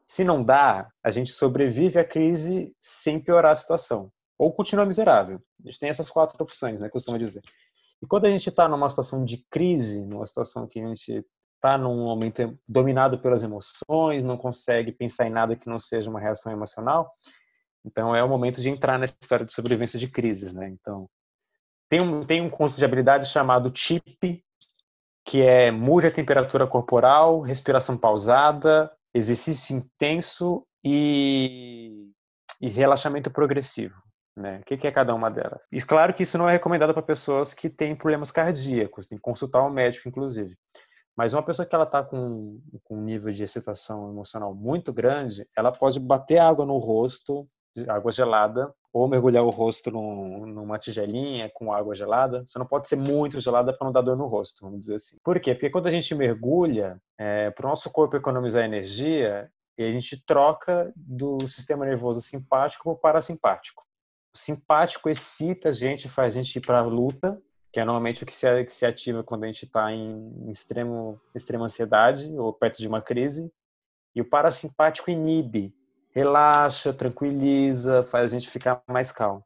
Se 0.06 0.24
não 0.24 0.42
dá, 0.42 0.90
a 1.04 1.10
gente 1.12 1.30
sobrevive 1.30 1.98
à 1.98 2.04
crise 2.04 2.74
sem 2.80 3.20
piorar 3.20 3.52
a 3.52 3.56
situação. 3.56 4.10
Ou 4.36 4.52
continua 4.52 4.84
miserável. 4.84 5.40
A 5.64 5.68
gente 5.68 5.78
tem 5.78 5.88
essas 5.88 6.10
quatro 6.10 6.36
opções, 6.42 6.80
né, 6.80 6.88
costumo 6.88 7.16
dizer. 7.16 7.42
E 8.02 8.06
quando 8.06 8.24
a 8.24 8.30
gente 8.30 8.48
está 8.48 8.68
numa 8.68 8.90
situação 8.90 9.24
de 9.24 9.44
crise, 9.48 10.04
numa 10.04 10.26
situação 10.26 10.66
que 10.66 10.80
a 10.80 10.88
gente 10.88 11.24
está 11.60 11.76
num 11.76 12.04
momento 12.04 12.58
dominado 12.66 13.18
pelas 13.18 13.42
emoções, 13.42 14.24
não 14.24 14.38
consegue 14.38 14.90
pensar 14.90 15.26
em 15.26 15.30
nada 15.30 15.54
que 15.54 15.68
não 15.68 15.78
seja 15.78 16.08
uma 16.08 16.18
reação 16.18 16.50
emocional. 16.50 17.12
Então 17.84 18.16
é 18.16 18.24
o 18.24 18.28
momento 18.28 18.60
de 18.60 18.70
entrar 18.70 18.98
nessa 18.98 19.16
história 19.20 19.44
de 19.44 19.52
sobrevivência 19.52 19.98
de 19.98 20.08
crises, 20.08 20.54
né? 20.54 20.68
Então 20.68 21.08
tem 21.88 22.00
um 22.00 22.24
tem 22.24 22.40
um 22.40 22.50
conjunto 22.50 22.78
de 22.78 22.84
habilidades 22.84 23.30
chamado 23.30 23.70
TIP, 23.70 24.42
que 25.24 25.42
é 25.42 25.70
mude 25.70 26.06
a 26.06 26.10
temperatura 26.10 26.66
corporal, 26.66 27.40
respiração 27.40 27.96
pausada, 27.96 28.90
exercício 29.14 29.76
intenso 29.76 30.66
e, 30.82 32.10
e 32.60 32.68
relaxamento 32.68 33.30
progressivo. 33.30 33.94
Né? 34.38 34.60
O 34.60 34.64
que 34.64 34.86
é 34.86 34.92
cada 34.92 35.14
uma 35.14 35.30
delas? 35.30 35.66
E 35.70 35.82
claro 35.82 36.14
que 36.14 36.22
isso 36.22 36.38
não 36.38 36.48
é 36.48 36.52
recomendado 36.52 36.94
para 36.94 37.02
pessoas 37.02 37.52
que 37.52 37.68
têm 37.68 37.96
problemas 37.96 38.30
cardíacos, 38.30 39.06
tem 39.06 39.18
que 39.18 39.22
consultar 39.22 39.62
um 39.62 39.70
médico, 39.70 40.08
inclusive. 40.08 40.56
Mas 41.20 41.34
uma 41.34 41.42
pessoa 41.42 41.66
que 41.66 41.74
ela 41.74 41.84
está 41.84 42.02
com, 42.02 42.58
com 42.82 42.96
um 42.96 43.02
nível 43.02 43.30
de 43.30 43.44
excitação 43.44 44.08
emocional 44.08 44.54
muito 44.54 44.90
grande, 44.90 45.46
ela 45.54 45.70
pode 45.70 46.00
bater 46.00 46.38
água 46.38 46.64
no 46.64 46.78
rosto, 46.78 47.46
água 47.88 48.10
gelada, 48.10 48.72
ou 48.90 49.06
mergulhar 49.06 49.44
o 49.44 49.50
rosto 49.50 49.90
num, 49.90 50.46
numa 50.46 50.78
tigelinha 50.78 51.50
com 51.52 51.74
água 51.74 51.94
gelada. 51.94 52.42
Só 52.46 52.58
não 52.58 52.64
pode 52.64 52.88
ser 52.88 52.96
muito 52.96 53.38
gelada 53.38 53.70
para 53.70 53.84
não 53.84 53.92
dar 53.92 54.00
dor 54.00 54.16
no 54.16 54.26
rosto, 54.28 54.64
vamos 54.64 54.80
dizer 54.80 54.94
assim. 54.94 55.18
Por 55.22 55.38
quê? 55.38 55.52
Porque 55.52 55.68
quando 55.68 55.88
a 55.88 55.90
gente 55.90 56.14
mergulha, 56.14 56.98
é, 57.18 57.50
para 57.50 57.66
o 57.66 57.68
nosso 57.68 57.90
corpo 57.90 58.16
economizar 58.16 58.64
energia, 58.64 59.52
a 59.78 59.82
gente 59.82 60.24
troca 60.24 60.90
do 60.96 61.46
sistema 61.46 61.84
nervoso 61.84 62.22
simpático 62.22 62.84
para 62.84 62.92
o 62.92 62.96
parasimpático. 62.96 63.84
O 64.34 64.38
simpático 64.38 65.10
excita 65.10 65.68
a 65.68 65.72
gente, 65.72 66.08
faz 66.08 66.34
a 66.34 66.42
gente 66.42 66.56
ir 66.56 66.62
para 66.62 66.78
a 66.78 66.82
luta, 66.82 67.38
que 67.72 67.78
é 67.78 67.84
normalmente 67.84 68.22
o 68.22 68.26
que 68.26 68.32
se, 68.32 68.64
que 68.64 68.72
se 68.72 68.84
ativa 68.84 69.22
quando 69.22 69.44
a 69.44 69.46
gente 69.46 69.64
está 69.64 69.92
em 69.92 70.50
extremo, 70.50 71.20
extrema 71.34 71.64
ansiedade 71.64 72.30
ou 72.36 72.52
perto 72.52 72.78
de 72.78 72.88
uma 72.88 73.00
crise. 73.00 73.52
E 74.14 74.20
o 74.20 74.28
parasimpático 74.28 75.10
inibe, 75.10 75.72
relaxa, 76.12 76.92
tranquiliza, 76.92 78.02
faz 78.04 78.32
a 78.32 78.38
gente 78.38 78.50
ficar 78.50 78.82
mais 78.88 79.12
calmo. 79.12 79.44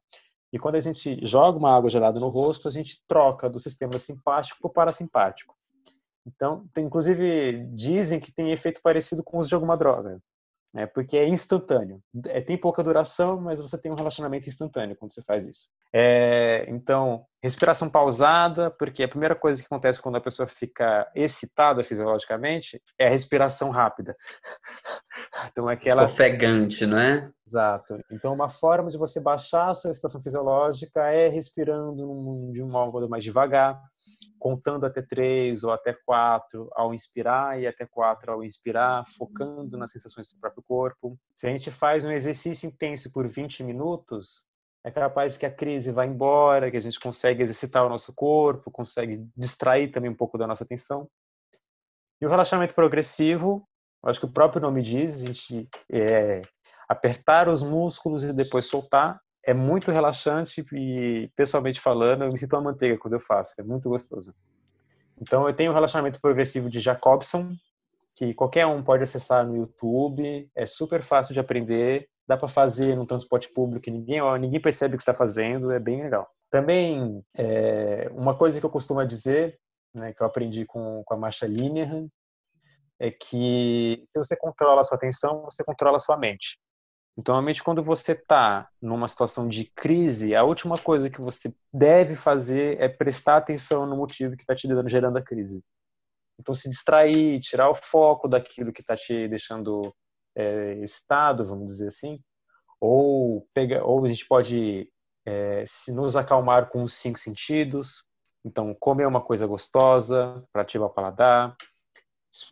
E 0.51 0.57
quando 0.57 0.75
a 0.75 0.79
gente 0.79 1.19
joga 1.23 1.57
uma 1.57 1.75
água 1.75 1.89
gelada 1.89 2.19
no 2.19 2.29
rosto, 2.29 2.67
a 2.67 2.71
gente 2.71 3.03
troca 3.07 3.49
do 3.49 3.59
sistema 3.59 3.99
simpático 3.99 4.59
para 4.59 4.69
o 4.69 4.73
parasimpático. 4.73 5.55
Então, 6.25 6.67
tem, 6.73 6.85
inclusive, 6.85 7.67
dizem 7.73 8.19
que 8.19 8.33
tem 8.33 8.51
efeito 8.51 8.81
parecido 8.81 9.23
com 9.23 9.37
o 9.37 9.39
uso 9.41 9.49
de 9.49 9.55
alguma 9.55 9.77
droga 9.77 10.19
né? 10.75 10.85
Porque 10.85 11.17
é 11.17 11.25
instantâneo. 11.25 12.01
É, 12.27 12.41
tem 12.41 12.57
pouca 12.57 12.83
duração, 12.83 13.39
mas 13.39 13.61
você 13.61 13.79
tem 13.79 13.89
um 13.89 13.95
relacionamento 13.95 14.49
instantâneo 14.49 14.97
quando 14.97 15.13
você 15.13 15.23
faz 15.23 15.45
isso. 15.45 15.69
É, 15.93 16.65
então, 16.67 17.25
respiração 17.41 17.89
pausada, 17.89 18.69
porque 18.69 19.01
a 19.01 19.07
primeira 19.07 19.33
coisa 19.33 19.61
que 19.61 19.65
acontece 19.65 20.01
quando 20.01 20.17
a 20.17 20.21
pessoa 20.21 20.45
fica 20.45 21.09
excitada 21.15 21.81
fisiologicamente 21.81 22.81
é 22.99 23.07
a 23.07 23.09
respiração 23.09 23.69
rápida. 23.69 24.15
Então, 25.49 25.69
aquela 25.69 26.03
ofegante, 26.03 26.85
não 26.85 26.99
é? 26.99 27.31
Exato. 27.47 27.97
Então, 28.11 28.33
uma 28.33 28.49
forma 28.49 28.89
de 28.89 28.97
você 28.97 29.21
baixar 29.21 29.69
a 29.69 29.75
sua 29.75 29.91
excitação 29.91 30.21
fisiológica 30.21 31.09
é 31.09 31.29
respirando 31.29 32.51
de 32.51 32.61
um 32.61 32.67
modo 32.67 33.07
mais 33.07 33.23
devagar 33.23 33.81
contando 34.39 34.85
até 34.85 35.01
três 35.01 35.63
ou 35.63 35.71
até 35.71 35.93
quatro 35.93 36.69
ao 36.73 36.93
inspirar 36.93 37.59
e 37.59 37.67
até 37.67 37.85
quatro 37.85 38.31
ao 38.31 38.43
inspirar, 38.43 39.03
focando 39.05 39.77
nas 39.77 39.91
sensações 39.91 40.31
do 40.33 40.39
próprio 40.39 40.63
corpo. 40.63 41.17
Se 41.35 41.47
a 41.47 41.49
gente 41.49 41.71
faz 41.71 42.05
um 42.05 42.11
exercício 42.11 42.67
intenso 42.67 43.11
por 43.11 43.27
20 43.27 43.63
minutos, 43.63 44.45
é 44.83 44.91
capaz 44.91 45.35
que 45.35 45.45
a 45.45 45.51
crise 45.51 45.91
vá 45.91 46.05
embora, 46.05 46.69
que 46.69 46.77
a 46.77 46.81
gente 46.81 46.99
consegue 46.99 47.41
exercitar 47.41 47.83
o 47.85 47.89
nosso 47.89 48.13
corpo, 48.13 48.69
consegue 48.69 49.27
distrair 49.35 49.91
também 49.91 50.11
um 50.11 50.15
pouco 50.15 50.37
da 50.37 50.45
nossa 50.45 50.63
atenção. 50.63 51.09
E 52.21 52.25
o 52.25 52.29
relaxamento 52.29 52.75
progressivo, 52.75 53.67
acho 54.03 54.19
que 54.19 54.27
o 54.27 54.31
próprio 54.31 54.61
nome 54.61 54.81
diz, 54.81 55.23
a 55.23 55.25
gente 55.25 55.67
é, 55.91 56.43
apertar 56.87 57.49
os 57.49 57.63
músculos 57.63 58.23
e 58.23 58.31
depois 58.31 58.67
soltar, 58.67 59.19
é 59.45 59.53
muito 59.53 59.91
relaxante 59.91 60.65
e, 60.73 61.29
pessoalmente 61.35 61.79
falando, 61.79 62.23
eu 62.23 62.31
me 62.31 62.37
sinto 62.37 62.55
uma 62.55 62.71
manteiga 62.71 62.97
quando 62.97 63.13
eu 63.13 63.19
faço. 63.19 63.53
É 63.59 63.63
muito 63.63 63.89
gostoso. 63.89 64.33
Então, 65.21 65.47
eu 65.47 65.55
tenho 65.55 65.69
o 65.69 65.73
um 65.73 65.75
relacionamento 65.75 66.19
progressivo 66.19 66.69
de 66.69 66.79
Jacobson, 66.79 67.53
que 68.15 68.33
qualquer 68.33 68.65
um 68.65 68.83
pode 68.83 69.03
acessar 69.03 69.45
no 69.45 69.55
YouTube. 69.55 70.49
É 70.55 70.65
super 70.65 71.03
fácil 71.03 71.33
de 71.33 71.39
aprender. 71.39 72.09
Dá 72.27 72.35
para 72.35 72.47
fazer 72.47 72.95
no 72.95 73.05
transporte 73.05 73.53
público, 73.53 73.89
ninguém, 73.89 74.19
ninguém 74.39 74.59
percebe 74.59 74.95
o 74.95 74.97
que 74.97 75.03
está 75.03 75.13
fazendo. 75.13 75.71
É 75.71 75.79
bem 75.79 76.01
legal. 76.01 76.27
Também, 76.49 77.23
é, 77.37 78.09
uma 78.13 78.35
coisa 78.35 78.59
que 78.59 78.65
eu 78.65 78.69
costumo 78.69 79.05
dizer, 79.05 79.59
né, 79.93 80.11
que 80.11 80.23
eu 80.23 80.27
aprendi 80.27 80.65
com, 80.65 81.03
com 81.05 81.13
a 81.13 81.17
Marcia 81.17 81.47
Linehan, 81.47 82.07
é 82.99 83.11
que 83.11 84.03
se 84.07 84.17
você 84.17 84.35
controla 84.35 84.81
a 84.81 84.83
sua 84.83 84.97
atenção, 84.97 85.43
você 85.43 85.63
controla 85.63 85.97
a 85.97 85.99
sua 85.99 86.17
mente. 86.17 86.57
Então, 87.17 87.33
normalmente, 87.33 87.63
quando 87.63 87.81
você 87.81 88.11
está 88.11 88.69
numa 88.81 89.07
situação 89.07 89.47
de 89.47 89.65
crise, 89.73 90.35
a 90.35 90.43
última 90.43 90.77
coisa 90.77 91.09
que 91.09 91.21
você 91.21 91.55
deve 91.73 92.13
fazer 92.13 92.79
é 92.81 92.89
prestar 92.89 93.37
atenção 93.37 93.85
no 93.85 93.95
motivo 93.95 94.35
que 94.35 94.43
está 94.43 94.53
te 94.53 94.67
gerando 94.87 95.17
a 95.17 95.21
crise. 95.21 95.63
Então, 96.39 96.53
se 96.53 96.69
distrair, 96.69 97.39
tirar 97.39 97.69
o 97.69 97.75
foco 97.75 98.27
daquilo 98.27 98.73
que 98.73 98.81
está 98.81 98.97
te 98.97 99.27
deixando 99.29 99.95
é, 100.35 100.73
excitado, 100.79 101.45
vamos 101.45 101.67
dizer 101.67 101.87
assim, 101.87 102.19
ou, 102.81 103.47
pega, 103.53 103.83
ou 103.85 104.03
a 104.03 104.07
gente 104.07 104.27
pode 104.27 104.91
é, 105.25 105.63
se 105.65 105.93
nos 105.93 106.17
acalmar 106.17 106.69
com 106.69 106.83
os 106.83 106.93
cinco 106.93 107.17
sentidos. 107.17 108.05
Então, 108.43 108.75
comer 108.75 109.07
uma 109.07 109.21
coisa 109.21 109.47
gostosa 109.47 110.39
para 110.51 110.61
ativar 110.61 110.87
o 110.87 110.93
paladar, 110.93 111.55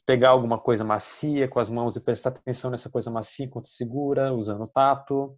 pegar 0.06 0.30
alguma 0.30 0.60
coisa 0.60 0.84
macia 0.84 1.48
com 1.48 1.60
as 1.60 1.70
mãos 1.70 1.96
e 1.96 2.04
prestar 2.04 2.30
atenção 2.30 2.72
nessa 2.72 2.90
coisa 2.90 3.12
macia 3.12 3.46
enquanto 3.46 3.68
segura, 3.68 4.34
usando 4.34 4.64
o 4.64 4.68
tato. 4.68 5.36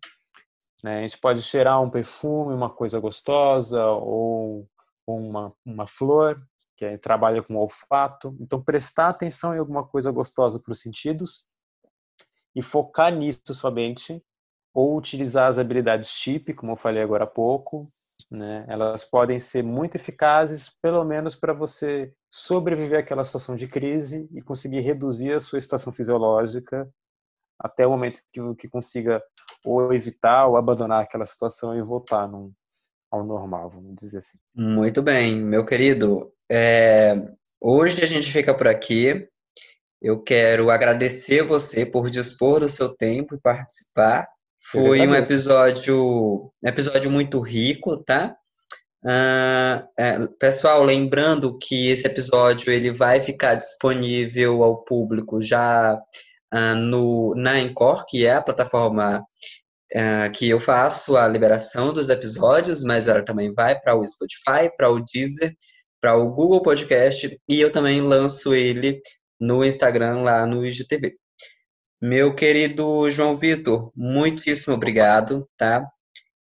Né? 0.84 1.00
A 1.00 1.02
gente 1.02 1.18
pode 1.18 1.42
cheirar 1.42 1.82
um 1.82 1.90
perfume, 1.90 2.54
uma 2.54 2.70
coisa 2.70 3.00
gostosa, 3.00 3.84
ou 3.86 4.68
uma, 5.08 5.54
uma 5.66 5.88
flor, 5.88 6.42
que 6.76 6.98
trabalha 6.98 7.42
com 7.42 7.56
olfato. 7.56 8.36
Então, 8.40 8.62
prestar 8.62 9.10
atenção 9.10 9.56
em 9.56 9.60
alguma 9.60 9.88
coisa 9.88 10.12
gostosa 10.12 10.60
para 10.60 10.72
os 10.72 10.80
sentidos 10.80 11.48
e 12.56 12.62
focar 12.62 13.14
nisso 13.14 13.54
somente, 13.54 14.24
ou 14.74 14.98
utilizar 14.98 15.48
as 15.48 15.58
habilidades 15.58 16.10
chip, 16.10 16.54
como 16.54 16.74
eu 16.74 16.78
falei 16.78 17.02
agora 17.02 17.24
há 17.24 17.28
pouco. 17.28 17.92
Né? 18.32 18.66
Elas 18.68 19.04
podem 19.04 19.40
ser 19.40 19.64
muito 19.64 19.96
eficazes, 19.96 20.70
pelo 20.82 21.04
menos 21.04 21.36
para 21.36 21.54
você 21.54 22.14
sobreviver 22.32 23.00
àquela 23.00 23.26
situação 23.26 23.56
de 23.56 23.68
crise 23.68 24.28
e 24.34 24.42
conseguir 24.42 24.82
reduzir 24.82 25.34
a 25.34 25.40
sua 25.40 25.60
estação 25.60 25.94
fisiológica 25.94 26.90
até 27.60 27.86
o 27.86 27.92
momento 27.92 28.22
que, 28.34 28.42
que 28.56 28.68
consiga 28.68 29.24
ou 29.64 29.94
evitar 29.94 30.48
ou 30.48 30.58
abandonar 30.58 31.04
aquela 31.04 31.26
situação 31.26 31.78
e 31.78 31.82
voltar 31.82 32.28
num, 32.28 32.52
ao 33.12 33.24
normal, 33.24 33.70
vamos 33.70 33.96
dizer 33.96 34.20
assim. 34.20 34.38
Muito 34.54 35.02
bem, 35.02 35.40
meu 35.42 35.66
querido. 35.66 36.32
É, 36.52 37.14
hoje 37.60 38.04
a 38.04 38.08
gente 38.08 38.32
fica 38.32 38.54
por 38.54 38.68
aqui. 38.68 39.28
Eu 40.02 40.22
quero 40.22 40.70
agradecer 40.70 41.42
você 41.44 41.86
por 41.86 42.10
dispor 42.10 42.60
do 42.60 42.70
seu 42.70 42.96
tempo 42.96 43.34
e 43.36 43.40
participar. 43.40 44.28
Foi 44.76 45.08
um 45.08 45.16
episódio, 45.16 46.52
episódio 46.64 47.10
muito 47.10 47.40
rico, 47.40 47.98
tá? 48.04 48.36
Uh, 49.04 49.88
é, 49.98 50.28
pessoal, 50.40 50.84
lembrando 50.84 51.58
que 51.58 51.90
esse 51.90 52.06
episódio 52.06 52.74
ele 52.74 52.92
vai 52.92 53.22
ficar 53.22 53.56
disponível 53.56 54.64
ao 54.64 54.84
público 54.84 55.42
já 55.42 55.94
uh, 56.54 56.76
no, 56.76 57.34
na 57.36 57.60
Encore, 57.60 58.04
que 58.08 58.26
é 58.26 58.34
a 58.34 58.42
plataforma 58.42 59.20
uh, 59.20 60.32
que 60.34 60.50
eu 60.50 60.60
faço 60.60 61.16
a 61.16 61.28
liberação 61.28 61.94
dos 61.94 62.10
episódios, 62.10 62.84
mas 62.84 63.08
ela 63.08 63.24
também 63.24 63.54
vai 63.54 63.80
para 63.80 63.96
o 63.96 64.06
Spotify, 64.06 64.76
para 64.76 64.90
o 64.90 65.00
Deezer, 65.00 65.56
para 66.02 66.18
o 66.18 66.32
Google 66.32 66.62
Podcast 66.62 67.40
e 67.48 67.62
eu 67.62 67.72
também 67.72 68.02
lanço 68.02 68.54
ele 68.54 69.02
no 69.40 69.64
Instagram 69.64 70.22
lá 70.22 70.46
no 70.46 70.66
IGTV. 70.66 71.16
Meu 72.08 72.36
querido 72.36 73.10
João 73.10 73.36
Vitor, 73.36 73.92
muitíssimo 73.96 74.76
obrigado, 74.76 75.50
tá? 75.58 75.84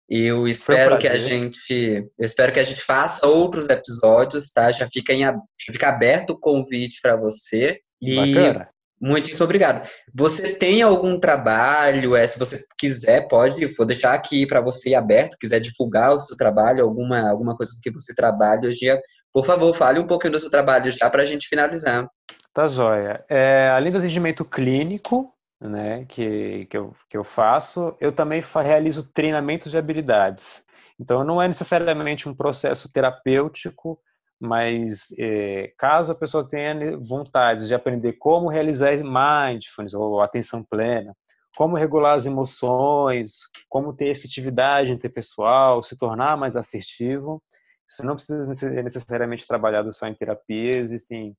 Eu 0.10 0.48
espero 0.48 0.96
um 0.96 0.98
que 0.98 1.08
a 1.08 1.20
gente, 1.20 2.04
espero 2.20 2.52
que 2.52 2.60
a 2.60 2.64
gente 2.64 2.82
faça 2.82 3.28
outros 3.28 3.70
episódios, 3.70 4.52
tá? 4.52 4.72
Já 4.72 4.90
fica 4.90 5.14
em, 5.14 5.20
já 5.20 5.38
fica 5.72 5.90
aberto 5.90 6.32
o 6.32 6.40
convite 6.40 7.00
para 7.00 7.16
você. 7.16 7.80
E 8.02 8.16
Bacana. 8.16 8.70
Muitíssimo 9.00 9.44
obrigado. 9.44 9.88
Você 10.16 10.56
tem 10.56 10.82
algum 10.82 11.20
trabalho? 11.20 12.16
É, 12.16 12.26
se 12.26 12.40
você 12.40 12.66
quiser, 12.76 13.28
pode, 13.28 13.68
vou 13.68 13.86
deixar 13.86 14.16
aqui 14.16 14.48
para 14.48 14.62
você 14.62 14.96
aberto, 14.96 15.38
quiser 15.40 15.60
divulgar 15.60 16.16
o 16.16 16.20
seu 16.20 16.36
trabalho, 16.36 16.84
alguma, 16.84 17.30
alguma 17.30 17.56
coisa 17.56 17.72
com 17.76 17.82
que 17.82 17.92
você 17.92 18.16
trabalha 18.16 18.68
hoje 18.68 18.80
dia, 18.80 19.00
por 19.32 19.46
favor, 19.46 19.76
fale 19.76 20.00
um 20.00 20.08
pouquinho 20.08 20.34
do 20.34 20.40
seu 20.40 20.50
trabalho 20.50 20.90
já 20.90 21.08
para 21.08 21.22
a 21.22 21.26
gente 21.26 21.48
finalizar. 21.48 22.10
Tá 22.52 22.66
joia. 22.66 23.24
É, 23.30 23.70
além 23.70 23.92
do 23.92 24.00
atendimento 24.00 24.44
clínico, 24.44 25.35
né, 25.62 26.06
que, 26.06 26.66
que, 26.66 26.78
eu, 26.78 26.96
que 27.10 27.18
eu 27.18 27.24
faço, 27.24 27.96
eu 28.00 28.12
também 28.12 28.42
realizo 28.64 29.12
treinamentos 29.12 29.72
de 29.72 29.78
habilidades. 29.78 30.64
Então, 31.00 31.24
não 31.24 31.42
é 31.42 31.48
necessariamente 31.48 32.28
um 32.30 32.36
processo 32.36 32.92
terapêutico, 32.92 34.00
mas 34.42 35.08
é, 35.18 35.74
caso 35.78 36.12
a 36.12 36.16
pessoa 36.16 36.48
tenha 36.48 36.98
vontade 36.98 37.68
de 37.68 37.76
aprender 37.76 38.14
como 38.14 38.50
realizar 38.50 38.92
mindfulness 38.98 39.94
ou 39.94 40.22
atenção 40.22 40.64
plena, 40.64 41.14
como 41.56 41.78
regular 41.78 42.16
as 42.16 42.26
emoções, 42.26 43.34
como 43.70 43.96
ter 43.96 44.08
efetividade 44.08 44.92
interpessoal, 44.92 45.82
se 45.82 45.98
tornar 45.98 46.38
mais 46.38 46.56
assertivo, 46.56 47.42
isso 47.88 48.04
não 48.06 48.16
precisa 48.16 48.50
necessariamente 48.84 49.48
trabalhado 49.48 49.94
só 49.94 50.08
em 50.08 50.14
terapia, 50.14 50.78
existem 50.78 51.36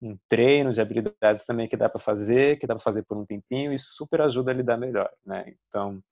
um 0.00 0.16
treino 0.28 0.72
de 0.72 0.80
habilidades 0.80 1.44
também 1.44 1.68
que 1.68 1.76
dá 1.76 1.88
para 1.88 2.00
fazer, 2.00 2.58
que 2.58 2.66
dá 2.66 2.74
para 2.74 2.82
fazer 2.82 3.02
por 3.04 3.16
um 3.16 3.26
tempinho 3.26 3.72
e 3.72 3.78
super 3.78 4.20
ajuda 4.20 4.50
a 4.50 4.54
lidar 4.54 4.76
melhor, 4.76 5.10
né? 5.24 5.54
Então, 5.68 6.02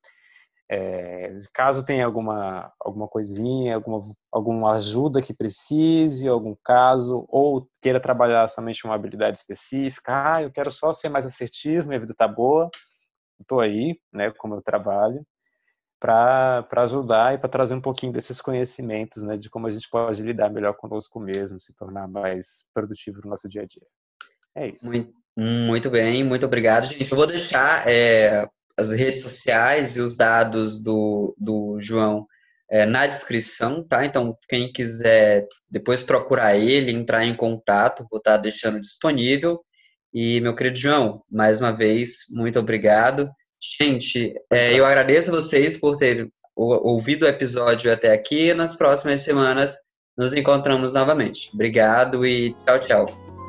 é, 0.70 1.36
caso 1.52 1.84
tenha 1.84 2.06
alguma, 2.06 2.72
alguma 2.80 3.06
coisinha, 3.06 3.74
alguma, 3.74 4.00
alguma 4.32 4.72
ajuda 4.72 5.20
que 5.20 5.34
precise, 5.34 6.28
algum 6.28 6.56
caso, 6.64 7.26
ou 7.28 7.68
queira 7.82 8.00
trabalhar 8.00 8.48
somente 8.48 8.84
uma 8.84 8.94
habilidade 8.94 9.38
específica, 9.38 10.34
ah, 10.34 10.42
eu 10.42 10.50
quero 10.50 10.72
só 10.72 10.92
ser 10.92 11.10
mais 11.10 11.26
assertivo, 11.26 11.88
minha 11.88 12.00
vida 12.00 12.12
está 12.12 12.26
boa, 12.26 12.70
estou 13.40 13.60
aí, 13.60 13.98
né, 14.12 14.32
como 14.38 14.54
eu 14.54 14.62
trabalho, 14.62 15.24
para 16.00 16.66
ajudar 16.82 17.34
e 17.34 17.38
para 17.38 17.48
trazer 17.48 17.74
um 17.74 17.80
pouquinho 17.80 18.12
desses 18.12 18.40
conhecimentos, 18.40 19.22
né, 19.22 19.36
de 19.36 19.48
como 19.48 19.66
a 19.66 19.70
gente 19.70 19.88
pode 19.88 20.22
lidar 20.22 20.50
melhor 20.50 20.74
conosco 20.74 21.18
mesmo, 21.18 21.60
se 21.60 21.74
tornar 21.74 22.06
mais 22.06 22.68
produtivo 22.74 23.20
no 23.24 23.30
nosso 23.30 23.48
dia 23.48 23.62
a 23.62 23.66
dia. 23.66 23.86
É 24.54 24.68
isso. 24.68 25.14
Muito, 25.36 25.90
bem, 25.90 26.22
muito 26.22 26.46
obrigado, 26.46 26.86
gente. 26.86 27.10
Eu 27.10 27.16
vou 27.16 27.26
deixar 27.26 27.88
é, 27.88 28.46
as 28.78 28.88
redes 28.90 29.22
sociais 29.22 29.96
e 29.96 30.00
os 30.00 30.16
dados 30.16 30.80
do, 30.82 31.34
do 31.38 31.78
João 31.80 32.26
é, 32.70 32.86
na 32.86 33.06
descrição, 33.06 33.82
tá? 33.82 34.04
Então, 34.04 34.36
quem 34.48 34.72
quiser 34.72 35.46
depois 35.68 36.04
procurar 36.04 36.56
ele, 36.56 36.92
entrar 36.92 37.24
em 37.24 37.34
contato, 37.34 38.06
vou 38.10 38.18
estar 38.18 38.36
deixando 38.36 38.80
disponível. 38.80 39.60
E, 40.12 40.40
meu 40.40 40.54
querido 40.54 40.78
João, 40.78 41.22
mais 41.28 41.60
uma 41.60 41.72
vez, 41.72 42.10
muito 42.34 42.58
obrigado. 42.58 43.28
Gente, 43.78 44.34
é, 44.50 44.78
eu 44.78 44.84
agradeço 44.84 45.30
vocês 45.30 45.80
por 45.80 45.96
terem 45.96 46.30
ouvido 46.54 47.24
o 47.24 47.28
episódio 47.28 47.92
até 47.92 48.12
aqui. 48.12 48.52
Nas 48.54 48.76
próximas 48.76 49.24
semanas, 49.24 49.76
nos 50.16 50.36
encontramos 50.36 50.92
novamente. 50.92 51.50
Obrigado 51.52 52.24
e 52.26 52.54
tchau, 52.64 52.78
tchau. 52.80 53.43